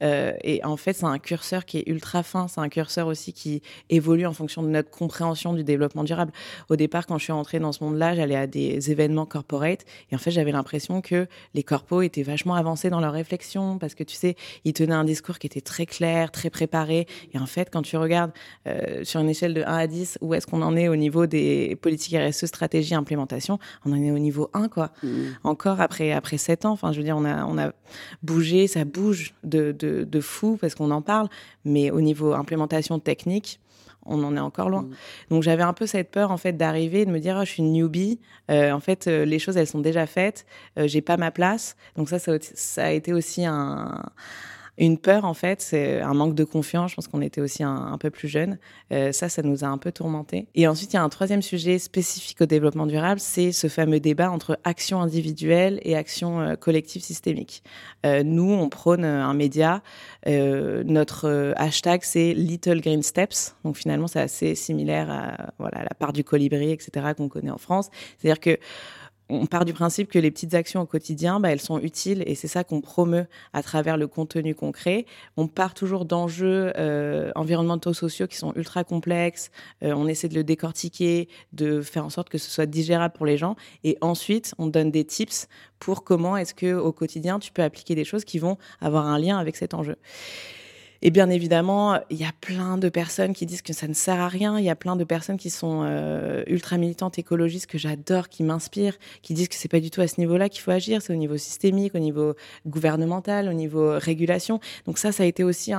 Euh, 0.03 0.33
et 0.43 0.63
en 0.63 0.77
fait, 0.77 0.93
c'est 0.93 1.05
un 1.05 1.19
curseur 1.19 1.65
qui 1.65 1.79
est 1.79 1.87
ultra 1.87 2.23
fin. 2.23 2.47
C'est 2.47 2.61
un 2.61 2.69
curseur 2.69 3.07
aussi 3.07 3.33
qui 3.33 3.61
évolue 3.89 4.25
en 4.25 4.33
fonction 4.33 4.61
de 4.61 4.67
notre 4.67 4.91
compréhension 4.91 5.53
du 5.53 5.63
développement 5.63 6.03
durable. 6.03 6.31
Au 6.69 6.75
départ, 6.75 7.07
quand 7.07 7.17
je 7.17 7.23
suis 7.23 7.33
rentrée 7.33 7.59
dans 7.59 7.71
ce 7.71 7.83
monde-là, 7.83 8.15
j'allais 8.15 8.35
à 8.35 8.47
des 8.47 8.91
événements 8.91 9.25
corporate 9.25 9.85
et 10.11 10.15
en 10.15 10.19
fait, 10.19 10.31
j'avais 10.31 10.51
l'impression 10.51 11.01
que 11.01 11.27
les 11.53 11.63
corpos 11.63 12.03
étaient 12.03 12.23
vachement 12.23 12.55
avancés 12.55 12.89
dans 12.89 12.99
leur 12.99 13.13
réflexion 13.13 13.77
parce 13.79 13.95
que 13.95 14.03
tu 14.03 14.15
sais, 14.15 14.35
ils 14.65 14.73
tenaient 14.73 14.93
un 14.93 15.03
discours 15.03 15.39
qui 15.39 15.47
était 15.47 15.61
très 15.61 15.85
clair, 15.85 16.31
très 16.31 16.49
préparé. 16.49 17.07
Et 17.33 17.39
en 17.39 17.45
fait, 17.45 17.69
quand 17.71 17.81
tu 17.81 17.97
regardes 17.97 18.31
euh, 18.67 19.03
sur 19.03 19.19
une 19.19 19.29
échelle 19.29 19.53
de 19.53 19.63
1 19.63 19.65
à 19.65 19.87
10, 19.87 20.19
où 20.21 20.33
est-ce 20.33 20.45
qu'on 20.45 20.61
en 20.61 20.75
est 20.75 20.87
au 20.87 20.95
niveau 20.95 21.25
des 21.25 21.75
politiques 21.81 22.02
RSE, 22.11 22.45
stratégie, 22.45 22.95
implémentation, 22.95 23.59
on 23.85 23.93
en 23.93 24.01
est 24.01 24.11
au 24.11 24.19
niveau 24.19 24.49
1, 24.53 24.67
quoi. 24.67 24.91
Encore 25.43 25.81
après, 25.81 26.11
après 26.11 26.37
7 26.37 26.65
ans, 26.65 26.71
enfin, 26.71 26.91
je 26.91 26.97
veux 26.97 27.03
dire, 27.03 27.17
on 27.17 27.25
a, 27.25 27.45
on 27.45 27.57
a 27.57 27.71
bougé, 28.21 28.67
ça 28.67 28.85
bouge 28.85 29.33
de, 29.43 29.71
de, 29.71 30.03
de 30.03 30.21
fou 30.21 30.57
parce 30.59 30.75
qu'on 30.75 30.91
en 30.91 31.01
parle, 31.01 31.29
mais 31.65 31.91
au 31.91 32.01
niveau 32.01 32.33
implémentation 32.33 32.99
technique, 32.99 33.59
on 34.05 34.23
en 34.23 34.35
est 34.35 34.39
encore 34.39 34.69
loin. 34.69 34.83
Mm. 34.83 34.93
Donc 35.31 35.43
j'avais 35.43 35.63
un 35.63 35.73
peu 35.73 35.85
cette 35.85 36.11
peur 36.11 36.31
en 36.31 36.37
fait 36.37 36.53
d'arriver 36.53 37.05
de 37.05 37.11
me 37.11 37.19
dire 37.19 37.37
oh, 37.39 37.45
je 37.45 37.51
suis 37.51 37.63
une 37.63 37.73
newbie. 37.73 38.19
Euh, 38.51 38.71
en 38.71 38.79
fait 38.79 39.07
euh, 39.07 39.25
les 39.25 39.39
choses 39.39 39.57
elles 39.57 39.67
sont 39.67 39.79
déjà 39.79 40.05
faites. 40.05 40.45
Euh, 40.77 40.87
j'ai 40.87 41.01
pas 41.01 41.17
ma 41.17 41.31
place. 41.31 41.75
Donc 41.95 42.09
ça 42.09 42.19
ça 42.19 42.85
a 42.85 42.91
été 42.91 43.13
aussi 43.13 43.45
un 43.45 44.03
une 44.77 44.97
peur 44.97 45.25
en 45.25 45.33
fait, 45.33 45.61
c'est 45.61 46.01
un 46.01 46.13
manque 46.13 46.35
de 46.35 46.43
confiance. 46.43 46.91
Je 46.91 46.95
pense 46.95 47.07
qu'on 47.07 47.21
était 47.21 47.41
aussi 47.41 47.63
un, 47.63 47.97
peu 47.99 48.09
plus 48.09 48.27
jeunes. 48.27 48.57
Euh, 48.91 49.11
ça, 49.11 49.29
ça 49.29 49.41
nous 49.43 49.63
a 49.63 49.67
un 49.67 49.77
peu 49.77 49.91
tourmenté. 49.91 50.47
Et 50.55 50.67
ensuite, 50.67 50.93
il 50.93 50.95
y 50.95 50.99
a 50.99 51.03
un 51.03 51.09
troisième 51.09 51.41
sujet 51.41 51.77
spécifique 51.79 52.41
au 52.41 52.45
développement 52.45 52.87
durable, 52.87 53.19
c'est 53.19 53.51
ce 53.51 53.67
fameux 53.67 53.99
débat 53.99 54.31
entre 54.31 54.59
action 54.63 55.01
individuelle 55.01 55.79
et 55.83 55.95
action 55.95 56.41
euh, 56.41 56.55
collective 56.55 57.03
systémique. 57.03 57.63
Euh, 58.05 58.23
nous, 58.23 58.51
on 58.51 58.69
prône 58.69 59.05
euh, 59.05 59.23
un 59.23 59.33
média. 59.33 59.81
Euh, 60.27 60.83
notre 60.85 61.53
hashtag, 61.55 62.01
c'est 62.03 62.33
Little 62.33 62.81
Green 62.81 63.03
Steps. 63.03 63.55
Donc 63.63 63.77
finalement, 63.77 64.07
c'est 64.07 64.19
assez 64.19 64.55
similaire 64.55 65.09
à 65.09 65.53
voilà 65.59 65.79
à 65.79 65.83
la 65.83 65.95
part 65.97 66.13
du 66.13 66.23
colibri, 66.23 66.71
etc. 66.71 67.13
qu'on 67.15 67.29
connaît 67.29 67.51
en 67.51 67.57
France. 67.57 67.89
C'est-à-dire 68.17 68.39
que 68.39 68.57
on 69.29 69.45
part 69.45 69.65
du 69.65 69.73
principe 69.73 70.09
que 70.09 70.19
les 70.19 70.31
petites 70.31 70.53
actions 70.53 70.81
au 70.81 70.85
quotidien, 70.85 71.39
bah, 71.39 71.51
elles 71.51 71.61
sont 71.61 71.79
utiles 71.79 72.23
et 72.25 72.35
c'est 72.35 72.47
ça 72.47 72.63
qu'on 72.63 72.81
promeut 72.81 73.25
à 73.53 73.63
travers 73.63 73.97
le 73.97 74.07
contenu 74.07 74.53
concret. 74.53 75.05
On 75.37 75.47
part 75.47 75.73
toujours 75.73 76.05
d'enjeux 76.05 76.73
euh, 76.77 77.31
environnementaux, 77.35 77.93
sociaux 77.93 78.27
qui 78.27 78.35
sont 78.35 78.53
ultra 78.55 78.83
complexes. 78.83 79.51
Euh, 79.83 79.93
on 79.93 80.07
essaie 80.07 80.27
de 80.27 80.35
le 80.35 80.43
décortiquer, 80.43 81.29
de 81.53 81.81
faire 81.81 82.05
en 82.05 82.09
sorte 82.09 82.29
que 82.29 82.37
ce 82.37 82.49
soit 82.49 82.65
digérable 82.65 83.13
pour 83.13 83.25
les 83.25 83.37
gens. 83.37 83.55
Et 83.83 83.97
ensuite, 84.01 84.53
on 84.57 84.67
donne 84.67 84.91
des 84.91 85.05
tips 85.05 85.47
pour 85.79 86.03
comment 86.03 86.37
est-ce 86.37 86.53
que 86.53 86.73
au 86.73 86.91
quotidien 86.91 87.39
tu 87.39 87.51
peux 87.51 87.63
appliquer 87.63 87.95
des 87.95 88.05
choses 88.05 88.25
qui 88.25 88.39
vont 88.39 88.57
avoir 88.81 89.07
un 89.07 89.19
lien 89.19 89.37
avec 89.37 89.55
cet 89.55 89.73
enjeu. 89.73 89.95
Et 91.05 91.11
bien 91.11 91.29
évidemment, 91.29 91.99
il 92.09 92.15
y 92.15 92.23
a 92.23 92.31
plein 92.39 92.77
de 92.77 92.87
personnes 92.87 93.33
qui 93.33 93.45
disent 93.45 93.61
que 93.61 93.73
ça 93.73 93.89
ne 93.89 93.93
sert 93.93 94.21
à 94.21 94.29
rien. 94.29 94.57
Il 94.57 94.63
y 94.63 94.69
a 94.69 94.75
plein 94.75 94.95
de 94.95 95.03
personnes 95.03 95.35
qui 95.35 95.49
sont 95.49 95.83
euh, 95.83 96.43
ultra 96.47 96.77
militantes 96.77 97.19
écologistes 97.19 97.67
que 97.67 97.77
j'adore, 97.77 98.29
qui 98.29 98.41
m'inspirent, 98.41 98.97
qui 99.21 99.33
disent 99.33 99.49
que 99.49 99.55
c'est 99.55 99.67
pas 99.67 99.81
du 99.81 99.91
tout 99.91 99.99
à 99.99 100.07
ce 100.07 100.21
niveau-là 100.21 100.47
qu'il 100.47 100.61
faut 100.61 100.71
agir. 100.71 101.01
C'est 101.01 101.11
au 101.11 101.17
niveau 101.17 101.35
systémique, 101.35 101.93
au 101.93 101.99
niveau 101.99 102.35
gouvernemental, 102.65 103.49
au 103.49 103.53
niveau 103.53 103.99
régulation. 103.99 104.61
Donc 104.85 104.97
ça, 104.97 105.11
ça 105.11 105.23
a 105.23 105.25
été 105.25 105.43
aussi 105.43 105.73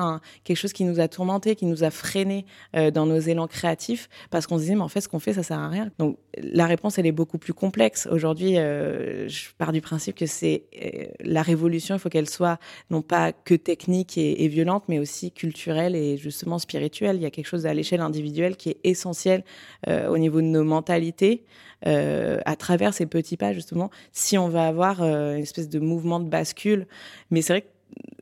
quelque 0.45 0.59
chose 0.59 0.75
qui 0.75 0.85
nous 0.85 1.01
a 1.01 1.09
tourmenté, 1.09 1.57
qui 1.57 1.65
nous 1.65 1.85
a 1.85 1.91
freiné 1.91 2.45
euh, 2.77 2.91
dans 2.91 3.07
nos 3.07 3.19
élans 3.19 3.47
créatifs, 3.47 4.11
parce 4.31 4.47
qu'on 4.47 4.57
se 4.57 4.65
disait 4.65 4.75
mais 4.75 4.83
en 4.83 4.89
fait 4.89 5.01
ce 5.01 5.09
qu'on 5.09 5.21
fait 5.21 5.33
ça 5.33 5.43
sert 5.43 5.59
à 5.59 5.71
rien. 5.71 5.91
Donc 5.99 6.19
la 6.37 6.67
réponse 6.67 6.99
elle 6.99 7.07
est 7.07 7.13
beaucoup 7.13 7.39
plus 7.39 7.55
complexe. 7.55 8.07
Aujourd'hui, 8.11 8.59
euh, 8.59 9.27
je 9.29 9.47
pars 9.57 9.73
du 9.73 9.81
principe 9.81 10.17
que 10.17 10.27
c'est 10.27 10.65
euh, 10.85 11.07
la 11.21 11.41
révolution, 11.41 11.95
il 11.95 11.99
faut 11.99 12.11
qu'elle 12.11 12.29
soit 12.29 12.59
non 12.91 13.01
pas 13.01 13.33
que 13.33 13.55
technique 13.55 14.19
et 14.19 14.49
violente, 14.49 14.85
mais 14.89 14.99
aussi 14.99 15.14
culturelle 15.35 15.97
et 15.97 16.17
justement 16.17 16.59
spirituelle. 16.59 17.17
Il 17.17 17.23
y 17.23 17.27
a 17.27 17.31
quelque 17.31 17.47
chose 17.47 17.67
à 17.67 17.75
l'échelle 17.75 18.01
individuelle 18.01 18.57
qui 18.57 18.71
est 18.71 18.79
essentiel 18.85 19.45
euh, 19.89 20.09
au 20.09 20.19
niveau 20.19 20.41
de 20.41 20.47
nos 20.47 20.65
mentalités, 20.65 21.45
euh, 21.87 22.39
à 22.45 22.57
travers 22.57 22.95
ces 22.95 23.07
petits 23.07 23.37
pas 23.37 23.53
justement, 23.53 23.91
si 24.13 24.39
on 24.39 24.49
va 24.49 24.67
avoir 24.67 25.03
euh, 25.03 25.37
une 25.37 25.43
espèce 25.43 25.69
de 25.69 25.79
mouvement 25.79 26.21
de 26.21 26.29
bascule. 26.29 26.87
Mais 27.31 27.43
c'est 27.43 27.53
vrai 27.53 27.63
que 27.63 27.75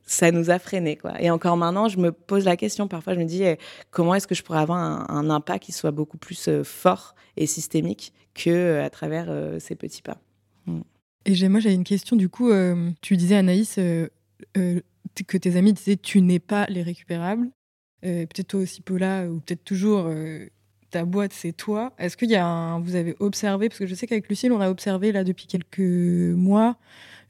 ça 0.05 0.31
nous 0.31 0.49
a 0.49 0.59
freinés. 0.59 0.97
Quoi. 0.97 1.21
Et 1.21 1.29
encore 1.29 1.57
maintenant, 1.57 1.87
je 1.87 1.97
me 1.97 2.11
pose 2.11 2.45
la 2.45 2.57
question. 2.57 2.87
Parfois, 2.87 3.13
je 3.13 3.19
me 3.19 3.25
dis 3.25 3.43
eh, 3.43 3.57
comment 3.91 4.15
est-ce 4.15 4.27
que 4.27 4.35
je 4.35 4.43
pourrais 4.43 4.59
avoir 4.59 4.79
un, 4.79 5.29
impact 5.29 5.63
qui 5.63 5.71
soit 5.71 5.91
beaucoup 5.91 6.17
plus 6.17 6.47
euh, 6.47 6.63
fort 6.63 7.15
et 7.37 7.47
systémique 7.47 8.13
que 8.33 8.49
euh, 8.49 8.85
à 8.85 8.89
travers 8.89 9.27
euh, 9.29 9.59
ces 9.59 9.75
petits 9.75 10.01
pas? 10.01 10.17
Mm. 10.65 10.81
Et 11.25 11.49
moi, 11.49 11.59
j'avais 11.59 11.75
une 11.75 11.85
question. 11.85 12.15
Du 12.15 12.27
coup, 12.27 12.51
tu 13.01 13.15
disais, 13.15 13.35
Anaïs, 13.35 13.79
que 15.27 15.37
tes 15.37 15.55
amis 15.55 15.73
disaient 15.73 15.97
tu 15.97 16.21
n'es 16.21 16.39
pas 16.39 16.65
les 16.67 16.81
récupérables. 16.81 17.49
peut-être 18.01 18.47
toi 18.47 18.61
aussi, 18.61 18.81
Paula, 18.81 19.27
ou 19.27 19.39
peut-être 19.39 19.63
toujours 19.63 20.09
ta 20.93 21.05
boîte, 21.05 21.33
c'est 21.33 21.53
toi. 21.53 21.91
Est-ce 21.97 22.15
qu'il 22.15 22.29
y 22.29 22.35
a 22.35 22.45
un, 22.45 22.79
vous 22.79 22.95
avez 22.95 23.15
observé, 23.19 23.67
parce 23.67 23.79
que 23.79 23.87
je 23.87 23.95
sais 23.95 24.07
qu'avec 24.07 24.29
Lucille, 24.29 24.51
on 24.51 24.61
a 24.61 24.69
observé 24.69 25.11
là 25.11 25.23
depuis 25.23 25.47
quelques 25.47 25.79
mois, 25.79 26.77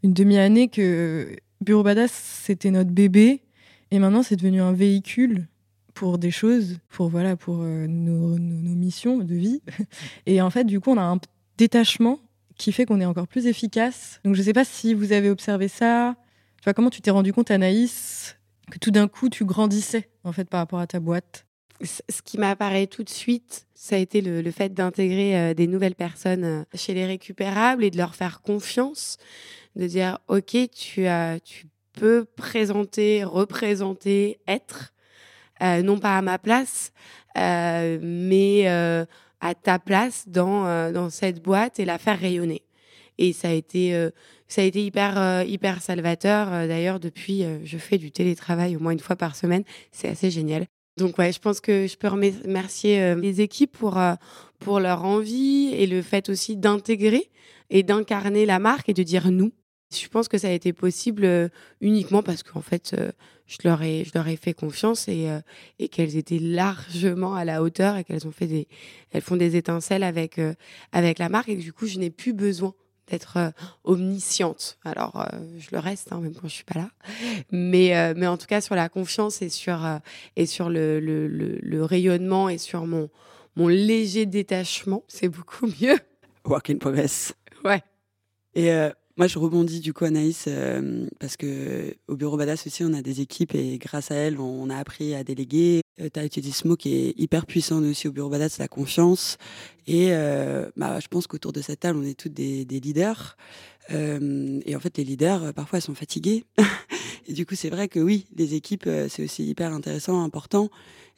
une 0.04 0.14
demi-année, 0.14 0.68
que 0.68 1.36
Bureau 1.62 1.82
Badass, 1.82 2.12
c'était 2.12 2.72
notre 2.72 2.92
bébé. 2.92 3.42
Et 3.90 4.00
maintenant, 4.00 4.22
c'est 4.22 4.36
devenu 4.36 4.62
un 4.62 4.74
véhicule 4.74 5.48
pour 5.94 6.18
des 6.18 6.32
choses, 6.32 6.80
pour, 6.90 7.08
voilà, 7.10 7.36
pour 7.36 7.60
euh, 7.62 7.88
nos, 7.88 8.38
missions 8.38 9.20
de 9.20 9.36
vie. 9.36 9.62
Et 10.26 10.42
en 10.42 10.50
fait, 10.50 10.66
du 10.66 10.80
coup, 10.80 10.92
on 10.92 10.98
a 10.98 11.04
un 11.04 11.20
détachement 11.58 12.20
qui 12.58 12.72
fait 12.72 12.86
qu'on 12.86 13.00
est 13.00 13.06
encore 13.06 13.28
plus 13.28 13.48
efficace. 13.48 14.20
Donc, 14.26 14.36
je 14.36 14.42
ne 14.42 14.46
sais 14.46 14.54
pas 14.54 14.66
si 14.66 14.94
vous 14.94 15.14
avez 15.14 15.30
observé 15.30 15.68
ça. 15.68 16.16
Tu 16.64 16.66
vois, 16.68 16.74
comment 16.74 16.90
tu 16.90 17.02
t'es 17.02 17.12
rendu 17.12 17.34
compte, 17.34 17.52
Anaïs, 17.52 18.38
que 18.72 18.80
tout 18.80 18.90
d'un 18.90 19.10
coup, 19.10 19.28
tu 19.28 19.44
grandissais, 19.44 20.10
en 20.24 20.32
fait, 20.32 20.46
par 20.46 20.62
rapport 20.62 20.80
à 20.80 20.88
ta 20.88 21.02
boîte? 21.02 21.46
Ce 21.84 22.22
qui 22.24 22.38
m'apparaît 22.38 22.88
tout 22.88 23.04
de 23.04 23.10
suite, 23.10 23.68
ça 23.76 23.98
a 23.98 24.00
été 24.00 24.22
le, 24.22 24.50
fait 24.50 24.74
d'intégrer 24.74 25.38
euh, 25.38 25.54
des 25.54 25.68
nouvelles 25.68 25.94
personnes 25.94 26.46
euh, 26.46 26.64
chez 26.74 26.94
les 26.94 27.06
récupérables 27.06 27.84
et 27.84 27.92
de 27.92 27.98
leur 27.98 28.16
faire 28.16 28.40
confiance 28.42 29.18
de 29.76 29.88
dire 29.88 30.20
ok 30.30 30.56
tu 30.74 31.06
as 31.06 31.42
tu 31.42 31.68
peux 31.92 32.24
présenter 32.24 33.26
représenter 33.26 34.40
être 34.48 34.94
euh, 35.62 35.82
non 35.82 36.00
pas 36.00 36.18
à 36.18 36.22
ma 36.22 36.40
place 36.40 36.94
mais 37.36 38.68
à 38.68 39.56
ta 39.56 39.80
place 39.80 40.30
dans 40.30 40.94
dans 40.94 41.10
cette 41.10 41.42
boîte 41.42 41.80
et 41.80 41.86
la 41.86 41.98
faire 41.98 42.20
rayonner 42.20 42.64
et 43.18 43.34
ça 43.34 43.50
a 43.50 43.52
été 43.52 44.10
ça 44.48 44.62
a 44.62 44.66
été 44.66 44.84
hyper 44.84 45.44
hyper 45.48 45.82
salvateur. 45.82 46.48
D'ailleurs 46.68 47.00
depuis 47.00 47.44
je 47.64 47.78
fais 47.78 47.98
du 47.98 48.12
télétravail 48.12 48.76
au 48.76 48.80
moins 48.80 48.92
une 48.92 49.00
fois 49.00 49.16
par 49.16 49.36
semaine. 49.36 49.64
C'est 49.92 50.10
assez 50.10 50.32
génial. 50.32 50.66
Donc 50.98 51.18
ouais, 51.18 51.32
je 51.32 51.40
pense 51.40 51.60
que 51.60 51.88
je 51.88 51.98
peux 51.98 52.08
remercier 52.08 53.16
les 53.16 53.42
équipes 53.42 53.72
pour 53.72 54.00
pour 54.60 54.80
leur 54.80 55.04
envie 55.06 55.70
et 55.74 55.88
le 55.88 56.02
fait 56.02 56.30
aussi 56.30 56.56
d'intégrer 56.56 57.30
et 57.70 57.84
d'incarner 57.84 58.46
la 58.46 58.60
marque 58.60 58.90
et 58.90 58.94
de 58.94 59.04
dire 59.04 59.32
nous. 59.32 59.52
Je 59.94 60.08
pense 60.08 60.28
que 60.28 60.38
ça 60.38 60.48
a 60.48 60.52
été 60.52 60.74
possible 60.74 61.26
euh, 61.26 61.50
uniquement 61.82 62.24
parce 62.24 62.42
qu'en 62.42 62.62
fait, 62.62 62.96
euh, 62.98 63.12
je, 63.46 63.58
leur 63.64 63.84
ai, 63.84 64.04
je 64.06 64.12
leur 64.16 64.28
ai 64.28 64.38
fait 64.38 64.54
confiance 64.54 65.08
et, 65.08 65.30
euh, 65.30 65.40
et 65.78 65.88
qu'elles 65.88 66.16
étaient 66.16 66.40
largement 66.40 67.36
à 67.36 67.46
la 67.46 67.62
hauteur 67.62 67.98
et 67.98 68.04
qu'elles 68.04 68.26
ont 68.28 68.32
fait 68.32 68.48
des, 68.48 68.68
elles 69.12 69.22
font 69.22 69.36
des 69.36 69.56
étincelles 69.56 70.04
avec, 70.04 70.40
avec 70.92 71.20
la 71.20 71.30
marque 71.30 71.50
et 71.50 71.58
que 71.58 71.62
du 71.62 71.74
coup, 71.74 71.86
je 71.86 72.00
n'ai 72.00 72.10
plus 72.10 72.34
besoin 72.34 72.74
d'être 73.08 73.54
omnisciente. 73.84 74.78
Alors, 74.84 75.26
je 75.58 75.68
le 75.72 75.80
reste, 75.80 76.12
hein, 76.12 76.20
même 76.20 76.34
quand 76.34 76.48
je 76.48 76.54
suis 76.54 76.64
pas 76.64 76.80
là. 76.80 76.90
Mais, 77.52 78.14
mais 78.16 78.28
en 78.28 78.38
tout 78.38 78.48
cas, 78.48 78.62
sur 78.62 78.76
la 78.76 78.90
confiance 78.90 79.42
et 79.42 79.50
sur, 79.50 79.80
et 80.36 80.46
sur 80.46 80.70
le, 80.70 81.00
le, 81.00 81.28
le, 81.28 81.60
le 81.62 81.84
rayonnement 81.84 82.50
et 82.50 82.58
sur 82.58 82.86
mon, 82.86 83.10
mon 83.56 83.68
léger 83.68 84.26
détachement, 84.26 85.04
c'est 85.08 85.30
beaucoup 85.30 85.68
mieux. 85.82 86.00
Work 86.46 86.70
in 86.70 86.78
progress. 86.78 87.34
Ouais. 87.64 87.82
Et 88.56 88.72
moi, 89.16 89.28
je 89.28 89.38
rebondis 89.38 89.80
du 89.80 89.94
coup, 89.94 90.06
Anaïs, 90.06 90.46
euh, 90.48 91.08
parce 91.20 91.38
que 91.38 91.96
au 92.08 92.16
bureau 92.16 92.36
Badass 92.36 92.66
aussi, 92.66 92.84
on 92.84 92.94
a 92.94 93.04
des 93.04 93.22
équipes 93.22 93.54
et 93.54 93.78
grâce 93.78 94.10
à 94.10 94.16
elles, 94.16 94.40
on 94.40 94.70
a 94.72 94.78
appris 94.78 95.14
à 95.14 95.24
déléguer. 95.24 95.82
Euh, 96.02 96.10
tu 96.12 96.20
as 96.20 96.26
utilisé 96.26 96.52
ce 96.52 96.68
mot 96.68 96.76
qui 96.76 96.96
est 96.96 97.14
hyper 97.20 97.46
puissant 97.46 97.84
aussi 97.84 98.08
au 98.08 98.12
bureau 98.12 98.30
Badass, 98.30 98.58
la 98.58 98.68
confiance. 98.68 99.38
Et 99.86 100.08
euh, 100.12 100.68
bah, 100.76 101.00
je 101.00 101.08
pense 101.08 101.28
qu'autour 101.28 101.54
de 101.54 101.62
cette 101.62 101.82
table, 101.82 102.00
on 102.00 102.04
est 102.04 102.20
toutes 102.20 102.34
des, 102.34 102.66
des 102.66 102.80
leaders. 102.80 103.38
Euh, 103.92 104.60
et 104.66 104.76
en 104.76 104.80
fait, 104.80 104.98
les 104.98 105.04
leaders, 105.04 105.54
parfois, 105.54 105.78
elles 105.78 105.84
sont 105.84 105.94
fatiguées. 105.94 106.44
et 107.28 107.34
du 107.34 107.46
coup, 107.46 107.54
c'est 107.54 107.70
vrai 107.70 107.88
que 107.88 108.00
oui, 108.00 108.26
les 108.36 108.56
équipes, 108.56 108.90
c'est 109.10 109.24
aussi 109.24 109.46
hyper 109.46 109.74
intéressant, 109.74 110.24
important. 110.24 110.70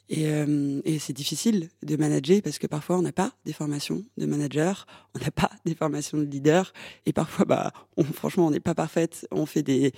Et, 0.08 0.28
euh, 0.28 0.80
et 0.84 1.00
c'est 1.00 1.12
difficile 1.12 1.68
de 1.82 1.96
manager 1.96 2.40
parce 2.42 2.58
que 2.58 2.68
parfois 2.68 2.96
on 2.98 3.02
n'a 3.02 3.12
pas 3.12 3.32
des 3.44 3.52
formations 3.52 4.04
de 4.16 4.26
manager, 4.26 4.86
on 5.14 5.18
n'a 5.18 5.32
pas 5.32 5.50
des 5.64 5.74
formations 5.74 6.18
de 6.18 6.24
leader, 6.24 6.72
et 7.06 7.12
parfois, 7.12 7.44
bah, 7.44 7.72
franchement, 8.12 8.46
on 8.46 8.50
n'est 8.50 8.60
pas 8.60 8.74
parfaite, 8.74 9.26
on 9.32 9.46
fait 9.46 9.62
des, 9.62 9.92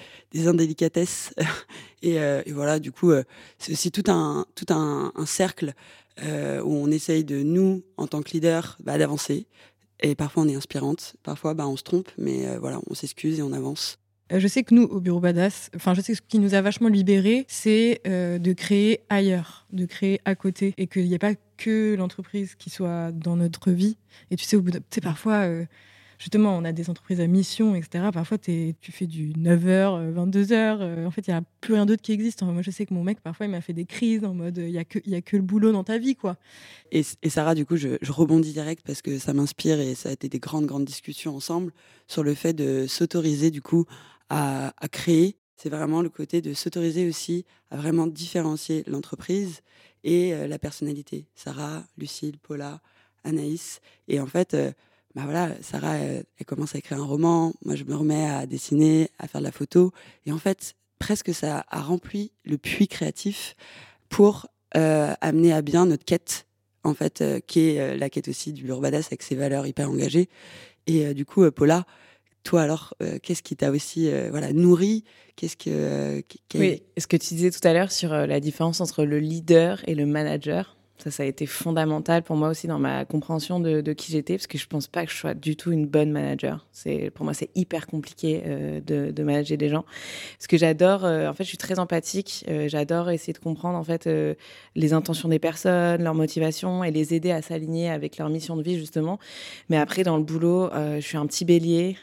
indélicatesses, 0.47 1.35
et, 2.03 2.19
euh, 2.21 2.43
et, 2.47 2.53
voilà, 2.53 2.79
du 2.79 2.91
coup, 2.91 3.11
euh, 3.11 3.23
c'est 3.59 3.73
aussi 3.73 3.91
tout 3.91 4.05
un 4.11 4.47
tout 4.55 4.67
un, 4.71 5.13
cercle 5.27 5.75
où 6.21 6.75
on 6.75 6.91
essaye 6.91 7.23
de 7.23 7.45
nous, 7.45 7.85
en 7.97 8.09
tant 8.09 8.23
que 8.23 8.33
leader, 8.33 8.77
bah, 8.83 8.99
d'avancer. 8.99 9.47
Et 10.01 10.17
parfois 10.17 10.45
on 10.45 10.49
est 10.49 10.55
inspirante, 10.57 11.15
parfois 11.23 11.55
bah, 11.55 11.69
on 11.69 11.77
se 11.77 11.85
trompe, 11.85 12.09
mais 12.19 12.57
voilà, 12.57 12.81
on 12.89 12.95
s'excuse 12.95 13.39
et 13.39 13.43
on 13.43 13.53
avance. 13.53 13.99
Euh, 14.33 14.39
je 14.39 14.49
sais 14.49 14.63
que 14.63 14.75
nous, 14.75 14.83
au 14.85 15.01
bureau 15.01 15.21
Badass, 15.21 15.71
enfin, 15.75 15.95
je 15.95 16.01
sais 16.01 16.13
que 16.13 16.19
ce 16.19 16.23
qui 16.27 16.39
nous 16.39 16.55
a 16.55 16.61
vachement 16.61 16.89
libérés, 16.89 17.45
c'est 17.49 18.01
euh, 18.07 18.39
de 18.39 18.53
créer 18.53 19.01
ailleurs, 19.09 19.67
de 19.73 19.87
créer 19.87 20.21
à 20.25 20.35
côté, 20.35 20.75
et 20.77 20.87
qu'il 20.87 21.05
n'y 21.05 21.15
ait 21.15 21.19
pas 21.19 21.35
que 21.57 21.95
l'entreprise 21.97 22.55
qui 22.55 22.71
soit 22.71 23.11
dans 23.13 23.37
notre 23.37 23.71
vie. 23.71 23.97
Et 24.31 24.37
tu 24.37 24.45
sais, 24.45 24.57
au 24.57 24.63
bout 24.63 24.71
de, 24.71 24.79
tu 24.79 24.85
sais, 24.91 25.01
parfois, 25.01 25.47
euh, 25.47 25.65
justement, 26.19 26.57
on 26.57 26.65
a 26.65 26.73
des 26.73 26.91
entreprises 26.91 27.21
à 27.21 27.27
mission, 27.27 27.75
etc. 27.75 28.11
Parfois, 28.13 28.37
tu 28.39 28.75
fais 28.83 29.07
du 29.07 29.33
9h, 29.33 30.13
22h. 30.13 31.07
en 31.07 31.11
fait, 31.11 31.27
il 31.27 31.31
n'y 31.31 31.37
a 31.37 31.43
plus 31.61 31.75
rien 31.75 31.87
d'autre 31.87 32.03
qui 32.03 32.13
existe. 32.13 32.43
Moi, 32.43 32.63
je 32.63 32.71
sais 32.71 32.87
que 32.87 32.95
mon 32.95 33.03
mec, 33.03 33.21
parfois, 33.21 33.47
il 33.47 33.51
m'a 33.51 33.61
fait 33.61 33.73
des 33.73 33.87
crises 33.87 34.25
en 34.25 34.35
mode, 34.35 34.59
il 34.59 34.71
n'y 34.71 34.79
a, 34.79 34.85
que, 34.85 35.37
le 35.37 35.43
boulot 35.43 35.73
dans 35.73 35.85
ta 35.85 35.99
vie, 35.99 36.15
quoi. 36.15 36.37
Et, 36.93 37.03
et 37.23 37.31
Sarah, 37.31 37.55
du 37.55 37.65
coup, 37.65 37.77
je, 37.77 37.97
je, 38.03 38.13
rebondis 38.13 38.53
direct 38.53 38.83
parce 38.87 39.03
que 39.03 39.19
ça 39.19 39.33
m'inspire 39.33 39.81
et 39.81 39.95
ça 39.95 40.11
a 40.11 40.13
été 40.13 40.29
des 40.29 40.39
grandes, 40.39 40.67
grandes 40.67 40.85
discussions 40.85 41.35
ensemble 41.35 41.73
sur 42.07 42.23
le 42.23 42.35
fait 42.35 42.53
de 42.53 42.87
s'autoriser, 42.87 43.51
du 43.51 43.63
coup, 43.63 43.87
à, 44.31 44.73
créer. 44.91 45.37
C'est 45.57 45.71
vraiment 45.71 46.03
le 46.03 46.09
côté 46.09 46.41
de 46.41 46.55
s'autoriser 46.55 47.09
aussi 47.09 47.45
à 47.71 47.77
vraiment 47.77 48.07
différencier 48.07 48.85
l'entreprise 48.87 49.63
et 50.05 50.33
euh, 50.33 50.47
la 50.47 50.59
personnalité. 50.59 51.27
Sarah, 51.35 51.85
Lucille, 51.97 52.39
Paula, 52.39 52.81
Anaïs. 53.25 53.81
Et 54.07 54.21
en 54.21 54.27
fait, 54.27 54.55
euh, 54.55 54.71
bah 55.15 55.23
voilà, 55.25 55.51
Sarah, 55.63 55.97
elle, 55.97 56.25
commence 56.47 56.75
à 56.75 56.79
écrire 56.79 57.01
un 57.01 57.05
roman. 57.05 57.53
Moi, 57.65 57.75
je 57.75 57.85
me 57.85 57.97
remets 57.97 58.29
à 58.29 58.47
dessiner, 58.47 59.11
à 59.19 59.27
faire 59.27 59.41
de 59.41 59.47
la 59.47 59.53
photo. 59.53 59.93
Et 60.27 60.33
en 60.33 60.39
fait, 60.39 60.75
presque 60.99 61.35
ça 61.35 61.65
a 61.69 61.81
rempli 61.81 62.33
le 62.45 62.59
puits 62.59 62.89
créatif 62.89 63.57
pour 64.09 64.47
euh, 64.77 65.15
amener 65.21 65.53
à 65.53 65.63
bien 65.63 65.87
notre 65.87 66.05
quête, 66.05 66.47
en 66.85 66.95
fait, 66.95 67.25
qui 67.47 67.71
est 67.71 67.97
la 67.97 68.09
quête 68.11 68.29
aussi 68.29 68.53
du 68.53 68.63
bureau 68.63 68.81
badass 68.81 69.07
avec 69.07 69.23
ses 69.23 69.35
valeurs 69.35 69.67
hyper 69.67 69.91
engagées. 69.91 70.29
Et 70.87 71.13
du 71.15 71.27
coup, 71.27 71.51
Paula, 71.51 71.85
toi, 72.45 72.63
alors, 72.63 72.95
euh, 73.03 73.19
qu'est-ce 73.23 73.43
qui 73.43 73.57
t'a 73.57 73.71
aussi 73.71 74.11
euh, 74.11 74.29
voilà, 74.31 74.53
nourri? 74.53 75.05
Qu'est-ce 75.37 75.57
que. 75.57 75.69
Euh, 75.69 76.23
oui, 76.55 76.83
ce 76.97 77.07
que 77.07 77.17
tu 77.17 77.35
disais 77.35 77.51
tout 77.51 77.67
à 77.67 77.73
l'heure 77.73 77.93
sur 77.93 78.11
la 78.11 78.41
différence 78.41 78.81
entre 78.81 79.05
le 79.05 79.19
leader 79.19 79.83
et 79.87 79.95
le 79.95 80.07
manager. 80.07 80.78
Ça, 80.99 81.13
ça 81.13 81.23
a 81.23 81.27
été 81.27 81.47
fondamental 81.47 82.25
pour 82.25 82.35
moi 82.35 82.49
aussi 82.49 82.67
dans 82.67 82.81
ma 82.81 83.05
compréhension 83.05 83.61
de, 83.61 83.93
qui 83.93 84.11
j'étais, 84.11 84.35
parce 84.35 84.49
que 84.49 84.59
je 84.59 84.67
pense 84.67 84.89
pas 84.89 85.07
que 85.07 85.13
je 85.13 85.17
sois 85.17 85.35
du 85.35 85.55
tout 85.55 85.71
une 85.71 85.87
bonne 85.87 86.11
manager. 86.11 86.67
Pour 87.15 87.25
moi, 87.25 87.35
c'est 87.35 87.51
hyper 87.55 87.87
compliqué 87.87 88.43
euh, 88.45 88.81
de, 88.81 89.23
manager 89.23 89.57
des 89.57 89.69
gens. 89.69 89.85
Ce 90.41 90.49
que 90.49 90.57
j'adore, 90.57 91.05
euh, 91.05 91.29
en 91.29 91.35
fait, 91.35 91.45
je 91.45 91.49
suis 91.49 91.59
très 91.59 91.79
empathique. 91.79 92.45
Euh, 92.49 92.69
j'adore 92.69 93.11
essayer 93.11 93.33
de 93.33 93.39
comprendre 93.39 93.79
en 93.79 93.85
fait 93.85 94.09
les 94.75 94.93
intentions 94.93 95.29
des 95.29 95.39
personnes, 95.39 96.03
leurs 96.03 96.15
motivations 96.15 96.83
et 96.83 96.91
les 96.91 97.15
aider 97.15 97.31
à 97.31 97.43
s'aligner 97.43 97.91
avec 97.91 98.19
leur 98.19 98.29
mission 98.29 98.57
de 98.57 98.63
vie 98.63 98.77
justement. 98.77 99.21
Mais 99.69 99.77
après, 99.77 100.03
dans 100.03 100.17
le 100.17 100.25
boulot, 100.25 100.69
je 100.73 101.01
suis 101.01 101.17
un 101.17 101.27
petit 101.27 101.45
bélier, 101.45 101.97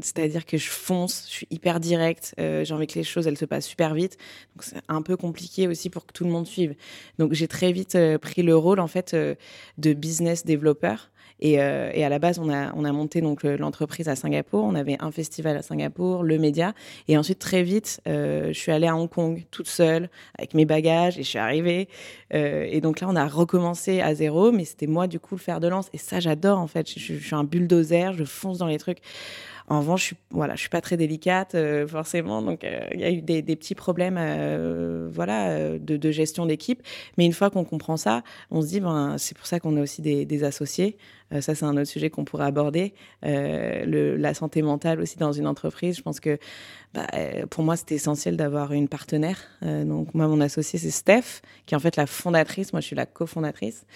c'est-à-dire 0.00 0.46
que 0.46 0.56
je 0.56 0.70
fonce, 0.70 1.26
je 1.28 1.32
suis 1.32 1.46
hyper 1.50 1.80
directe. 1.80 2.34
J'ai 2.38 2.72
envie 2.72 2.86
que 2.86 2.98
les 2.98 3.04
choses 3.04 3.26
elles 3.26 3.38
se 3.38 3.44
passent 3.44 3.66
super 3.66 3.94
vite. 3.94 4.16
Donc 4.54 4.64
c'est 4.64 4.80
un 4.88 5.02
peu 5.02 5.16
compliqué 5.16 5.68
aussi 5.68 5.90
pour 5.90 6.06
que 6.06 6.12
tout 6.12 6.24
le 6.24 6.30
monde 6.30 6.46
suive. 6.46 6.74
Donc 7.18 7.32
j'ai 7.32 7.48
très 7.48 7.72
vite 7.72 7.81
euh, 7.94 8.18
pris 8.18 8.42
le 8.42 8.56
rôle 8.56 8.80
en 8.80 8.86
fait 8.86 9.14
euh, 9.14 9.34
de 9.78 9.92
business 9.92 10.44
développeur. 10.44 11.10
Et, 11.44 11.60
euh, 11.60 11.90
et, 11.92 12.04
à 12.04 12.08
la 12.08 12.20
base, 12.20 12.38
on 12.38 12.48
a, 12.50 12.72
on 12.76 12.84
a 12.84 12.92
monté 12.92 13.20
donc 13.20 13.42
l'entreprise 13.42 14.08
à 14.08 14.14
Singapour. 14.14 14.62
On 14.62 14.76
avait 14.76 14.96
un 15.00 15.10
festival 15.10 15.56
à 15.56 15.62
Singapour, 15.62 16.22
le 16.22 16.38
média. 16.38 16.72
Et 17.08 17.18
ensuite, 17.18 17.40
très 17.40 17.64
vite, 17.64 18.00
je 18.06 18.52
suis 18.52 18.70
allée 18.70 18.86
à 18.86 18.94
Hong 18.94 19.10
Kong 19.10 19.42
toute 19.50 19.66
seule 19.66 20.08
avec 20.38 20.54
mes 20.54 20.66
bagages 20.66 21.18
et 21.18 21.24
je 21.24 21.28
suis 21.28 21.40
arrivée. 21.40 21.88
et 22.30 22.80
donc 22.80 23.00
là, 23.00 23.08
on 23.10 23.16
a 23.16 23.26
recommencé 23.26 24.00
à 24.00 24.14
zéro, 24.14 24.52
mais 24.52 24.64
c'était 24.64 24.86
moi 24.86 25.08
du 25.08 25.18
coup 25.18 25.34
le 25.34 25.40
fer 25.40 25.58
de 25.58 25.66
lance. 25.66 25.88
Et 25.92 25.98
ça, 25.98 26.20
j'adore 26.20 26.60
en 26.60 26.68
fait. 26.68 26.88
Je, 26.88 27.14
suis 27.14 27.34
un 27.34 27.42
bulldozer, 27.42 28.12
je 28.12 28.22
fonce 28.22 28.58
dans 28.58 28.68
les 28.68 28.78
trucs. 28.78 28.98
En 29.72 29.78
revanche, 29.78 30.00
je 30.02 30.06
suis, 30.08 30.16
voilà, 30.30 30.54
je 30.54 30.60
suis 30.60 30.68
pas 30.68 30.82
très 30.82 30.98
délicate 30.98 31.54
euh, 31.54 31.88
forcément, 31.88 32.42
donc 32.42 32.62
euh, 32.62 32.86
il 32.92 33.00
y 33.00 33.04
a 33.04 33.10
eu 33.10 33.22
des, 33.22 33.42
petits 33.56 33.74
problèmes, 33.74 34.18
euh, 34.18 35.08
voilà, 35.10 35.78
de, 35.78 36.10
gestion 36.10 36.44
d'équipe. 36.44 36.82
Mais 37.16 37.24
une 37.24 37.32
fois 37.32 37.48
qu'on 37.48 37.64
comprend 37.64 37.96
ça, 37.96 38.22
on 38.50 38.60
se 38.60 38.66
dit, 38.66 38.80
ben, 38.80 39.16
c'est 39.16 39.34
pour 39.34 39.46
ça 39.46 39.60
qu'on 39.60 39.78
a 39.78 39.80
aussi 39.80 40.02
des 40.02 40.44
associés. 40.44 40.98
Ça, 41.40 41.54
c'est 41.54 41.64
un 41.64 41.76
autre 41.76 41.90
sujet 41.90 42.10
qu'on 42.10 42.24
pourrait 42.24 42.46
aborder. 42.46 42.94
Le, 43.22 44.16
la 44.16 44.34
santé 44.34 44.62
mentale 44.62 45.00
aussi 45.00 45.16
dans 45.16 45.32
une 45.32 45.46
entreprise. 45.46 45.96
Je 45.96 46.02
pense 46.02 46.20
que 46.20 46.38
bah, 46.94 47.06
pour 47.50 47.64
moi, 47.64 47.76
c'était 47.76 47.94
essentiel 47.94 48.36
d'avoir 48.36 48.72
une 48.72 48.88
partenaire. 48.88 49.38
donc, 49.62 50.14
moi, 50.14 50.28
mon 50.28 50.40
associé, 50.40 50.78
c'est 50.78 50.90
Steph, 50.90 51.40
qui 51.66 51.74
est 51.74 51.76
en 51.76 51.80
fait 51.80 51.96
la 51.96 52.06
fondatrice. 52.06 52.72
Moi, 52.72 52.80
je 52.80 52.86
suis 52.86 52.96
la 52.96 53.06
cofondatrice. 53.06 53.86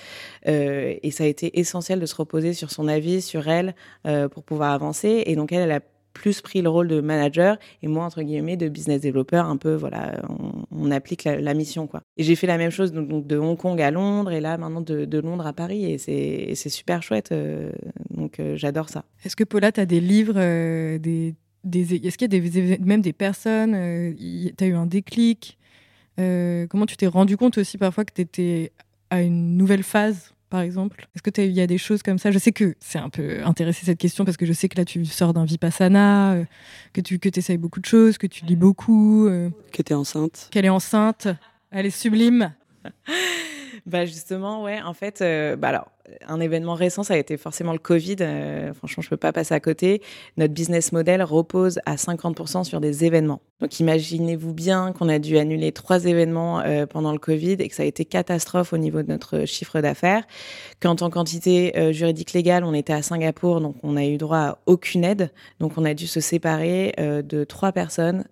et 0.45 1.11
ça 1.11 1.25
a 1.25 1.27
été 1.27 1.59
essentiel 1.59 2.01
de 2.01 2.07
se 2.07 2.15
reposer 2.15 2.53
sur 2.53 2.71
son 2.71 2.89
avis, 2.89 3.23
sur 3.23 3.49
elle, 3.49 3.75
pour 4.31 4.43
pouvoir 4.43 4.73
avancer. 4.73 5.25
Et 5.27 5.37
donc, 5.37 5.53
elle, 5.53 5.63
elle 5.63 5.73
a 5.73 5.81
plus 6.17 6.41
pris 6.41 6.63
le 6.63 6.71
rôle 6.71 6.89
de 6.89 7.01
manager 7.01 7.59
et 7.83 7.89
moi 7.89 8.05
entre 8.05 8.23
guillemets 8.23 8.57
de 8.57 8.69
business 8.69 9.03
developer 9.03 9.37
un 9.37 9.59
peu 9.59 9.75
voilà 9.75 10.23
on, 10.71 10.91
applique 10.91 11.25
la, 11.25 11.55
mission 11.55 11.87
quoi. 11.87 12.01
Et 12.17 12.23
j'ai 12.23 12.37
fait 12.37 12.47
la 12.47 12.57
même 12.57 12.71
chose 12.71 12.93
donc, 12.93 13.27
de 13.27 13.37
Hong 13.37 13.57
Kong 13.57 13.81
à 13.81 13.91
Londres 13.91 14.33
et 14.33 14.41
là 14.41 14.57
maintenant 14.57 14.81
de, 14.81 15.19
Londres 15.19 15.47
à 15.47 15.53
Paris 15.53 15.85
et 15.85 15.99
c'est 15.99 16.69
super 16.71 17.03
chouette 17.03 17.33
euh, 17.33 17.71
donc 18.11 18.41
euh, 18.41 18.57
j'adore 18.57 18.89
ça. 18.89 19.05
Est-ce 19.25 19.37
que 19.37 19.45
Paula 19.45 19.73
tu 19.73 19.81
as 19.81 19.87
des 19.87 20.01
livres 20.01 20.37
euh, 20.37 20.99
des, 20.99 21.35
des 21.65 22.07
est-ce 22.07 22.17
qu'il 22.17 22.33
y 22.33 22.37
a 22.37 22.41
des, 22.41 22.79
même 22.79 23.03
des 23.03 23.13
personnes 23.13 23.73
tu 24.17 24.65
as 24.65 24.67
eu 24.67 24.75
un 24.75 24.87
déclic 24.87 25.59
comment 26.17 26.87
tu 26.87 26.97
t'es 26.97 27.07
rendu 27.07 27.37
compte 27.37 27.59
aussi 27.59 27.77
parfois 27.77 28.05
que 28.05 28.15
tu 28.15 28.23
étais 28.23 28.73
à 29.11 29.21
une 29.21 29.57
nouvelle 29.57 29.83
phase? 29.83 30.36
Par 30.51 30.61
exemple? 30.61 31.09
Est-ce 31.15 31.23
que 31.23 31.41
il 31.41 31.53
y 31.53 31.61
a 31.61 31.67
des 31.67 31.79
choses 31.79 32.03
comme 32.03 32.19
ça? 32.19 32.31
Je 32.31 32.39
sais 32.39 32.53
que 32.53 32.75
c'est 32.81 32.99
un 32.99 33.11
peu 33.11 33.45
intéressé 33.45 33.85
cette 33.87 33.99
question 33.99 34.25
parce 34.25 34.37
que 34.37 34.47
je 34.47 34.53
sais 34.53 34.69
que 34.69 34.77
là 34.77 34.85
tu 34.85 35.05
sors 35.05 35.35
d'un 35.35 35.45
vipassana, 35.45 36.35
euh, 36.35 36.45
que 36.93 37.01
tu 37.01 37.19
que 37.19 37.29
essayes 37.37 37.59
beaucoup 37.59 37.81
de 37.81 37.87
choses, 37.87 38.19
que 38.19 38.27
tu 38.27 38.45
lis 38.45 38.57
beaucoup. 38.57 39.27
Euh, 39.27 39.51
que 39.73 39.83
tu 39.83 39.93
es 39.93 39.97
enceinte. 39.97 40.49
Qu'elle 40.51 40.65
est 40.65 40.71
enceinte. 40.71 41.29
Elle 41.71 41.87
est 41.87 41.91
sublime. 41.91 42.53
Bah 43.87 44.05
justement, 44.05 44.65
ouais, 44.65 44.83
en 44.83 44.95
fait, 44.95 45.23
euh, 45.23 45.55
bah 45.55 45.69
alors, 45.69 45.89
un 46.27 46.41
événement 46.41 46.75
récent, 46.75 47.05
ça 47.05 47.15
a 47.15 47.17
été 47.19 47.37
forcément 47.37 47.73
le 47.73 47.79
Covid. 47.79 48.17
Euh, 48.21 48.75
franchement, 48.75 49.01
je 49.01 49.09
peux 49.09 49.17
pas 49.17 49.33
passer 49.33 49.55
à 49.55 49.61
côté. 49.61 50.03
Notre 50.37 50.53
business 50.53 50.91
model 50.91 51.23
repose 51.23 51.79
à 51.87 51.95
50% 51.95 52.65
sur 52.65 52.81
des 52.81 53.05
événements. 53.05 53.41
Donc, 53.61 53.79
imaginez-vous 53.79 54.53
bien 54.53 54.93
qu'on 54.93 55.09
a 55.09 55.21
dû 55.21 55.39
annuler 55.39 55.71
trois 55.71 56.05
événements 56.05 56.61
euh, 56.61 56.87
pendant 56.87 57.13
le 57.13 57.21
Covid 57.21 57.53
et 57.53 57.69
que 57.69 57.77
ça 57.77 57.85
a 57.85 57.87
été 57.87 58.05
catastrophe 58.05 58.73
au 58.73 58.79
niveau 58.79 59.03
de 59.03 59.09
notre 59.09 59.45
chiffre 59.45 59.81
d'affaires. 59.81 60.25
Qu'en 60.81 60.97
tant 60.97 61.09
qu'entité 61.09 61.93
juridique 61.93 62.33
légale, 62.33 62.65
on 62.65 62.75
était 62.75 62.93
à 62.93 63.03
Singapour, 63.03 63.61
donc 63.61 63.77
on 63.85 63.97
a 63.97 64.05
eu 64.05 64.17
droit 64.17 64.39
à 64.39 64.59
aucune 64.67 65.05
aide. 65.05 65.31
Donc, 65.61 65.75
on 65.77 65.85
a 65.85 65.95
dû 65.95 66.09
se 66.09 66.19
séparer 66.21 66.93
de 66.99 67.45
trois 67.45 67.71
personnes 67.71 68.25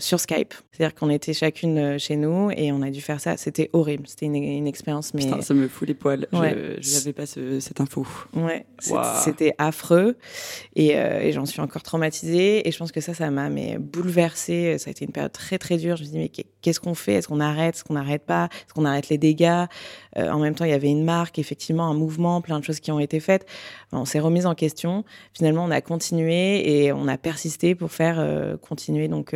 sur 0.00 0.20
Skype. 0.20 0.54
C'est-à-dire 0.80 0.94
qu'on 0.94 1.10
était 1.10 1.34
chacune 1.34 1.76
euh, 1.76 1.98
chez 1.98 2.16
nous 2.16 2.50
et 2.52 2.72
on 2.72 2.80
a 2.80 2.88
dû 2.88 3.02
faire 3.02 3.20
ça. 3.20 3.36
C'était 3.36 3.68
horrible. 3.74 4.04
C'était 4.06 4.24
une, 4.24 4.66
expérience. 4.66 5.12
Mais... 5.12 5.24
Putain, 5.26 5.42
ça 5.42 5.52
me 5.52 5.68
fout 5.68 5.86
les 5.86 5.92
poils. 5.92 6.26
Je 6.32 6.94
n'avais 6.94 7.12
pas 7.12 7.26
cette 7.26 7.82
info. 7.82 8.06
Ouais, 8.34 8.64
c'était 9.22 9.54
affreux 9.58 10.16
et, 10.74 10.96
euh, 10.96 11.20
et 11.20 11.32
j'en 11.32 11.44
suis 11.44 11.60
encore 11.60 11.82
traumatisée. 11.82 12.66
Et 12.66 12.72
je 12.72 12.78
pense 12.78 12.92
que 12.92 13.02
ça, 13.02 13.12
ça 13.12 13.30
m'a 13.30 13.50
bouleversée. 13.78 14.78
Ça 14.78 14.88
a 14.88 14.90
été 14.92 15.04
une 15.04 15.12
période 15.12 15.32
très 15.32 15.58
très 15.58 15.76
dure. 15.76 15.96
Je 15.96 16.02
me 16.02 16.08
suis 16.08 16.16
dit 16.16 16.18
mais 16.18 16.44
qu'est-ce 16.62 16.80
qu'on 16.80 16.94
fait? 16.94 17.14
Est-ce 17.14 17.28
qu'on 17.28 17.40
arrête? 17.40 17.74
Est-ce 17.74 17.84
qu'on 17.84 17.94
n'arrête 17.94 18.24
pas? 18.24 18.48
Est-ce 18.50 18.72
qu'on 18.72 18.86
arrête 18.86 19.10
les 19.10 19.18
dégâts? 19.18 19.66
Euh, 20.16 20.30
En 20.30 20.38
même 20.38 20.54
temps, 20.54 20.64
il 20.64 20.70
y 20.70 20.74
avait 20.74 20.88
une 20.88 21.04
marque, 21.04 21.38
effectivement, 21.38 21.88
un 21.88 21.94
mouvement, 21.94 22.40
plein 22.40 22.58
de 22.58 22.64
choses 22.64 22.80
qui 22.80 22.90
ont 22.90 23.00
été 23.00 23.20
faites. 23.20 23.44
on 23.92 24.06
s'est 24.06 24.20
remise 24.20 24.46
en 24.46 24.54
question. 24.54 25.04
Finalement, 25.34 25.64
on 25.64 25.70
a 25.70 25.82
continué 25.82 26.84
et 26.84 26.92
on 26.92 27.06
a 27.06 27.18
persisté 27.18 27.74
pour 27.74 27.92
faire 27.92 28.24
continuer 28.62 29.08
donc 29.08 29.34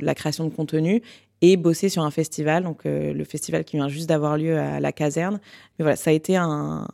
la 0.00 0.14
création 0.14 0.44
de 0.44 0.50
contenu 0.54 1.02
et 1.42 1.56
bosser 1.56 1.88
sur 1.88 2.02
un 2.02 2.10
festival, 2.10 2.64
donc 2.64 2.84
euh, 2.84 3.12
le 3.12 3.24
festival 3.24 3.64
qui 3.64 3.76
vient 3.76 3.88
juste 3.88 4.08
d'avoir 4.08 4.36
lieu 4.36 4.58
à 4.58 4.80
la 4.80 4.92
caserne. 4.92 5.40
Mais 5.78 5.84
voilà, 5.84 5.96
ça 5.96 6.10
a 6.10 6.12
été 6.12 6.36
un, 6.36 6.86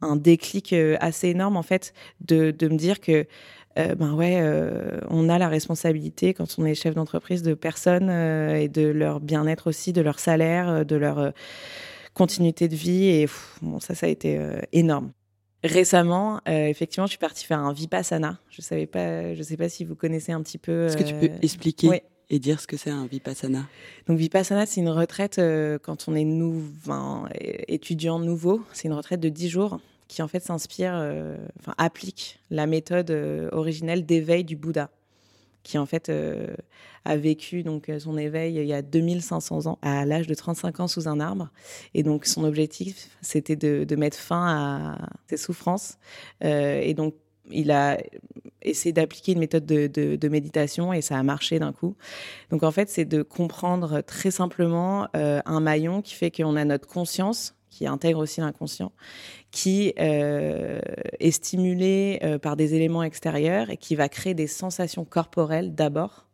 un 0.00 0.16
déclic 0.16 0.72
euh, 0.72 0.96
assez 1.00 1.28
énorme 1.28 1.56
en 1.56 1.62
fait 1.62 1.92
de, 2.20 2.50
de 2.50 2.68
me 2.68 2.76
dire 2.76 3.00
que 3.00 3.26
euh, 3.78 3.94
ben 3.94 4.14
ouais, 4.14 4.42
on 5.10 5.28
a 5.28 5.38
la 5.38 5.48
responsabilité 5.48 6.34
quand 6.34 6.56
on 6.58 6.64
est 6.64 6.74
chef 6.74 6.94
d'entreprise 6.94 7.42
de 7.42 7.54
personnes 7.54 8.10
et 8.10 8.68
de 8.68 8.88
leur 8.88 9.20
bien-être 9.20 9.68
aussi, 9.68 9.92
de 9.92 10.00
leur 10.00 10.18
salaire, 10.18 10.84
de 10.84 10.96
leur 10.96 11.32
continuité 12.12 12.66
de 12.66 12.74
vie 12.74 13.06
et 13.06 13.28
bon 13.62 13.78
ça 13.78 13.94
ça 13.94 14.06
a 14.06 14.08
été 14.08 14.40
énorme. 14.72 15.12
Récemment, 15.62 16.40
effectivement, 16.46 17.06
je 17.06 17.10
suis 17.10 17.18
partie 17.18 17.46
faire 17.46 17.60
un 17.60 17.72
vipassana. 17.72 18.40
Je 18.50 18.60
savais 18.60 18.86
pas, 18.86 19.34
je 19.34 19.42
sais 19.42 19.56
pas 19.56 19.68
si 19.68 19.84
vous 19.84 19.94
connaissez 19.94 20.32
un 20.32 20.42
petit 20.42 20.58
peu. 20.58 20.86
Est-ce 20.86 20.96
que 20.96 21.04
tu 21.04 21.14
peux 21.14 21.30
expliquer 21.40 22.02
et 22.30 22.38
dire 22.38 22.60
ce 22.60 22.66
que 22.66 22.76
c'est 22.76 22.90
un 22.90 23.06
vipassana 23.06 23.66
Donc 24.06 24.18
vipassana, 24.18 24.64
c'est 24.64 24.80
une 24.80 24.88
retraite 24.88 25.38
euh, 25.38 25.78
quand 25.82 26.06
on 26.08 26.14
est 26.14 26.26
étudiant 27.68 28.18
nouveau. 28.20 28.62
C'est 28.72 28.88
une 28.88 28.94
retraite 28.94 29.20
de 29.20 29.28
10 29.28 29.48
jours 29.48 29.80
qui 30.06 30.22
en 30.22 30.28
fait 30.28 30.42
s'inspire, 30.42 30.92
euh, 30.94 31.36
applique 31.76 32.40
la 32.50 32.66
méthode 32.66 33.10
euh, 33.10 33.48
originelle 33.52 34.06
d'éveil 34.06 34.44
du 34.44 34.56
Bouddha, 34.56 34.90
qui 35.62 35.76
en 35.76 35.86
fait 35.86 36.10
a 37.04 37.16
vécu 37.16 37.62
donc 37.62 37.90
son 37.98 38.16
éveil 38.16 38.54
il 38.56 38.66
y 38.66 38.72
a 38.72 38.82
2500 38.82 39.66
ans 39.66 39.78
à 39.82 40.06
l'âge 40.06 40.26
de 40.26 40.34
35 40.34 40.80
ans 40.80 40.88
sous 40.88 41.08
un 41.08 41.20
arbre. 41.20 41.50
Et 41.94 42.02
donc 42.02 42.26
son 42.26 42.44
objectif, 42.44 43.10
c'était 43.20 43.56
de, 43.56 43.84
de, 43.84 43.96
mettre 43.96 44.16
fin 44.16 44.46
à 44.46 45.08
ses 45.28 45.36
souffrances. 45.36 45.98
et 46.40 46.94
donc 46.94 47.14
il 47.52 47.70
a 47.70 47.98
essayé 48.62 48.92
d'appliquer 48.92 49.32
une 49.32 49.38
méthode 49.38 49.66
de, 49.66 50.28
méditation 50.28 50.92
et 50.92 51.00
ça 51.00 51.18
a 51.18 51.22
marché 51.22 51.58
d'un 51.58 51.72
coup. 51.72 51.96
Donc 52.50 52.62
en 52.62 52.70
fait, 52.70 52.88
c'est 52.88 53.04
de 53.04 53.22
comprendre 53.22 54.00
très 54.02 54.30
simplement 54.30 55.08
euh, 55.16 55.40
un 55.44 55.60
maillon 55.60 56.02
qui 56.02 56.14
fait 56.14 56.30
qu'on 56.30 56.56
a 56.56 56.64
notre 56.64 56.86
conscience 56.86 57.54
qui 57.70 57.86
intègre 57.86 58.18
aussi 58.18 58.40
l'inconscient, 58.40 58.92
qui 59.52 59.94
euh, 59.98 60.80
est 61.20 61.30
stimulé 61.30 62.18
euh, 62.22 62.38
par 62.38 62.56
des 62.56 62.74
éléments 62.74 63.04
extérieurs 63.04 63.70
et 63.70 63.76
qui 63.76 63.94
va 63.94 64.08
créer 64.08 64.34
des 64.34 64.48
sensations 64.48 65.04
corporelles 65.04 65.74
d'abord 65.74 66.26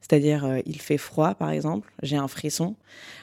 c'est-à-dire 0.00 0.44
euh, 0.44 0.60
il 0.66 0.80
fait 0.80 0.98
froid 0.98 1.34
par 1.34 1.50
exemple, 1.50 1.92
j'ai 2.02 2.16
un 2.16 2.28
frisson. 2.28 2.76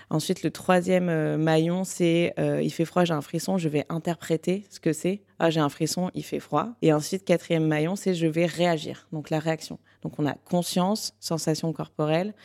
Ensuite, 0.10 0.44
le 0.44 0.52
troisième 0.52 1.10
euh, 1.10 1.38
maillon, 1.38 1.84
c'est 1.84 2.34
euh, 2.38 2.62
il 2.62 2.72
fait 2.72 2.86
froid, 2.86 3.06
j'ai 3.06 3.14
un 3.14 3.22
frisson, 3.22 3.58
je 3.58 3.70
vais 3.70 3.86
interpréter 3.90 4.66
ce 4.70 4.80
que 4.80 4.94
c'est. 4.94 5.22
Ah, 5.40 5.50
j'ai 5.50 5.60
un 5.60 5.70
frisson, 5.70 6.12
il 6.14 6.24
fait 6.24 6.40
froid. 6.40 6.70
Et 6.82 6.94
ensuite, 6.94 7.26
quatrième 7.26 7.66
maillon, 7.66 7.96
c'est 7.96 8.14
je 8.14 8.28
vais 8.28 8.46
réagir, 8.46 9.08
donc 9.12 9.30
la 9.30 9.40
réaction. 9.40 9.80
Donc 10.04 10.20
on 10.20 10.28
a 10.28 10.34
conscience, 10.34 11.16
sensation 11.20 11.74
corporelle, 11.74 12.36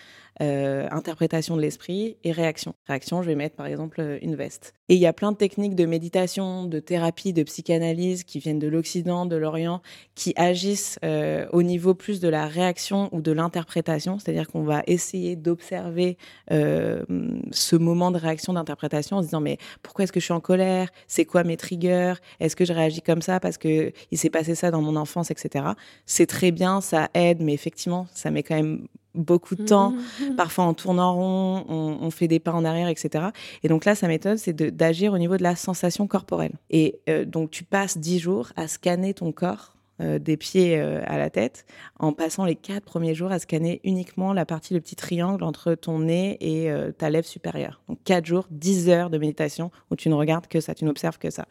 euh, 0.40 0.88
interprétation 0.90 1.56
de 1.56 1.60
l'esprit 1.60 2.16
et 2.24 2.32
réaction. 2.32 2.74
Réaction, 2.86 3.22
je 3.22 3.26
vais 3.26 3.34
mettre 3.34 3.56
par 3.56 3.66
exemple 3.66 4.00
euh, 4.00 4.18
une 4.22 4.36
veste. 4.36 4.72
Et 4.88 4.94
il 4.94 5.00
y 5.00 5.06
a 5.06 5.12
plein 5.12 5.32
de 5.32 5.36
techniques 5.36 5.74
de 5.74 5.84
méditation, 5.84 6.64
de 6.64 6.80
thérapie, 6.80 7.32
de 7.32 7.42
psychanalyse 7.42 8.24
qui 8.24 8.38
viennent 8.38 8.58
de 8.58 8.66
l'Occident, 8.66 9.26
de 9.26 9.36
l'Orient, 9.36 9.82
qui 10.14 10.32
agissent 10.36 10.98
euh, 11.04 11.46
au 11.52 11.62
niveau 11.62 11.94
plus 11.94 12.20
de 12.20 12.28
la 12.28 12.46
réaction 12.46 13.08
ou 13.12 13.20
de 13.20 13.32
l'interprétation, 13.32 14.18
c'est-à-dire 14.18 14.48
qu'on 14.48 14.62
va 14.62 14.82
essayer 14.86 15.36
d'observer 15.36 16.16
ce 16.48 17.76
moment 17.76 18.10
de 18.10 18.18
réaction 18.18 18.54
d'interprétation 18.54 19.18
en 19.18 19.20
se 19.20 19.26
disant 19.26 19.40
mais 19.40 19.58
pourquoi 19.82 20.04
est-ce 20.04 20.12
que 20.12 20.20
je 20.20 20.24
suis 20.24 20.34
en 20.34 20.40
colère? 20.40 20.88
C'est 21.06 21.24
quoi 21.24 21.44
mes 21.44 21.56
triggers? 21.56 22.14
Est-ce 22.40 22.56
que 22.56 22.64
je 22.64 22.72
réagis 22.72 23.02
comme 23.02 23.22
ça 23.22 23.40
parce 23.40 23.58
que 23.58 23.92
il 24.10 24.18
s'est 24.18 24.30
passé 24.30 24.54
ça 24.54 24.70
dans 24.70 24.82
mon 24.82 24.96
enfance, 24.96 25.30
etc. 25.30 25.66
C'est 26.06 26.26
très 26.26 26.50
bien, 26.50 26.80
ça 26.80 27.10
aide, 27.14 27.40
mais 27.40 27.52
effectivement, 27.54 28.06
ça 28.14 28.30
met 28.30 28.42
quand 28.42 28.56
même 28.56 28.86
beaucoup 29.14 29.56
de 29.56 29.64
temps. 29.64 29.90
Mmh. 29.90 30.36
Parfois, 30.36 30.64
en 30.64 30.74
tournant 30.74 31.14
rond, 31.14 31.64
on, 31.68 32.10
fait 32.10 32.28
des 32.28 32.40
pas 32.40 32.52
en 32.52 32.64
arrière, 32.64 32.88
etc. 32.88 33.26
Et 33.62 33.68
donc 33.68 33.84
là, 33.84 33.94
sa 33.94 34.08
méthode, 34.08 34.38
c'est 34.38 34.54
d'agir 34.54 35.12
au 35.12 35.18
niveau 35.18 35.36
de 35.36 35.42
la 35.42 35.56
sensation 35.56 36.06
corporelle. 36.06 36.52
Et 36.70 37.00
euh, 37.08 37.24
donc, 37.24 37.50
tu 37.50 37.64
passes 37.64 37.98
dix 37.98 38.18
jours 38.18 38.52
à 38.56 38.68
scanner 38.68 39.14
ton 39.14 39.32
corps 39.32 39.76
euh, 40.00 40.18
des 40.18 40.36
pieds 40.36 40.78
euh, 40.78 41.02
à 41.06 41.18
la 41.18 41.28
tête, 41.28 41.66
en 41.98 42.12
passant 42.12 42.44
les 42.44 42.56
quatre 42.56 42.84
premiers 42.84 43.14
jours 43.14 43.32
à 43.32 43.38
scanner 43.38 43.80
uniquement 43.84 44.32
la 44.32 44.46
partie, 44.46 44.74
le 44.74 44.80
petit 44.80 44.96
triangle 44.96 45.44
entre 45.44 45.74
ton 45.74 45.98
nez 45.98 46.38
et 46.40 46.70
ta 46.96 47.10
lèvre 47.10 47.26
supérieure. 47.26 47.82
Donc 47.88 47.98
quatre 48.04 48.26
jours, 48.26 48.46
dix 48.50 48.88
heures 48.88 49.10
de 49.10 49.18
méditation 49.18 49.70
où 49.90 49.96
tu 49.96 50.08
ne 50.08 50.14
regardes 50.14 50.46
que 50.46 50.60
ça, 50.60 50.74
tu 50.74 50.84
n'observes 50.84 51.18
que 51.18 51.30
ça. 51.30 51.46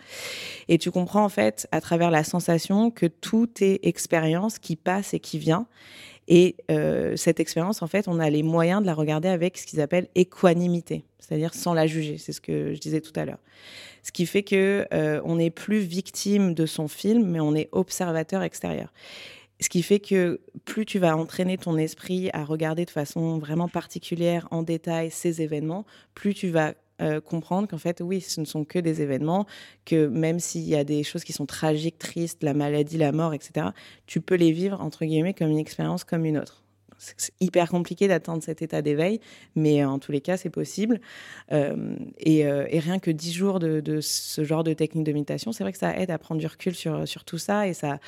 Et 0.68 0.78
tu 0.78 0.92
comprends 0.92 1.24
en 1.24 1.30
fait, 1.30 1.68
à 1.72 1.80
travers 1.80 2.12
la 2.12 2.24
sensation, 2.24 2.90
que 2.92 3.06
tout 3.06 3.50
est 3.62 3.80
expérience 3.84 4.60
qui 4.60 4.76
passe 4.76 5.14
et 5.14 5.20
qui 5.20 5.38
vient 5.38 5.68
et 6.30 6.56
euh, 6.70 7.16
cette 7.16 7.40
expérience, 7.40 7.82
en 7.82 7.88
fait, 7.88 8.08
on 8.08 8.20
a 8.20 8.30
les 8.30 8.44
moyens 8.44 8.82
de 8.82 8.86
la 8.86 8.94
regarder 8.94 9.28
avec 9.28 9.58
ce 9.58 9.66
qu'ils 9.66 9.82
appellent 9.82 10.08
équanimité, 10.14 11.04
c'est-à-dire 11.18 11.56
sans 11.56 11.74
la 11.74 11.88
juger. 11.88 12.20
C'est 12.20 12.34
ce 12.34 12.40
que 12.40 12.76
je 12.76 12.80
disais 12.80 13.02
tout 13.02 13.12
à 13.16 13.26
l'heure. 13.26 13.40
Ce 14.04 14.12
qui 14.12 14.28
fait 14.28 14.44
que 14.44 14.86
euh, 14.94 15.22
on 15.26 15.38
n'est 15.38 15.50
plus 15.50 15.80
victime 15.80 16.54
de 16.54 16.68
son 16.68 16.88
film, 16.88 17.26
mais 17.26 17.40
on 17.40 17.56
est 17.56 17.68
observateur 17.72 18.44
extérieur. 18.44 18.94
Ce 19.60 19.70
qui 19.70 19.82
fait 19.82 20.00
que 20.00 20.40
plus 20.66 20.86
tu 20.86 21.00
vas 21.00 21.18
entraîner 21.18 21.58
ton 21.58 21.78
esprit 21.78 22.30
à 22.32 22.46
regarder 22.46 22.86
de 22.86 22.92
façon 22.92 23.40
vraiment 23.40 23.68
particulière, 23.68 24.48
en 24.52 24.62
détail, 24.62 25.10
ces 25.10 25.42
événements, 25.42 25.84
plus 26.14 26.36
tu 26.36 26.50
vas 26.50 26.76
euh, 27.02 27.22
comprendre 27.22 27.68
qu'en 27.68 27.78
fait, 27.78 28.02
oui, 28.02 28.22
ce 28.22 28.40
ne 28.40 28.46
sont 28.46 28.66
que 28.66 28.80
des 28.80 29.02
événements, 29.02 29.46
que 29.86 30.08
même 30.08 30.40
s'il 30.40 30.64
y 30.64 30.76
a 30.76 30.84
des 30.84 31.04
choses 31.04 31.24
qui 31.24 31.34
sont 31.34 31.46
tragiques, 31.46 31.98
tristes, 31.98 32.44
la 32.44 32.54
maladie, 32.54 32.98
la 32.98 33.12
mort, 33.12 33.34
etc., 33.34 33.68
tu 34.06 34.22
peux 34.22 34.36
les 34.36 34.52
vivre, 34.52 34.82
entre 34.82 35.06
guillemets, 35.06 35.34
comme 35.34 35.50
une 35.50 35.58
expérience 35.60 36.04
comme 36.04 36.26
une 36.26 36.38
autre. 36.38 36.64
c'est 36.98 37.34
hyper 37.40 37.70
compliqué 37.70 38.08
d'atteindre 38.10 38.44
cet 38.44 38.62
état 38.62 38.82
d'éveil, 38.82 39.22
mais 39.56 39.86
en 39.86 40.00
tous 40.00 40.12
les 40.12 40.20
cas, 40.20 40.36
c'est 40.36 40.50
possible. 40.50 41.00
et, 41.50 42.46
rien 42.46 43.00
que 43.00 43.12
dix 43.12 43.32
jours 43.32 43.60
de, 43.60 44.02
ce 44.02 44.44
genre 44.44 44.64
de 44.64 44.74
technique 44.74 45.06
de 45.06 45.14
méditation, 45.14 45.52
c'est 45.52 45.64
vrai 45.64 45.72
que 45.72 45.80
ça 45.80 45.96
aide 45.98 46.12
à 46.12 46.18
prendre 46.18 46.42
du 46.42 46.48
recul 46.48 46.76
sur, 46.76 47.08
sur 47.08 47.24
tout 47.24 47.38
ça 47.38 47.68
et 47.68 47.74
ça, 47.74 48.00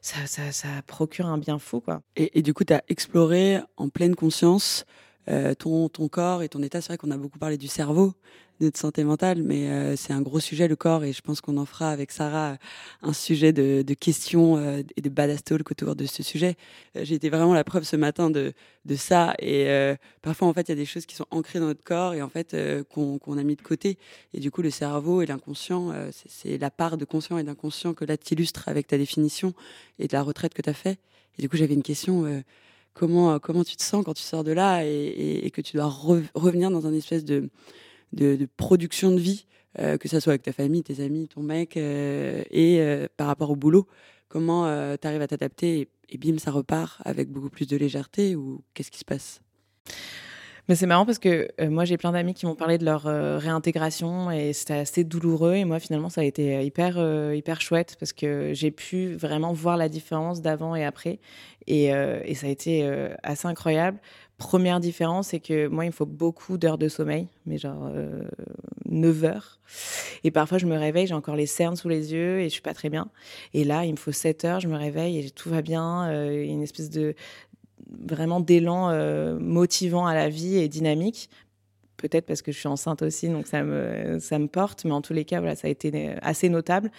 ça, 0.00 0.26
ça, 0.26 0.68
procure 0.86 1.26
un 1.26 1.38
bien 1.38 1.58
fou. 1.58 1.80
Quoi. 1.80 2.02
Et, 2.16 2.38
et 2.38 2.42
du 2.42 2.52
coup, 2.54 2.64
tu 2.64 2.72
as 2.72 2.82
exploré 2.88 3.60
en 3.76 3.88
pleine 3.88 4.16
conscience 4.16 4.84
euh, 5.28 5.54
ton, 5.54 5.88
ton 5.88 6.08
corps 6.08 6.42
et 6.42 6.48
ton 6.48 6.62
état. 6.62 6.80
C'est 6.80 6.88
vrai 6.88 6.98
qu'on 6.98 7.10
a 7.10 7.16
beaucoup 7.16 7.38
parlé 7.38 7.58
du 7.58 7.68
cerveau, 7.68 8.14
de 8.60 8.70
santé 8.74 9.04
mentale, 9.04 9.42
mais 9.42 9.68
euh, 9.68 9.96
c'est 9.96 10.12
un 10.12 10.20
gros 10.22 10.40
sujet, 10.40 10.68
le 10.68 10.76
corps, 10.76 11.04
et 11.04 11.12
je 11.12 11.20
pense 11.20 11.40
qu'on 11.40 11.56
en 11.56 11.64
fera 11.64 11.90
avec 11.90 12.10
Sarah 12.10 12.56
un 13.02 13.12
sujet 13.12 13.52
de, 13.52 13.82
de 13.82 13.94
questions 13.94 14.56
euh, 14.56 14.82
et 14.96 15.00
de 15.00 15.08
badass 15.08 15.44
talk 15.44 15.70
autour 15.70 15.96
de 15.96 16.04
ce 16.06 16.22
sujet. 16.22 16.56
J'ai 16.94 17.14
été 17.14 17.30
vraiment 17.30 17.54
la 17.54 17.64
preuve 17.64 17.84
ce 17.84 17.96
matin 17.96 18.30
de, 18.30 18.52
de 18.84 18.96
ça, 18.96 19.34
et 19.38 19.94
parfois, 20.22 20.48
en 20.48 20.52
fait, 20.52 20.62
il 20.62 20.70
y 20.70 20.72
a 20.72 20.76
des 20.76 20.84
choses 20.84 21.06
qui 21.06 21.14
sont 21.14 21.26
ancrées 21.30 21.58
dans 21.58 21.66
notre 21.66 21.84
corps 21.84 22.14
et 22.14 22.22
en 22.22 22.28
fait, 22.28 22.56
qu'on 22.88 23.38
a 23.38 23.42
mis 23.42 23.56
de 23.56 23.62
côté. 23.62 23.98
Et 24.34 24.40
du 24.40 24.50
coup, 24.50 24.62
le 24.62 24.70
cerveau 24.70 25.22
et 25.22 25.26
l'inconscient, 25.26 25.92
c'est 26.12 26.58
la 26.58 26.70
part 26.70 26.96
de 26.96 27.04
conscient 27.04 27.38
et 27.38 27.44
d'inconscient 27.44 27.94
que 27.94 28.04
là, 28.04 28.16
tu 28.16 28.34
illustres 28.34 28.68
avec 28.68 28.86
ta 28.86 28.98
définition 28.98 29.54
et 29.98 30.06
de 30.06 30.12
la 30.12 30.22
retraite 30.22 30.54
que 30.54 30.62
tu 30.62 30.70
as 30.70 30.74
fait. 30.74 30.98
Et 31.38 31.42
du 31.42 31.48
coup, 31.48 31.56
j'avais 31.56 31.74
une 31.74 31.82
question 31.82 32.42
comment, 32.94 33.38
comment 33.38 33.64
tu 33.64 33.76
te 33.76 33.82
sens 33.82 34.04
quand 34.04 34.14
tu 34.14 34.22
sors 34.22 34.44
de 34.44 34.52
là 34.52 34.84
et, 34.84 35.50
que 35.52 35.60
tu 35.60 35.76
dois 35.76 35.88
revenir 36.34 36.70
dans 36.70 36.86
un 36.86 36.92
espèce 36.92 37.24
de, 37.24 37.50
production 38.56 39.10
de 39.12 39.20
vie, 39.20 39.46
euh, 39.78 39.98
que 39.98 40.08
ça 40.08 40.20
soit 40.20 40.32
avec 40.32 40.42
ta 40.42 40.52
famille, 40.52 40.82
tes 40.82 41.02
amis, 41.02 41.28
ton 41.28 41.42
mec, 41.42 41.76
euh, 41.76 42.42
et 42.50 42.80
euh, 42.80 43.06
par 43.16 43.26
rapport 43.26 43.50
au 43.50 43.56
boulot. 43.56 43.86
Comment 44.28 44.64
tu 44.96 45.08
arrives 45.08 45.22
à 45.22 45.26
t'adapter 45.26 45.88
et, 46.08 46.18
bim, 46.18 46.38
ça 46.38 46.52
repart 46.52 47.00
avec 47.04 47.30
beaucoup 47.30 47.50
plus 47.50 47.66
de 47.66 47.76
légèreté 47.76 48.36
ou 48.36 48.62
qu'est-ce 48.74 48.92
qui 48.92 48.98
se 48.98 49.04
passe? 49.04 49.40
Mais 50.68 50.74
c'est 50.74 50.86
marrant 50.86 51.06
parce 51.06 51.18
que 51.18 51.48
moi 51.68 51.84
j'ai 51.84 51.96
plein 51.96 52.12
d'amis 52.12 52.34
qui 52.34 52.46
m'ont 52.46 52.54
parlé 52.54 52.78
de 52.78 52.84
leur 52.84 53.02
réintégration 53.04 54.30
et 54.30 54.52
c'était 54.52 54.74
assez 54.74 55.04
douloureux 55.04 55.54
et 55.54 55.64
moi 55.64 55.78
finalement 55.78 56.08
ça 56.08 56.20
a 56.20 56.24
été 56.24 56.64
hyper 56.64 56.98
hyper 57.34 57.60
chouette 57.60 57.96
parce 57.98 58.12
que 58.12 58.52
j'ai 58.52 58.70
pu 58.70 59.14
vraiment 59.14 59.52
voir 59.52 59.76
la 59.76 59.88
différence 59.88 60.42
d'avant 60.42 60.74
et 60.74 60.84
après 60.84 61.18
et, 61.66 61.90
ça 62.34 62.46
a 62.46 62.50
été 62.50 62.88
assez 63.22 63.46
incroyable. 63.46 63.98
Première 64.38 64.80
différence, 64.80 65.28
c'est 65.28 65.40
que 65.40 65.66
moi, 65.68 65.84
il 65.84 65.88
me 65.88 65.92
faut 65.92 66.06
beaucoup 66.06 66.56
d'heures 66.56 66.78
de 66.78 66.88
sommeil, 66.88 67.28
mais 67.44 67.58
genre 67.58 67.90
9 68.90 69.24
heures. 69.24 69.60
Et 70.24 70.30
parfois, 70.30 70.58
je 70.58 70.66
me 70.66 70.76
réveille, 70.76 71.06
j'ai 71.06 71.14
encore 71.14 71.36
les 71.36 71.46
cernes 71.46 71.76
sous 71.76 71.88
les 71.88 72.12
yeux 72.12 72.40
et 72.40 72.44
je 72.44 72.48
suis 72.48 72.62
pas 72.62 72.74
très 72.74 72.90
bien. 72.90 73.08
Et 73.54 73.64
là, 73.64 73.84
il 73.84 73.92
me 73.92 73.96
faut 73.96 74.12
7 74.12 74.44
heures, 74.44 74.60
je 74.60 74.68
me 74.68 74.76
réveille 74.76 75.18
et 75.18 75.30
tout 75.30 75.48
va 75.48 75.62
bien. 75.62 76.08
Euh, 76.10 76.42
une 76.42 76.62
espèce 76.62 76.90
de 76.90 77.14
vraiment 77.98 78.40
d'élan 78.40 78.90
euh, 78.90 79.38
motivant 79.38 80.06
à 80.06 80.14
la 80.14 80.28
vie 80.28 80.56
et 80.56 80.68
dynamique. 80.68 81.30
Peut-être 81.96 82.26
parce 82.26 82.40
que 82.42 82.50
je 82.52 82.58
suis 82.58 82.68
enceinte 82.68 83.02
aussi, 83.02 83.28
donc 83.28 83.46
ça 83.46 83.62
me, 83.62 84.18
ça 84.20 84.38
me 84.38 84.48
porte. 84.48 84.84
Mais 84.84 84.92
en 84.92 85.02
tous 85.02 85.12
les 85.12 85.24
cas, 85.24 85.40
voilà, 85.40 85.54
ça 85.54 85.68
a 85.68 85.70
été 85.70 86.14
assez 86.22 86.48
notable. 86.48 86.90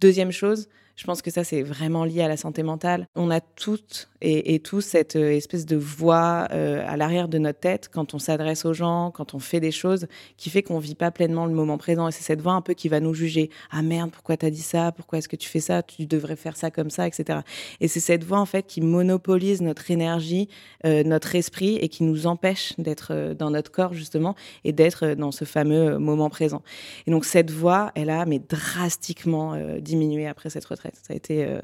Deuxième 0.00 0.30
chose, 0.30 0.68
je 0.96 1.04
pense 1.04 1.22
que 1.22 1.30
ça, 1.30 1.42
c'est 1.42 1.62
vraiment 1.62 2.04
lié 2.04 2.22
à 2.22 2.28
la 2.28 2.36
santé 2.36 2.62
mentale. 2.62 3.08
On 3.16 3.30
a 3.30 3.40
toutes 3.40 4.08
et, 4.26 4.58
tous 4.60 4.80
cette 4.80 5.16
euh, 5.16 5.32
espèce 5.32 5.66
de 5.66 5.76
voix 5.76 6.48
euh, 6.52 6.82
à 6.86 6.96
l'arrière 6.96 7.28
de 7.28 7.36
notre 7.38 7.60
tête 7.60 7.90
quand 7.92 8.14
on 8.14 8.18
s'adresse 8.18 8.64
aux 8.64 8.72
gens, 8.72 9.10
quand 9.10 9.34
on 9.34 9.38
fait 9.38 9.60
des 9.60 9.72
choses, 9.72 10.06
qui 10.36 10.50
fait 10.50 10.62
qu'on 10.62 10.78
vit 10.78 10.94
pas 10.94 11.10
pleinement 11.10 11.46
le 11.46 11.52
moment 11.52 11.76
présent. 11.78 12.08
Et 12.08 12.12
c'est 12.12 12.22
cette 12.22 12.40
voix 12.40 12.54
un 12.54 12.62
peu 12.62 12.74
qui 12.74 12.88
va 12.88 13.00
nous 13.00 13.12
juger. 13.12 13.50
Ah 13.70 13.82
merde, 13.82 14.10
pourquoi 14.10 14.36
tu 14.36 14.46
as 14.46 14.50
dit 14.50 14.62
ça? 14.62 14.92
Pourquoi 14.92 15.18
est-ce 15.18 15.28
que 15.28 15.36
tu 15.36 15.48
fais 15.48 15.60
ça? 15.60 15.82
Tu 15.82 16.06
devrais 16.06 16.36
faire 16.36 16.56
ça 16.56 16.70
comme 16.70 16.90
ça, 16.90 17.06
etc. 17.06 17.40
Et 17.80 17.88
c'est 17.88 18.00
cette 18.00 18.24
voix 18.24 18.38
en 18.38 18.46
fait 18.46 18.66
qui 18.66 18.80
monopolise 18.80 19.60
notre 19.60 19.90
énergie, 19.90 20.48
euh, 20.86 21.02
notre 21.02 21.34
esprit 21.34 21.76
et 21.76 21.88
qui 21.88 22.04
nous 22.04 22.26
empêche 22.26 22.72
d'être 22.78 23.34
dans 23.34 23.50
notre 23.50 23.70
corps 23.70 23.92
justement 23.92 24.34
et 24.64 24.72
d'être 24.72 25.14
dans 25.14 25.32
ce 25.32 25.44
fameux 25.44 25.98
moment 25.98 26.30
présent. 26.30 26.62
Et 27.06 27.10
donc 27.10 27.24
cette 27.24 27.50
voix, 27.50 27.90
elle 27.94 28.10
a 28.10 28.24
mais 28.26 28.38
drastiquement 28.38 29.54
diminué 29.80 30.26
après 30.26 30.50
cette 30.50 30.64
retraite. 30.64 30.83
Ça 30.92 31.12
a 31.12 31.16
été, 31.16 31.44
euh, 31.44 31.60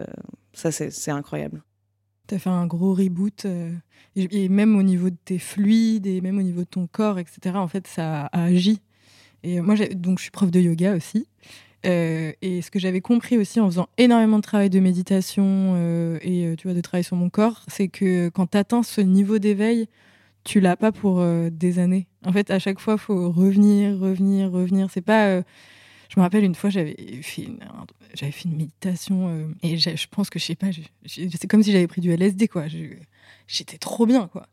ça 0.53 0.71
c'est 0.71 1.11
incroyable. 1.11 1.63
Tu 2.29 2.35
as 2.35 2.39
fait 2.39 2.51
un 2.51 2.67
gros 2.67 2.95
reboot, 2.95 3.45
euh, 3.45 3.73
et, 4.17 4.49
même 4.49 4.77
au 4.77 4.83
niveau 4.83 5.11
de 5.11 5.17
tes 5.25 5.39
fluides, 5.39 6.07
et 6.07 6.21
même 6.21 6.39
au 6.39 6.43
niveau 6.43 6.61
de 6.61 6.67
ton 6.67 6.87
corps, 6.87 7.19
etc. 7.19 7.57
En 7.57 7.69
fait, 7.69 7.87
ça 7.87 8.27
a 8.27 8.45
agi. 8.45 8.81
Et 9.43 9.61
moi, 9.61 9.75
donc, 9.95 10.19
je 10.19 10.25
suis 10.25 10.31
prof 10.31 10.51
de 10.51 10.61
yoga 10.61 10.95
aussi. 10.95 11.27
Euh, 11.87 12.33
et 12.43 12.61
ce 12.61 12.71
que 12.71 12.79
j'avais 12.79 13.01
compris 13.01 13.39
aussi 13.39 13.59
en 13.59 13.67
faisant 13.67 13.89
énormément 13.97 14.37
de 14.37 14.43
travail 14.43 14.69
de 14.69 14.81
méditation 14.81 16.19
et 16.21 16.55
tu 16.59 16.67
vois, 16.69 16.75
de 16.75 16.81
travail 16.83 17.05
sur 17.05 17.17
mon 17.17 17.31
corps, 17.31 17.63
c'est 17.69 17.89
que 17.89 18.29
quand 18.29 18.51
tu 18.51 18.59
atteins 18.59 18.83
ce 18.83 19.01
niveau 19.01 19.39
d'éveil, 19.39 19.89
tu 20.45 20.61
l'as 20.61 20.77
pas 20.77 20.93
pour 20.93 21.25
des 21.51 21.79
années. 21.79 22.07
En 22.27 22.33
fait, 22.33 22.51
à 22.51 22.59
chaque 22.59 22.81
fois, 22.81 22.99
faut 22.99 23.31
revenir, 23.31 23.99
revenir, 23.99 24.51
revenir. 24.51 24.89
C'est 24.91 25.01
pas 25.01 25.43
je 26.11 26.19
me 26.19 26.23
rappelle 26.23 26.43
une 26.43 26.57
fois, 26.57 26.71
j'avais 26.71 26.97
fait 27.23 27.43
une, 27.43 28.57
méditation 28.57 29.29
euh, 29.29 29.47
et 29.63 29.77
je 29.79 30.07
pense 30.11 30.29
que 30.29 30.41
je 30.41 30.45
sais 30.45 30.57
pas, 30.57 30.67
c'est 31.07 31.47
comme 31.47 31.63
si 31.63 31.71
j'avais 31.71 31.87
pris 31.87 32.01
du 32.01 32.11
LSD 32.11 32.49
quoi. 32.49 32.65
J'étais 33.47 33.79
trop 33.79 34.07
bien 34.07 34.27
quoi. 34.27 34.49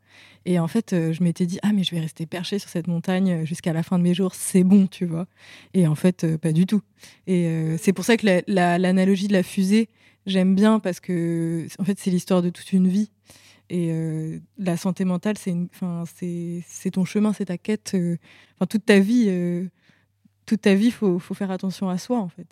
Et 0.46 0.60
en 0.60 0.68
fait, 0.68 0.94
euh, 0.94 1.14
je 1.14 1.24
m'étais 1.24 1.48
dit 1.48 1.58
ah 1.64 1.74
mais 1.74 1.84
je 1.84 1.96
vais 1.96 2.00
rester 2.00 2.28
perché 2.28 2.60
sur 2.60 2.70
cette 2.70 2.86
montagne 2.86 3.32
euh, 3.32 3.46
jusqu'à 3.46 3.74
la 3.74 3.82
fin 3.82 3.98
de 3.98 4.04
mes 4.04 4.14
jours, 4.14 4.36
c'est 4.36 4.64
bon, 4.64 4.86
tu 4.86 5.08
vois. 5.08 5.26
Et 5.74 5.88
en 5.88 5.96
fait, 5.96 6.38
pas 6.38 6.52
du 6.52 6.68
tout. 6.68 6.82
Et 7.26 7.50
c'est 7.80 7.92
pour 7.92 8.06
ça 8.06 8.18
que 8.18 8.44
l'analogie 8.48 9.28
de 9.28 9.34
la 9.34 9.42
fusée, 9.42 9.90
j'aime 10.28 10.54
bien 10.54 10.80
parce 10.80 11.00
que 11.00 11.66
en 11.80 11.84
fait, 11.86 11.98
c'est 11.98 12.12
l'histoire 12.12 12.44
de 12.44 12.52
toute 12.52 12.72
une 12.72 12.88
vie. 12.88 13.10
Et 13.72 13.92
la 14.60 14.78
santé 14.78 15.06
mentale, 15.06 15.38
c'est, 15.40 16.92
ton 16.92 17.06
chemin, 17.06 17.34
c'est 17.34 17.46
ta 17.46 17.58
quête. 17.58 17.98
Toute 18.70 18.86
ta 18.86 19.00
vie, 19.00 19.70
toute 20.48 20.62
ta 20.62 20.74
vie, 20.74 20.88
il 20.88 20.92
faut, 20.92 21.20
faire 21.20 21.52
attention 21.52 21.90
à 21.90 22.00
soi, 22.00 22.18
en 22.18 22.30
fait. 22.30 22.48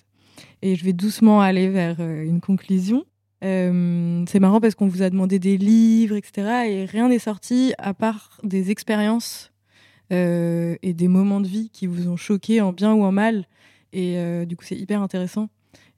Et 0.61 0.75
je 0.75 0.83
vais 0.83 0.93
doucement 0.93 1.41
aller 1.41 1.69
vers 1.69 1.95
euh, 1.99 2.23
une 2.23 2.41
conclusion. 2.41 3.05
Euh, 3.43 4.23
c'est 4.27 4.39
marrant 4.39 4.59
parce 4.59 4.75
qu'on 4.75 4.87
vous 4.87 5.01
a 5.01 5.09
demandé 5.09 5.39
des 5.39 5.57
livres, 5.57 6.15
etc. 6.15 6.67
Et 6.67 6.85
rien 6.85 7.07
n'est 7.07 7.19
sorti 7.19 7.73
à 7.77 7.93
part 7.93 8.39
des 8.43 8.69
expériences 8.69 9.51
euh, 10.11 10.75
et 10.83 10.93
des 10.93 11.07
moments 11.07 11.39
de 11.39 11.47
vie 11.47 11.69
qui 11.71 11.87
vous 11.87 12.09
ont 12.09 12.17
choqué 12.17 12.61
en 12.61 12.73
bien 12.73 12.93
ou 12.93 13.03
en 13.03 13.11
mal. 13.11 13.47
Et 13.93 14.17
du 14.45 14.57
coup, 14.57 14.65
c'est 14.65 14.75
hyper 14.75 15.01
intéressant. 15.01 15.47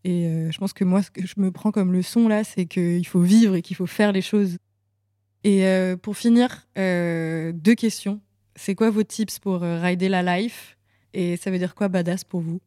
Et 0.03 0.29
je 0.51 0.57
pense 0.59 0.71
que 0.71 0.83
moi, 0.83 1.01
ce 1.01 1.09
que 1.09 1.25
je 1.25 1.33
me 1.37 1.49
prends 1.49 1.71
comme 1.71 1.91
leçon 1.91 2.27
là, 2.27 2.43
c'est 2.43 2.67
qu'il 2.67 3.07
faut 3.07 3.21
vivre 3.21 3.55
et 3.55 3.63
qu'il 3.63 3.75
faut 3.75 3.87
faire 3.87 4.11
les 4.11 4.21
choses. 4.21 4.59
Et 5.43 5.65
pour 6.03 6.15
finir, 6.15 6.67
deux 6.75 7.75
questions. 7.75 8.21
C'est 8.55 8.75
quoi 8.75 8.91
vos 8.91 9.01
tips 9.01 9.39
pour 9.39 9.61
rider 9.61 10.09
la 10.09 10.37
life? 10.37 10.76
Et 11.13 11.37
ça 11.37 11.51
veut 11.51 11.57
dire 11.57 11.75
quoi 11.75 11.87
badass 11.87 12.23
pour 12.23 12.41
vous? 12.41 12.59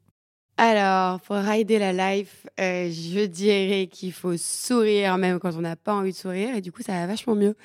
Alors, 0.56 1.20
pour 1.20 1.36
rider 1.36 1.78
la 1.78 1.92
life, 1.92 2.46
euh, 2.60 2.90
je 2.90 3.24
dirais 3.24 3.88
qu'il 3.90 4.12
faut 4.12 4.36
sourire 4.36 5.16
même 5.16 5.38
quand 5.38 5.54
on 5.56 5.62
n'a 5.62 5.76
pas 5.76 5.94
envie 5.94 6.12
de 6.12 6.16
sourire 6.16 6.54
et 6.54 6.60
du 6.60 6.70
coup, 6.70 6.82
ça 6.82 6.92
va 6.92 7.06
vachement 7.06 7.34
mieux. 7.34 7.56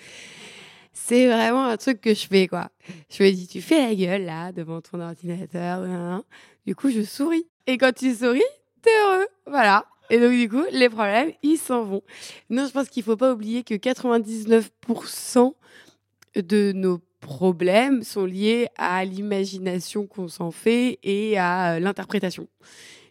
C'est 0.93 1.27
vraiment 1.27 1.65
un 1.65 1.75
truc 1.75 1.99
que 1.99 2.13
je 2.13 2.25
fais, 2.25 2.47
quoi. 2.47 2.69
Je 3.09 3.21
me 3.23 3.31
dis, 3.31 3.47
tu 3.47 3.61
fais 3.61 3.85
la 3.85 3.93
gueule 3.93 4.23
là 4.23 4.53
devant 4.53 4.79
ton 4.79 5.01
ordinateur, 5.01 6.23
du 6.65 6.73
coup, 6.73 6.89
je 6.89 7.01
souris. 7.01 7.45
Et 7.67 7.77
quand 7.77 7.93
tu 7.93 8.15
souris, 8.15 8.41
t'es 8.81 8.91
heureux, 9.03 9.27
voilà. 9.45 9.85
Et 10.09 10.19
donc, 10.19 10.31
du 10.31 10.47
coup, 10.47 10.63
les 10.71 10.87
problèmes, 10.87 11.33
ils 11.43 11.57
s'en 11.57 11.83
vont. 11.83 12.01
Non, 12.49 12.65
je 12.65 12.71
pense 12.71 12.87
qu'il 12.87 13.03
faut 13.03 13.17
pas 13.17 13.33
oublier 13.33 13.63
que 13.63 13.73
99% 13.73 15.53
de 16.35 16.71
nos 16.73 16.99
problèmes 17.19 18.03
sont 18.03 18.25
liés 18.25 18.67
à 18.77 19.03
l'imagination 19.05 20.07
qu'on 20.07 20.27
s'en 20.27 20.51
fait 20.51 20.99
et 21.03 21.37
à 21.37 21.73
euh, 21.73 21.79
l'interprétation. 21.79 22.47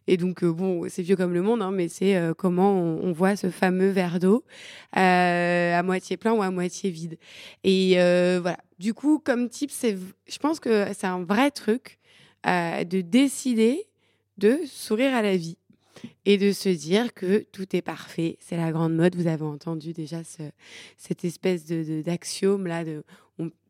Et 0.06 0.16
donc, 0.16 0.44
euh, 0.44 0.52
bon, 0.52 0.86
c'est 0.88 1.02
vieux 1.02 1.16
comme 1.16 1.32
le 1.32 1.42
monde, 1.42 1.62
hein, 1.62 1.70
mais 1.70 1.88
c'est 1.88 2.16
euh, 2.16 2.34
comment 2.34 2.72
on, 2.72 3.12
voit 3.12 3.36
ce 3.36 3.48
fameux 3.48 3.88
verre 3.88 4.20
d'eau 4.20 4.44
à 4.92 5.82
moitié 5.82 6.16
plein 6.16 6.34
ou 6.34 6.42
à 6.42 6.50
moitié 6.50 6.90
vide. 6.90 7.18
Et 7.64 7.94
voilà. 7.94 8.58
Du 8.78 8.92
coup, 8.92 9.18
comme 9.18 9.48
type, 9.48 9.70
je 9.82 10.38
pense 10.38 10.60
que 10.60 10.86
c'est 10.92 11.06
un 11.06 11.22
vrai 11.22 11.50
truc 11.50 11.98
de 12.44 13.00
décider 13.00 13.86
de 14.36 14.58
sourire 14.66 15.14
à 15.14 15.22
la 15.22 15.36
vie 15.36 15.56
et 16.24 16.38
de 16.38 16.52
se 16.52 16.68
dire 16.68 17.14
que 17.14 17.38
tout 17.52 17.74
est 17.74 17.82
parfait. 17.82 18.36
C'est 18.40 18.56
la 18.56 18.72
grande 18.72 18.94
mode. 18.94 19.16
Vous 19.16 19.26
avez 19.26 19.44
entendu 19.44 19.92
déjà 19.92 20.24
ce, 20.24 20.42
cette 20.96 21.24
espèce 21.24 21.66
d'axiome 21.66 22.66
là 22.66 22.84
de 22.84 23.04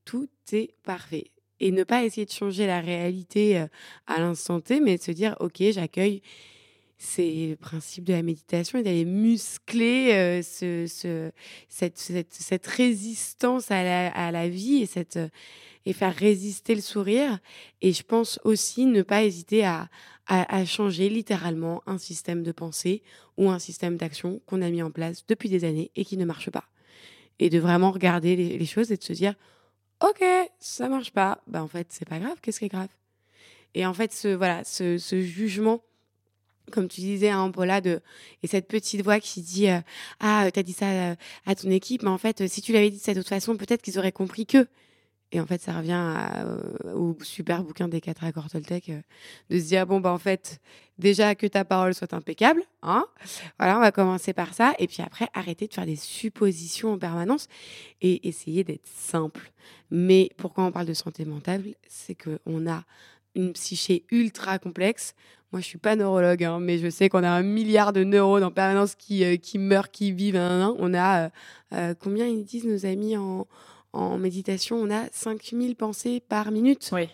tout 0.05 0.29
est 0.53 0.75
parfait. 0.83 1.31
Et 1.61 1.71
ne 1.71 1.85
pas 1.85 2.05
essayer 2.05 2.27
de 2.27 2.33
changer 2.33 2.67
la 2.67 2.81
réalité 2.81 3.59
euh, 3.59 3.67
à 4.07 4.19
l'instant 4.19 4.61
T, 4.61 4.81
mais 4.81 4.99
de 4.99 5.03
se 5.03 5.13
dire, 5.13 5.37
OK, 5.41 5.63
j'accueille 5.71 6.21
ces 6.99 7.57
principes 7.61 8.05
de 8.05 8.13
la 8.13 8.23
méditation 8.23 8.79
et 8.79 8.83
d'aller 8.83 9.05
muscler 9.05 10.13
euh, 10.13 10.43
ce, 10.43 10.87
ce, 10.87 11.31
cette, 11.69 11.99
cette, 11.99 12.67
résistance 12.67 13.71
à 13.71 13.83
la, 13.83 14.09
à 14.11 14.31
la 14.31 14.49
vie 14.49 14.83
et, 14.83 14.87
cette, 14.87 15.19
et 15.87 15.93
faire 15.93 16.15
résister 16.15 16.75
le 16.75 16.81
sourire. 16.81 17.39
Et 17.83 17.93
je 17.93 18.03
pense 18.03 18.39
aussi 18.45 18.87
ne 18.87 19.03
pas 19.03 19.25
hésiter 19.25 19.65
à, 19.65 19.89
à, 20.27 20.57
à 20.57 20.65
changer 20.65 21.09
littéralement 21.09 21.83
un 21.87 21.99
système 21.99 22.43
de 22.43 22.53
pensée 22.53 23.03
ou 23.37 23.51
un 23.51 23.59
système 23.59 23.97
d'action 23.97 24.41
qu'on 24.47 24.63
a 24.63 24.71
mis 24.71 24.83
en 24.83 24.91
place 24.91 25.25
depuis 25.27 25.49
des 25.49 25.65
années 25.65 25.91
et 25.97 26.05
qui 26.05 26.17
ne 26.17 26.25
marche 26.25 26.51
pas. 26.51 26.65
et 27.39 27.51
de 27.51 27.59
vraiment 27.59 27.91
regarder 27.91 28.37
les, 28.37 28.67
choses 28.67 28.93
et 28.93 28.97
de 28.97 29.03
se 29.03 29.13
dire, 29.13 29.35
ok, 30.09 30.25
ça 30.59 30.89
marche 30.89 31.13
pas, 31.13 31.43
bah 31.47 31.63
en 31.63 31.69
fait 31.69 31.87
c'est 31.91 32.09
pas 32.09 32.19
grave, 32.19 32.37
qu'est-ce 32.43 32.59
qui 32.59 32.67
est 32.67 32.69
grave? 32.69 32.89
Et 33.75 33.87
en 33.87 33.95
fait 33.95 34.13
ce 34.13 34.29
voilà 34.29 34.65
ce, 34.65 34.99
ce 34.99 35.21
jugement 35.21 35.83
comme 36.71 36.89
tu 36.89 37.01
disais, 37.01 37.29
hein, 37.29 37.51
Paula, 37.51 37.81
de, 37.81 38.01
et 38.43 38.47
cette 38.47 38.69
petite 38.69 39.03
voix 39.03 39.21
qui 39.21 39.43
dit 39.43 39.69
euh, 39.69 39.81
Ah, 40.21 40.49
t'as 40.53 40.63
dit 40.63 40.73
ça 40.73 40.87
euh, 40.87 41.15
à 41.47 41.55
ton 41.55 41.71
équipe, 41.71 42.03
mais 42.03 42.11
en 42.11 42.19
fait, 42.19 42.47
si 42.49 42.63
tu 42.63 42.73
l'avais 42.73 42.91
dit 42.91 42.99
de 42.99 43.03
cette 43.03 43.19
autre 43.19 43.29
façon, 43.29 43.57
peut-être 43.57 43.83
qu'ils 43.83 43.99
auraient 43.99 44.13
compris 44.13 44.47
que. 44.47 44.67
Et 45.35 45.41
en 45.41 45.47
fait, 45.47 45.61
ça 45.61 45.77
revient 45.77 46.15
euh, 46.37 46.95
au 46.95 47.19
super 47.25 47.65
bouquin 47.65 47.89
des 47.89 48.01
quatre 48.01 48.23
accords 48.23 48.49
Toltec 48.49 48.93
de 49.51 49.59
se 49.59 49.65
dire 49.65 49.85
Bon, 49.85 49.99
bah, 49.99 50.13
en 50.13 50.19
fait, 50.19 50.61
déjà 50.97 51.35
que 51.35 51.49
ta 51.49 51.65
parole 51.65 51.93
soit 51.93 52.15
impeccable, 52.15 52.63
hein, 52.83 53.05
voilà, 53.59 53.77
on 53.77 53.81
va 53.81 53.91
commencer 53.91 54.33
par 54.33 54.55
ça, 54.55 54.75
et 54.79 54.87
puis 54.87 55.03
après, 55.03 55.27
arrêter 55.35 55.67
de 55.67 55.75
faire 55.75 55.87
des 55.87 55.97
suppositions 55.97 56.93
en 56.93 56.99
permanence 56.99 57.49
et 58.01 58.29
essayer 58.29 58.63
d'être 58.63 58.87
simple. 58.87 59.51
Mais 59.91 60.31
pourquoi 60.37 60.65
on 60.65 60.71
parle 60.71 60.87
de 60.87 60.95
santé 60.95 61.25
mentale? 61.25 61.65
C'est 61.89 62.15
qu'on 62.15 62.71
a 62.71 62.85
une 63.35 63.53
psyché 63.55 64.05
ultra 64.13 64.61
complexe. 64.61 65.15
Moi, 65.51 65.61
je 65.61 65.67
suis 65.67 65.79
pas 65.79 65.97
neurologue, 65.97 66.45
hein, 66.45 66.61
mais 66.61 66.79
je 66.79 66.89
sais 66.89 67.09
qu'on 67.09 67.25
a 67.25 67.31
un 67.31 67.43
milliard 67.43 67.93
de 67.93 68.05
neurones 68.05 68.45
en 68.45 68.53
permanence 68.53 68.95
qui, 68.95 69.25
euh, 69.25 69.37
qui 69.37 69.59
meurent, 69.59 69.91
qui 69.91 70.13
vivent. 70.13 70.37
On 70.37 70.95
a, 70.95 71.25
euh, 71.25 71.29
euh, 71.73 71.95
combien 71.99 72.27
ils 72.27 72.45
disent 72.45 72.67
nos 72.67 72.87
amis 72.87 73.17
en, 73.17 73.49
en 73.95 74.19
méditation 74.19 74.77
On 74.77 74.91
a 74.91 75.05
5000 75.13 75.77
pensées 75.77 76.21
par 76.21 76.51
minute. 76.51 76.91
Oui. 76.93 77.09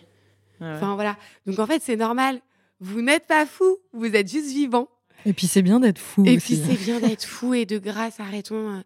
Enfin, 0.59 0.95
voilà. 0.95 1.17
Donc, 1.47 1.57
en 1.59 1.65
fait, 1.65 1.81
c'est 1.81 1.95
normal. 1.95 2.39
Vous 2.79 3.01
n'êtes 3.01 3.27
pas 3.27 3.45
fou, 3.45 3.77
vous 3.93 4.05
êtes 4.05 4.29
juste 4.29 4.51
vivant. 4.51 4.87
Et 5.25 5.33
puis, 5.33 5.47
c'est 5.47 5.61
bien 5.61 5.79
d'être 5.79 5.99
fou. 5.99 6.23
Et 6.25 6.37
puis, 6.37 6.55
c'est 6.55 6.83
bien 6.83 6.99
d'être 6.99 7.25
fou. 7.25 7.53
Et 7.53 7.65
de 7.65 7.77
grâce, 7.77 8.19
arrêtons 8.19 8.83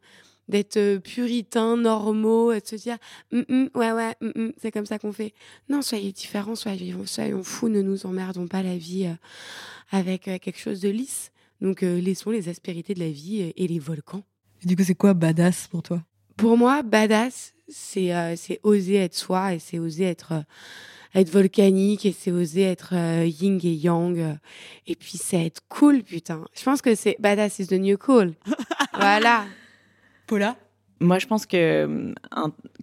d'être 0.48 0.78
euh, 0.78 1.00
puritains, 1.00 1.78
normaux, 1.78 2.52
et 2.52 2.60
de 2.60 2.68
se 2.68 2.76
dire 2.76 2.98
mm, 3.32 3.42
mm, 3.48 3.70
ouais, 3.76 3.92
ouais, 3.92 4.16
mm, 4.22 4.50
c'est 4.62 4.72
comme 4.72 4.86
ça 4.86 5.00
qu'on 5.00 5.12
fait. 5.12 5.34
Non, 5.70 5.82
soyez 5.82 6.12
différents, 6.12 6.56
soyons, 6.56 7.06
soyons 7.06 7.44
fous, 7.44 7.70
ne 7.70 7.82
nous 7.82 8.06
emmerdons 8.06 8.48
pas 8.48 8.64
la 8.64 8.78
vie 8.78 9.08
euh, 9.08 9.16
avec 9.92 10.28
euh, 10.28 10.38
quelque 10.40 10.60
chose 10.60 10.82
de 10.82 10.90
lisse. 10.90 11.32
Donc, 11.62 11.82
laissons 11.82 12.32
les 12.32 12.50
aspérités 12.50 12.94
de 12.94 13.00
la 13.00 13.10
vie 13.10 13.54
et 13.56 13.68
les 13.68 13.80
volcans. 13.80 14.24
Et 14.62 14.68
du 14.68 14.76
coup, 14.76 14.84
c'est 14.84 14.94
quoi 14.94 15.14
badass 15.14 15.68
pour 15.68 15.84
toi? 15.84 16.04
Pour 16.36 16.58
moi, 16.58 16.84
badass, 16.84 17.55
c'est 17.68 18.36
c'est 18.36 18.60
oser 18.64 18.96
être 18.96 19.16
soi 19.16 19.54
et 19.54 19.60
c'est 19.60 19.80
oser 19.80 20.06
être 20.06 20.44
être 21.14 21.30
volcanique 21.30 22.06
et 22.06 22.16
c'est 22.18 22.32
oser 22.32 22.64
être 22.64 22.94
yin 22.94 23.60
et 23.64 23.74
yang. 23.74 24.38
et 24.86 24.96
puis 24.96 25.18
c'est 25.18 25.46
être 25.46 25.62
cool, 25.70 26.04
putain. 26.04 26.46
Je 26.58 26.64
pense 26.64 26.82
que 26.82 26.94
c'est 26.96 27.16
badass 27.20 27.60
is 27.60 27.68
the 27.68 27.74
new 27.74 27.98
cool. 27.98 28.34
voilà. 28.94 29.46
Paula? 30.28 30.58
Moi, 31.02 31.20
je 31.20 31.26
pense 31.28 31.46
que 31.46 32.14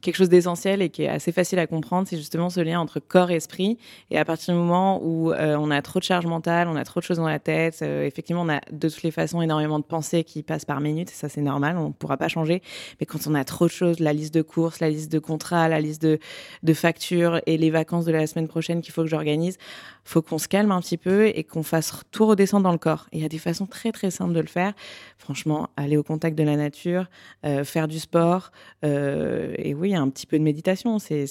quelque 0.03 0.17
chose 0.17 0.29
d'essentiel 0.29 0.83
et 0.83 0.91
qui 0.91 1.05
est 1.05 1.09
assez 1.09 1.33
facile 1.33 1.59
à 1.59 1.67
comprendre, 1.67 2.07
c'est 2.09 2.17
justement 2.17 2.51
ce 2.51 2.61
lien 2.61 2.81
entre 2.81 3.01
corps 3.01 3.31
et 3.31 3.37
esprit. 3.37 3.79
Et 4.11 4.19
à 4.19 4.25
partir 4.25 4.55
du 4.55 4.61
moment 4.61 5.01
où 5.03 5.33
euh, 5.33 5.57
on 5.57 5.71
a 5.71 5.81
trop 5.81 5.99
de 5.99 6.05
charge 6.05 6.27
mentale, 6.27 6.69
on 6.69 6.77
a 6.77 6.85
trop 6.85 7.01
de 7.01 7.05
choses 7.05 7.17
dans 7.17 7.29
la 7.29 7.39
tête, 7.39 7.81
euh, 7.83 8.05
effectivement, 8.05 8.43
on 8.43 8.49
a 8.49 8.61
de 8.71 8.89
toutes 8.89 9.03
les 9.03 9.11
façons 9.11 9.41
énormément 9.41 9.79
de 9.79 9.85
pensées 9.85 10.25
qui 10.25 10.43
passent 10.43 10.65
par 10.65 10.81
minute, 10.81 11.11
et 11.11 11.15
ça 11.15 11.29
c'est 11.29 11.41
normal, 11.41 11.79
on 11.79 11.89
ne 11.89 11.93
pourra 11.93 12.17
pas 12.17 12.29
changer. 12.29 12.63
Mais 13.01 13.07
quand 13.07 13.27
on 13.27 13.35
a 13.35 13.45
trop 13.45 13.67
de 13.67 13.71
choses, 13.71 14.01
la 14.01 14.13
liste 14.13 14.35
de 14.35 14.43
courses, 14.43 14.81
la 14.81 14.91
liste 14.91 15.11
de 15.11 15.19
contrats, 15.19 15.69
la 15.69 15.81
liste 15.81 16.03
de 16.03 16.75
factures 16.75 17.41
et 17.47 17.57
les 17.57 17.71
vacances 17.71 18.05
de 18.05 18.13
la 18.13 18.27
semaine 18.27 18.49
prochaine 18.49 18.83
qu'il 18.83 18.93
faut 18.93 19.03
que 19.03 19.09
j'organise, 19.09 19.57
faut 20.05 20.23
qu'on 20.23 20.39
se 20.39 20.49
calme 20.49 20.73
un 20.73 20.81
petit 20.81 20.97
peu 20.97 21.27
et 21.27 21.45
qu'on 21.45 21.63
fasse 21.63 22.03
tout 22.11 22.27
redescendre 22.27 22.65
dans 22.65 22.73
le 22.73 22.79
corps. 22.79 23.07
Et 23.13 23.19
il 23.19 23.23
y 23.23 23.27
a 23.27 23.29
des 23.29 23.39
façons 23.39 23.67
très 23.67 23.93
très 23.93 24.11
simples 24.11 24.33
de 24.33 24.41
le 24.41 24.47
faire. 24.47 24.73
Franchement, 25.19 25.69
aller 25.77 25.97
au 25.97 26.03
contact 26.03 26.37
de 26.37 26.43
la 26.43 26.57
nature, 26.57 27.07
euh, 27.45 27.65
faire 27.65 27.89
du 27.89 27.99
sport, 27.99 28.51
euh, 28.85 29.55
et 29.59 29.75
oui, 29.75 29.95
un 29.95 30.09
petit 30.09 30.27
peu 30.27 30.39
de 30.39 30.45
méditation. 30.45 30.99
C'est 30.99 31.27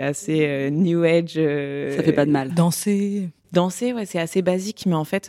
assez 0.00 0.46
euh, 0.46 0.70
new 0.70 1.04
age. 1.04 1.34
ça 1.34 2.02
fait 2.02 2.12
pas 2.12 2.26
de 2.26 2.30
mal. 2.30 2.54
Danser. 2.54 3.30
Danser, 3.52 3.92
ouais, 3.92 4.06
c'est 4.06 4.18
assez 4.18 4.42
basique, 4.42 4.84
mais 4.86 4.94
en 4.94 5.04
fait, 5.04 5.26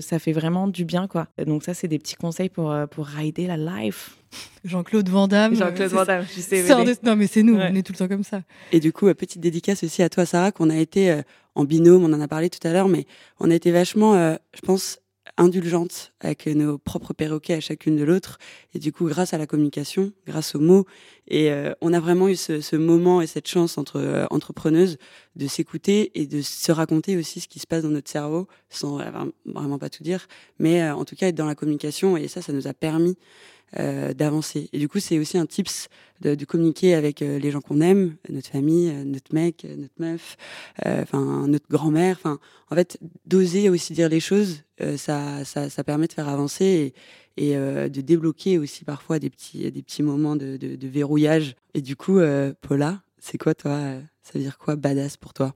ça 0.00 0.18
fait 0.18 0.32
vraiment 0.32 0.68
du 0.68 0.84
bien, 0.84 1.06
quoi. 1.06 1.28
Donc 1.46 1.64
ça, 1.64 1.74
c'est 1.74 1.88
des 1.88 1.98
petits 1.98 2.16
conseils 2.16 2.48
pour 2.48 2.74
pour 2.90 3.06
rider 3.06 3.46
la 3.46 3.56
life. 3.56 4.16
Jean-Claude 4.64 5.08
Van 5.08 5.28
Damme. 5.28 5.54
Jean-Claude 5.54 5.90
Van 5.90 6.04
Damme, 6.04 6.24
je 6.34 6.40
sais. 6.40 6.64
Non, 7.02 7.16
mais 7.16 7.26
c'est 7.26 7.42
nous, 7.42 7.56
on 7.56 7.74
est 7.74 7.82
tout 7.82 7.92
le 7.92 7.98
temps 7.98 8.08
comme 8.08 8.24
ça. 8.24 8.42
Et 8.72 8.80
du 8.80 8.92
coup, 8.92 9.12
petite 9.14 9.40
dédicace 9.40 9.84
aussi 9.84 10.02
à 10.02 10.08
toi, 10.08 10.26
Sarah, 10.26 10.50
qu'on 10.52 10.70
a 10.70 10.76
été 10.76 11.20
en 11.54 11.64
binôme, 11.64 12.04
on 12.04 12.12
en 12.12 12.20
a 12.20 12.28
parlé 12.28 12.50
tout 12.50 12.66
à 12.66 12.72
l'heure, 12.72 12.88
mais 12.88 13.06
on 13.40 13.50
a 13.50 13.54
été 13.54 13.70
vachement, 13.70 14.14
je 14.14 14.60
pense, 14.64 15.00
indulgente 15.38 16.12
avec 16.20 16.46
nos 16.46 16.76
propres 16.76 17.14
perroquets 17.14 17.54
à 17.54 17.60
chacune 17.60 17.96
de 17.96 18.04
l'autre. 18.04 18.38
Et 18.74 18.78
du 18.78 18.92
coup, 18.92 19.06
grâce 19.06 19.32
à 19.32 19.38
la 19.38 19.46
communication, 19.46 20.12
grâce 20.26 20.54
aux 20.54 20.60
mots, 20.60 20.84
et 21.28 21.50
euh, 21.50 21.72
on 21.80 21.92
a 21.92 22.00
vraiment 22.00 22.28
eu 22.28 22.36
ce, 22.36 22.60
ce, 22.60 22.76
moment 22.76 23.22
et 23.22 23.26
cette 23.26 23.48
chance 23.48 23.78
entre 23.78 23.96
euh, 23.96 24.26
entrepreneuses 24.30 24.98
de 25.36 25.46
s'écouter 25.46 26.10
et 26.20 26.26
de 26.26 26.42
se 26.42 26.72
raconter 26.72 27.16
aussi 27.16 27.40
ce 27.40 27.48
qui 27.48 27.60
se 27.60 27.66
passe 27.66 27.82
dans 27.84 27.90
notre 27.90 28.10
cerveau, 28.10 28.48
sans 28.68 28.98
vraiment 29.46 29.78
pas 29.78 29.88
tout 29.88 30.02
dire, 30.02 30.26
mais 30.58 30.82
euh, 30.82 30.94
en 30.94 31.04
tout 31.04 31.16
cas 31.16 31.28
être 31.28 31.34
dans 31.36 31.46
la 31.46 31.54
communication. 31.54 32.16
Et 32.16 32.28
ça, 32.28 32.42
ça 32.42 32.52
nous 32.52 32.66
a 32.66 32.74
permis 32.74 33.16
euh, 33.78 34.14
d'avancer. 34.14 34.70
Et 34.72 34.78
du 34.78 34.88
coup, 34.88 34.98
c'est 34.98 35.18
aussi 35.18 35.36
un 35.36 35.44
tips 35.44 35.88
de, 36.22 36.34
de 36.34 36.44
communiquer 36.46 36.94
avec 36.94 37.20
euh, 37.20 37.38
les 37.38 37.50
gens 37.50 37.60
qu'on 37.60 37.82
aime, 37.82 38.16
notre 38.30 38.48
famille, 38.48 38.88
euh, 38.88 39.04
notre 39.04 39.34
mec, 39.34 39.66
notre 39.76 39.94
meuf, 39.98 40.36
enfin 40.84 41.46
notre 41.46 41.68
grand-mère. 41.68 42.16
Enfin, 42.18 42.38
en 42.70 42.74
fait, 42.74 42.98
d'oser 43.26 43.68
aussi 43.68 43.92
dire 43.92 44.08
les 44.08 44.20
choses, 44.20 44.62
ça, 44.96 45.44
ça, 45.44 45.68
ça, 45.68 45.84
permet 45.84 46.06
de 46.06 46.12
faire 46.12 46.28
avancer 46.28 46.94
et, 47.36 47.50
et 47.50 47.54
de 47.56 48.00
débloquer 48.00 48.58
aussi 48.58 48.84
parfois 48.84 49.18
des 49.18 49.28
petits, 49.28 49.70
des 49.70 49.82
petits 49.82 50.02
moments 50.02 50.36
de, 50.36 50.56
de, 50.56 50.76
de 50.76 50.88
verrouillage. 50.88 51.56
Et 51.74 51.82
du 51.82 51.96
coup, 51.96 52.20
Paula, 52.60 53.02
c'est 53.18 53.38
quoi 53.38 53.54
toi? 53.54 53.78
Ça 54.22 54.32
veut 54.34 54.40
dire 54.40 54.56
quoi 54.56 54.76
badass 54.76 55.16
pour 55.16 55.34
toi? 55.34 55.54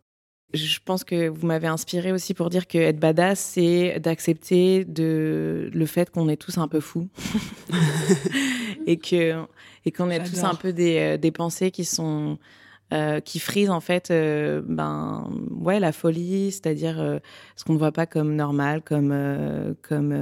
Je 0.54 0.78
pense 0.84 1.04
que 1.04 1.28
vous 1.28 1.46
m'avez 1.46 1.66
inspiré 1.68 2.12
aussi 2.12 2.34
pour 2.34 2.50
dire 2.50 2.66
que 2.66 2.78
être 2.78 2.98
badass, 2.98 3.38
c'est 3.38 4.00
d'accepter 4.00 4.84
de 4.84 5.70
le 5.72 5.86
fait 5.86 6.10
qu'on 6.10 6.28
est 6.28 6.36
tous 6.36 6.58
un 6.58 6.68
peu 6.68 6.80
fous 6.80 7.08
et 8.86 8.98
que 8.98 9.42
et 9.84 9.90
qu'on 9.90 10.10
est 10.10 10.22
tous 10.24 10.44
un 10.44 10.54
peu 10.54 10.72
des, 10.72 10.98
euh, 10.98 11.16
des 11.16 11.32
pensées 11.32 11.70
qui 11.70 11.84
sont 11.84 12.38
euh, 12.92 13.20
qui 13.20 13.38
frisent 13.38 13.70
en 13.70 13.80
fait 13.80 14.10
euh, 14.10 14.60
ben 14.66 15.30
ouais 15.50 15.80
la 15.80 15.92
folie, 15.92 16.50
c'est-à-dire 16.50 17.00
euh, 17.00 17.20
ce 17.56 17.64
qu'on 17.64 17.72
ne 17.72 17.78
voit 17.78 17.92
pas 17.92 18.04
comme 18.04 18.36
normal, 18.36 18.82
comme 18.82 19.74
comme 19.80 20.14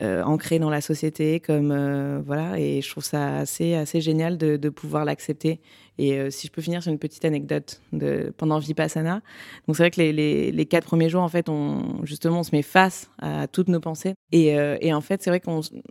ancré 0.00 0.60
dans 0.60 0.70
la 0.70 0.80
société, 0.80 1.40
comme 1.40 2.22
voilà. 2.24 2.58
Et 2.58 2.80
je 2.82 2.88
trouve 2.88 3.04
ça 3.04 3.38
assez 3.38 3.74
assez 3.74 4.00
génial 4.00 4.38
de, 4.38 4.56
de 4.56 4.68
pouvoir 4.68 5.04
l'accepter 5.04 5.60
et 6.00 6.18
euh, 6.18 6.30
si 6.30 6.46
je 6.46 6.52
peux 6.52 6.62
finir 6.62 6.82
sur 6.82 6.90
une 6.90 6.98
petite 6.98 7.26
anecdote 7.26 7.82
de 7.92 8.32
pendant 8.38 8.58
Vipassana. 8.58 9.20
Donc 9.66 9.76
c'est 9.76 9.82
vrai 9.82 9.90
que 9.90 10.00
les, 10.00 10.66
quatre 10.66 10.86
premiers 10.86 11.10
jours, 11.10 11.20
en 11.20 11.28
fait, 11.28 11.50
on 11.50 12.04
justement 12.04 12.40
on 12.40 12.42
se 12.42 12.56
met 12.56 12.62
face 12.62 13.10
à 13.18 13.46
toutes 13.46 13.68
nos 13.68 13.80
pensées. 13.80 14.14
Et, 14.32 14.56
euh, 14.58 14.78
en 14.94 15.02
fait, 15.02 15.22
c'est 15.22 15.28
vrai 15.28 15.40
que 15.40 15.50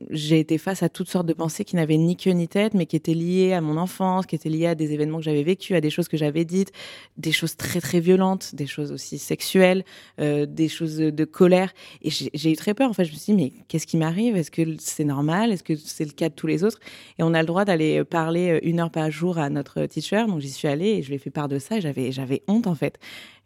j'ai 0.10 0.40
été 0.40 0.58
face 0.58 0.82
à 0.82 0.90
toutes 0.90 1.10
sortes 1.10 1.28
de 1.28 1.34
pensées 1.34 1.64
qui 1.64 1.76
n'avaient 1.76 1.98
ni 1.98 2.18
queue 2.18 2.32
ni 2.32 2.48
tête, 2.48 2.74
mais 2.74 2.88
qui 2.88 2.96
étaient 2.96 3.14
liées 3.14 3.54
à 3.54 3.62
mon 3.62 3.78
enfance, 3.78 4.26
qui 4.26 4.34
étaient 4.36 4.50
liées 4.50 4.66
à 4.66 4.74
des 4.74 4.94
événements 4.94 5.20
que 5.20 5.24
j'avais 5.24 5.44
vécus, 5.44 5.78
à 5.78 5.82
des 5.82 5.92
choses 5.92 6.08
que 6.08 6.18
j'avais 6.18 6.44
dites, 6.44 6.72
des 7.18 7.32
choses 7.32 7.56
très 7.56 7.80
très 7.80 8.00
violentes, 8.00 8.56
des 8.56 8.66
choses 8.66 8.92
aussi 8.92 9.20
sexuelles, 9.20 9.84
euh, 10.20 10.48
des 10.48 10.70
choses 10.70 10.98
de 10.98 11.26
colère. 11.26 11.72
Et 12.02 12.10
j'ai 12.10 12.52
eu 12.52 12.56
très 12.56 12.74
peur. 12.74 12.90
En 12.90 12.94
fait, 12.94 13.06
je 13.06 13.12
me 13.12 13.18
suis 13.18 13.36
dit 13.36 13.44
mais 13.44 13.54
qu'est-ce 13.68 13.86
qui 13.86 13.98
m'arrive? 13.98 14.36
Est-ce 14.36 14.50
que 14.50 14.64
c'est 14.80 15.04
normal? 15.04 15.52
Est-ce 15.52 15.64
que 15.64 15.76
c'est 15.76 16.06
le 16.06 16.14
cas 16.14 16.30
de 16.30 16.34
tous 16.34 16.48
les 16.48 16.64
autres? 16.64 16.80
Et 17.20 17.24
on 17.24 17.36
a 17.36 17.42
le 17.42 17.48
droit 17.48 17.64
d'aller 17.64 18.04
parler 18.04 18.60
une 18.64 18.80
heure 18.80 18.90
par 18.90 19.12
jour 19.12 19.38
à 19.38 19.52
notre 19.52 19.86
donc 20.28 20.40
j'y 20.40 20.52
suis 20.52 20.68
allée 20.68 20.90
et 20.90 21.02
je 21.04 21.10
lui 21.10 21.16
ai 21.16 21.20
fait 21.20 21.30
part 21.30 21.48
de 21.48 21.60
ça 21.60 21.78
et 21.78 21.82
j'avais, 21.82 22.12
j'avais 22.12 22.44
honte 22.48 22.68
en 22.68 22.76
fait. 22.76 23.00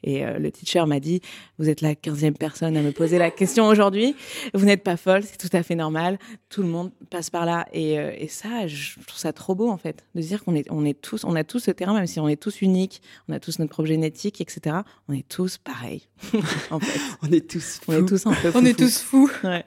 Et 0.04 0.26
euh, 0.26 0.38
le 0.38 0.52
teacher 0.52 0.86
m'a 0.86 1.00
dit, 1.00 1.22
vous 1.58 1.70
êtes 1.70 1.82
la 1.82 1.96
quinzième 1.96 2.34
personne 2.34 2.76
à 2.76 2.82
me 2.82 2.92
poser 2.92 3.18
la 3.18 3.32
question 3.32 3.68
aujourd'hui, 3.68 4.16
vous 4.54 4.66
n'êtes 4.66 4.84
pas 4.84 4.98
folle, 4.98 5.24
c'est 5.24 5.38
tout 5.38 5.56
à 5.56 5.64
fait 5.64 5.76
normal, 5.76 6.20
tout 6.50 6.62
le 6.62 6.68
monde 6.68 6.92
passe 7.10 7.30
par 7.30 7.46
là. 7.46 7.66
Et, 7.72 7.98
euh, 7.98 8.12
et 8.18 8.28
ça, 8.28 8.68
je 8.68 8.96
trouve 9.08 9.18
ça 9.18 9.32
trop 9.32 9.56
beau 9.56 9.70
en 9.70 9.78
fait, 9.78 10.04
de 10.16 10.22
dire 10.22 10.44
qu'on 10.44 10.56
est, 10.56 10.70
on 10.70 10.86
est 10.86 11.00
tous, 11.00 11.24
on 11.24 11.36
a 11.36 11.44
tous 11.44 11.60
ce 11.60 11.72
terrain, 11.72 11.94
même 11.94 12.08
si 12.08 12.20
on 12.20 12.28
est 12.28 12.42
tous 12.42 12.62
uniques, 12.62 13.02
on 13.30 13.34
a 13.34 13.40
tous 13.40 13.60
notre 13.60 13.72
propre 13.72 13.88
génétique, 13.88 14.42
etc. 14.42 14.78
On 15.08 15.14
est 15.14 15.28
tous 15.28 15.58
pareils. 15.58 16.08
en 16.72 16.80
fait. 16.80 17.00
on 17.22 17.32
est 17.32 17.50
tous 17.50 17.80
fous. 17.80 17.92
On 17.92 18.04
est 18.04 18.08
tous 18.08 18.26
un 18.26 18.34
peu 18.34 18.52
fous. 18.52 18.60
On 18.60 18.66
est 18.66 18.78
tous 18.78 19.00
fous. 19.00 19.32
Ouais. 19.44 19.64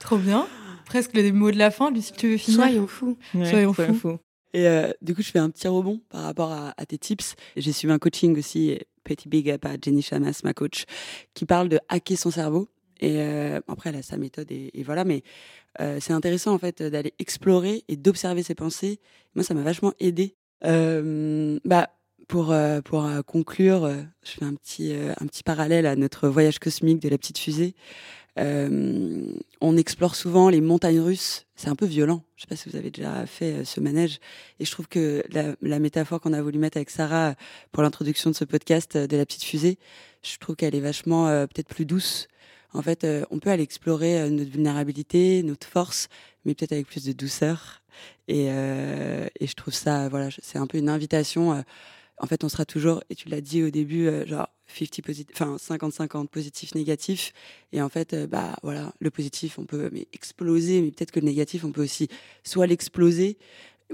Trop 0.00 0.16
bien. 0.16 0.46
Presque 0.86 1.14
les 1.14 1.30
mots 1.30 1.52
de 1.52 1.58
la 1.58 1.70
fin, 1.70 1.92
si 2.00 2.12
tu 2.12 2.30
veux 2.30 2.36
finir? 2.36 2.60
Soyons 2.60 2.86
fous. 2.88 3.16
soyons, 3.32 3.72
fous. 3.72 4.18
Et 4.52 4.66
euh, 4.66 4.92
du 5.00 5.14
coup, 5.14 5.22
je 5.22 5.30
fais 5.30 5.38
un 5.38 5.50
petit 5.50 5.68
rebond 5.68 6.00
par 6.08 6.22
rapport 6.22 6.50
à, 6.52 6.74
à 6.76 6.86
tes 6.86 6.98
tips. 6.98 7.34
J'ai 7.56 7.72
suivi 7.72 7.92
un 7.92 7.98
coaching 7.98 8.36
aussi, 8.38 8.78
petit 9.04 9.28
big 9.28 9.50
up 9.50 9.64
à 9.64 9.76
Jenny 9.80 10.02
Chamas, 10.02 10.40
ma 10.44 10.54
coach, 10.54 10.84
qui 11.34 11.46
parle 11.46 11.68
de 11.68 11.78
hacker 11.88 12.18
son 12.18 12.30
cerveau. 12.30 12.68
Et 13.00 13.16
euh, 13.20 13.60
après, 13.68 13.90
elle 13.90 13.96
a 13.96 14.02
sa 14.02 14.16
méthode 14.16 14.50
et, 14.50 14.70
et 14.74 14.82
voilà. 14.82 15.04
Mais 15.04 15.22
euh, 15.80 15.98
c'est 16.00 16.12
intéressant 16.12 16.52
en 16.52 16.58
fait 16.58 16.82
d'aller 16.82 17.14
explorer 17.18 17.84
et 17.88 17.96
d'observer 17.96 18.42
ses 18.42 18.54
pensées. 18.54 19.00
Moi, 19.34 19.44
ça 19.44 19.54
m'a 19.54 19.62
vachement 19.62 19.92
aidé. 20.00 20.36
Euh, 20.64 21.58
bah, 21.64 21.88
pour 22.28 22.52
euh, 22.52 22.80
pour 22.82 23.04
euh, 23.04 23.22
conclure, 23.22 23.90
je 24.22 24.30
fais 24.30 24.44
un 24.44 24.54
petit 24.54 24.92
un 24.92 25.26
petit 25.26 25.42
parallèle 25.42 25.86
à 25.86 25.96
notre 25.96 26.28
voyage 26.28 26.58
cosmique 26.58 27.00
de 27.00 27.08
la 27.08 27.18
petite 27.18 27.38
fusée. 27.38 27.74
Euh, 28.40 29.32
on 29.60 29.76
explore 29.76 30.14
souvent 30.14 30.48
les 30.48 30.60
montagnes 30.60 31.00
russes. 31.00 31.46
C'est 31.54 31.68
un 31.68 31.76
peu 31.76 31.86
violent. 31.86 32.24
Je 32.36 32.42
sais 32.42 32.48
pas 32.48 32.56
si 32.56 32.68
vous 32.68 32.76
avez 32.76 32.90
déjà 32.90 33.26
fait 33.26 33.52
euh, 33.52 33.64
ce 33.64 33.80
manège. 33.80 34.18
Et 34.58 34.64
je 34.64 34.70
trouve 34.70 34.88
que 34.88 35.22
la, 35.30 35.78
métaphore 35.78 36.20
qu'on 36.20 36.32
a 36.32 36.42
voulu 36.42 36.58
mettre 36.58 36.78
avec 36.78 36.90
Sarah 36.90 37.34
pour 37.72 37.82
l'introduction 37.82 38.30
de 38.30 38.36
ce 38.36 38.44
podcast 38.44 38.96
de 38.96 39.16
la 39.16 39.26
petite 39.26 39.44
fusée, 39.44 39.78
je 40.22 40.38
trouve 40.38 40.56
qu'elle 40.56 40.74
est 40.74 40.80
vachement 40.80 41.26
peut-être 41.46 41.68
plus 41.68 41.86
douce. 41.86 42.28
En 42.72 42.82
fait, 42.82 43.06
on 43.30 43.38
peut 43.38 43.50
aller 43.50 43.62
explorer 43.62 44.28
notre 44.30 44.50
vulnérabilité, 44.50 45.42
notre 45.42 45.66
force, 45.66 46.08
mais 46.44 46.54
peut-être 46.54 46.72
avec 46.72 46.86
plus 46.86 47.04
de 47.04 47.12
douceur. 47.12 47.82
Et, 48.28 48.46
et 48.46 49.46
je 49.46 49.54
trouve 49.54 49.72
ça, 49.72 50.08
voilà, 50.10 50.28
c'est 50.42 50.58
un 50.58 50.66
peu 50.66 50.76
une 50.76 50.90
invitation 50.90 51.64
en 52.20 52.26
fait, 52.26 52.44
on 52.44 52.48
sera 52.48 52.64
toujours, 52.64 53.02
et 53.10 53.14
tu 53.14 53.28
l'as 53.28 53.40
dit 53.40 53.62
au 53.62 53.70
début, 53.70 54.06
euh, 54.06 54.26
genre 54.26 54.48
50 54.70 55.02
positif, 55.02 55.34
enfin 55.34 55.56
50-50 55.56 56.28
positif. 56.28 56.72
Et 57.72 57.82
en 57.82 57.88
fait, 57.88 58.14
euh, 58.14 58.26
bah 58.26 58.56
voilà, 58.62 58.92
le 59.00 59.10
positif, 59.10 59.58
on 59.58 59.64
peut 59.64 59.90
mais 59.92 60.06
exploser, 60.12 60.80
mais 60.80 60.90
peut-être 60.90 61.10
que 61.10 61.20
le 61.20 61.26
négatif, 61.26 61.64
on 61.64 61.72
peut 61.72 61.82
aussi 61.82 62.08
soit 62.44 62.66
l'exploser 62.66 63.38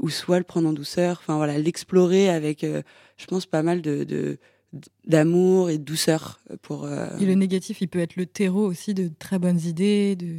ou 0.01 0.11
soit 0.11 0.39
le 0.39 0.45
prendre 0.45 0.69
en 0.69 0.73
douceur. 0.73 1.19
Enfin 1.21 1.37
voilà, 1.37 1.59
l'explorer 1.59 2.29
avec, 2.29 2.65
euh, 2.65 2.83
je 3.17 3.27
pense, 3.27 3.47
pas 3.47 3.63
mal 3.63 3.83
de, 3.83 4.39
d'amour 5.07 5.71
et 5.71 5.79
de 5.79 5.85
douceur 5.85 6.41
pour. 6.63 6.89
Et 6.89 7.27
le 7.27 7.35
négatif, 7.35 7.81
il 7.81 7.89
peut 7.89 8.01
être 8.01 8.17
le 8.17 8.27
terreau 8.27 8.67
aussi 8.67 8.95
de 8.95 9.11
très 9.19 9.39
bonnes 9.39 9.61
idées, 9.61 10.17
de 10.17 10.39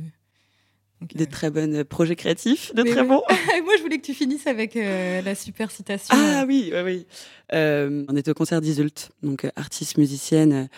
de 1.01 1.25
très 1.25 1.51
bons 1.51 1.83
projets 1.85 2.15
créatifs, 2.15 2.73
de 2.73 2.83
très 2.83 3.03
bons. 3.03 3.21
Moi, 3.63 3.73
je 3.77 3.81
voulais 3.81 3.97
que 3.97 4.05
tu 4.05 4.13
finisses 4.13 4.47
avec 4.47 4.75
euh, 4.75 5.21
la 5.21 5.35
super 5.35 5.69
citation. 5.71 6.15
Ah 6.17 6.45
oui, 6.47 6.71
oui, 6.73 6.79
oui. 6.83 7.05
Euh, 7.53 8.03
on 8.07 8.15
est 8.15 8.27
au 8.27 8.33
concert 8.33 8.61
d'Isult, 8.61 9.11
donc 9.21 9.45
euh, 9.45 9.49
artiste 9.55 9.97
musicienne 9.97 10.69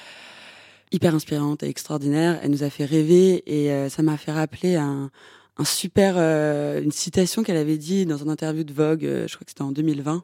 hyper 0.91 1.15
inspirante 1.15 1.63
et 1.63 1.69
extraordinaire. 1.69 2.39
Elle 2.43 2.51
nous 2.51 2.63
a 2.63 2.69
fait 2.69 2.85
rêver 2.85 3.43
et 3.45 3.89
ça 3.89 4.01
m'a 4.01 4.17
fait 4.17 4.31
rappeler 4.31 4.75
un, 4.75 5.11
un 5.57 5.63
super, 5.63 6.17
une 6.17 6.91
citation 6.91 7.43
qu'elle 7.43 7.57
avait 7.57 7.77
dit 7.77 8.07
dans 8.07 8.17
une 8.17 8.29
interview 8.29 8.63
de 8.63 8.73
Vogue, 8.73 9.01
je 9.03 9.35
crois 9.35 9.45
que 9.45 9.51
c'était 9.51 9.61
en 9.61 9.71
2020. 9.71 10.23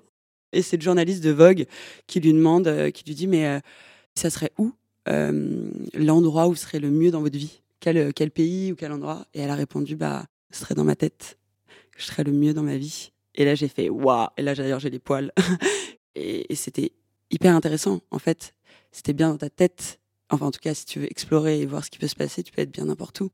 Et 0.53 0.63
c'est 0.63 0.77
le 0.77 0.81
journaliste 0.81 1.23
de 1.23 1.29
Vogue 1.29 1.67
qui 2.07 2.19
lui 2.19 2.33
demande, 2.33 2.89
qui 2.95 3.03
lui 3.05 3.13
dit, 3.13 3.27
mais 3.27 3.61
ça 4.15 4.31
serait 4.31 4.53
où 4.57 4.71
l'endroit 5.05 6.47
où 6.47 6.55
serait 6.55 6.79
le 6.79 6.89
mieux 6.89 7.11
dans 7.11 7.21
votre 7.21 7.37
vie? 7.37 7.61
Quel, 7.85 8.13
quel 8.13 8.31
pays 8.31 8.71
ou 8.71 8.75
quel 8.75 8.91
endroit 8.91 9.27
Et 9.35 9.41
elle 9.41 9.49
a 9.51 9.55
répondu, 9.55 9.95
bah, 9.95 10.25
ce 10.49 10.61
serait 10.61 10.73
dans 10.73 10.83
ma 10.83 10.95
tête, 10.95 11.37
je 11.95 12.05
serais 12.05 12.23
le 12.23 12.31
mieux 12.31 12.53
dans 12.53 12.63
ma 12.63 12.77
vie. 12.77 13.11
Et 13.35 13.45
là, 13.45 13.53
j'ai 13.53 13.67
fait, 13.67 13.89
waouh 13.89 14.27
Et 14.37 14.41
là, 14.41 14.55
d'ailleurs, 14.55 14.79
j'ai 14.79 14.89
les 14.89 14.99
poils. 14.99 15.31
et, 16.15 16.55
c'était 16.55 16.93
hyper 17.29 17.55
intéressant, 17.55 18.01
en 18.09 18.17
fait. 18.17 18.55
C'était 18.91 19.13
bien 19.13 19.29
dans 19.29 19.37
ta 19.37 19.51
tête. 19.51 19.99
Enfin, 20.31 20.47
en 20.47 20.51
tout 20.51 20.59
cas, 20.59 20.73
si 20.73 20.85
tu 20.85 20.99
veux 20.99 21.05
explorer 21.05 21.61
et 21.61 21.65
voir 21.67 21.85
ce 21.85 21.91
qui 21.91 21.99
peut 21.99 22.07
se 22.07 22.15
passer, 22.15 22.41
tu 22.41 22.51
peux 22.51 22.61
être 22.61 22.71
bien 22.71 22.85
n'importe 22.85 23.21
où. 23.21 23.29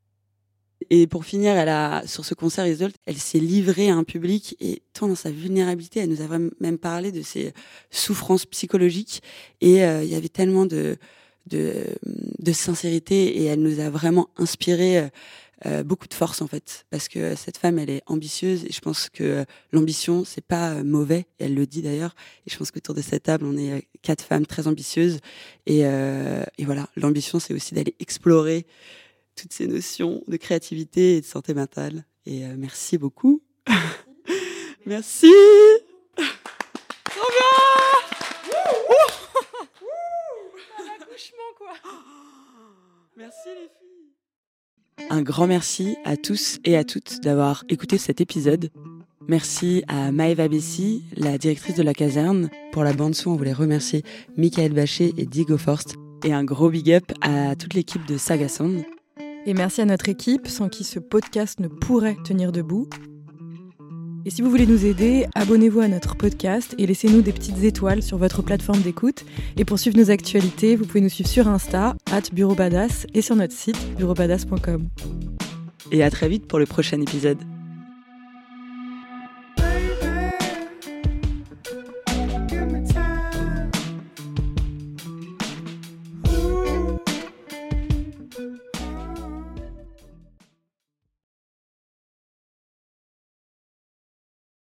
Et 0.89 1.07
pour 1.07 1.23
finir, 1.23 1.55
elle 1.55 1.69
a, 1.69 2.05
sur 2.05 2.25
ce 2.25 2.33
concert 2.33 2.67
Isolde, 2.67 2.95
elle 3.05 3.17
s'est 3.17 3.39
livrée 3.39 3.89
à 3.89 3.95
un 3.95 4.03
public 4.03 4.57
et 4.59 4.81
tant 4.91 5.07
dans 5.07 5.15
sa 5.15 5.31
vulnérabilité, 5.31 5.99
elle 6.01 6.09
nous 6.09 6.21
a 6.23 6.39
même 6.59 6.77
parlé 6.79 7.11
de 7.11 7.21
ses 7.21 7.53
souffrances 7.91 8.47
psychologiques. 8.47 9.21
Et 9.61 9.85
euh, 9.85 10.03
il 10.03 10.09
y 10.09 10.15
avait 10.15 10.27
tellement 10.27 10.65
de, 10.65 10.97
de, 11.47 11.85
de 12.39 12.51
sincérité 12.51 13.37
et 13.41 13.45
elle 13.45 13.61
nous 13.61 13.79
a 13.79 13.89
vraiment 13.89 14.29
inspiré 14.37 14.99
euh, 14.99 15.07
euh, 15.67 15.83
beaucoup 15.83 16.07
de 16.07 16.13
force 16.13 16.41
en 16.41 16.47
fait. 16.47 16.85
Parce 16.89 17.07
que 17.07 17.35
cette 17.35 17.57
femme 17.57 17.77
elle 17.77 17.89
est 17.89 18.01
ambitieuse 18.07 18.65
et 18.65 18.71
je 18.71 18.79
pense 18.81 19.09
que 19.09 19.45
l'ambition 19.71 20.25
c'est 20.25 20.45
pas 20.45 20.83
mauvais. 20.83 21.25
Elle 21.39 21.53
le 21.53 21.65
dit 21.65 21.81
d'ailleurs. 21.81 22.15
Et 22.47 22.51
je 22.51 22.57
pense 22.57 22.71
qu'autour 22.71 22.95
de 22.95 23.01
cette 23.01 23.23
table 23.23 23.45
on 23.45 23.57
est 23.57 23.87
quatre 24.01 24.23
femmes 24.23 24.45
très 24.45 24.67
ambitieuses. 24.67 25.19
Et, 25.67 25.81
euh, 25.85 26.43
et 26.57 26.65
voilà. 26.65 26.89
L'ambition 26.95 27.39
c'est 27.39 27.53
aussi 27.53 27.75
d'aller 27.75 27.95
explorer 27.99 28.65
toutes 29.35 29.53
ces 29.53 29.67
notions 29.67 30.23
de 30.27 30.37
créativité 30.37 31.17
et 31.17 31.21
de 31.21 31.25
santé 31.25 31.53
mentale. 31.53 32.05
Et 32.25 32.45
merci 32.57 32.97
beaucoup. 32.97 33.41
Merci 34.85 35.31
Merci 43.17 43.49
les 43.49 43.69
filles. 43.79 44.11
Un 45.09 45.21
grand 45.21 45.47
merci 45.47 45.97
à 46.05 46.15
tous 46.15 46.59
et 46.63 46.77
à 46.77 46.83
toutes 46.83 47.21
d'avoir 47.21 47.63
écouté 47.69 47.97
cet 47.97 48.21
épisode. 48.21 48.69
Merci 49.27 49.83
à 49.87 50.11
Maëva 50.11 50.47
Bessi, 50.47 51.03
la 51.17 51.37
directrice 51.37 51.75
de 51.75 51.83
la 51.83 51.93
caserne. 51.93 52.49
Pour 52.71 52.83
la 52.83 52.93
bande 52.93 53.15
son, 53.15 53.31
on 53.31 53.35
voulait 53.35 53.53
remercier 53.53 54.03
Michael 54.37 54.73
Bachet 54.73 55.13
et 55.17 55.25
Diego 55.25 55.57
Forst. 55.57 55.95
Et 56.23 56.33
un 56.33 56.43
gros 56.43 56.69
big 56.69 56.91
up 56.91 57.11
à 57.21 57.55
toute 57.55 57.73
l'équipe 57.73 58.05
de 58.05 58.17
Saga 58.17 58.47
Sound. 58.47 58.85
Et 59.45 59.53
merci 59.53 59.81
à 59.81 59.85
notre 59.85 60.07
équipe, 60.07 60.47
sans 60.47 60.69
qui 60.69 60.83
ce 60.83 60.99
podcast 60.99 61.59
ne 61.59 61.67
pourrait 61.67 62.17
tenir 62.23 62.51
debout. 62.51 62.87
Et 64.25 64.29
si 64.29 64.41
vous 64.41 64.49
voulez 64.49 64.67
nous 64.67 64.85
aider, 64.85 65.25
abonnez-vous 65.33 65.79
à 65.79 65.87
notre 65.87 66.15
podcast 66.15 66.75
et 66.77 66.85
laissez-nous 66.85 67.21
des 67.21 67.31
petites 67.31 67.63
étoiles 67.63 68.03
sur 68.03 68.17
votre 68.17 68.43
plateforme 68.43 68.81
d'écoute. 68.81 69.25
Et 69.57 69.65
pour 69.65 69.79
suivre 69.79 69.97
nos 69.97 70.11
actualités, 70.11 70.75
vous 70.75 70.85
pouvez 70.85 71.01
nous 71.01 71.09
suivre 71.09 71.29
sur 71.29 71.47
Insta, 71.47 71.95
at 72.11 72.21
Bureau 72.31 72.55
et 73.13 73.21
sur 73.21 73.35
notre 73.35 73.53
site 73.53 73.77
bureaubadass.com. 73.97 74.87
Et 75.91 76.03
à 76.03 76.11
très 76.11 76.29
vite 76.29 76.47
pour 76.47 76.59
le 76.59 76.65
prochain 76.65 77.01
épisode. 77.01 77.39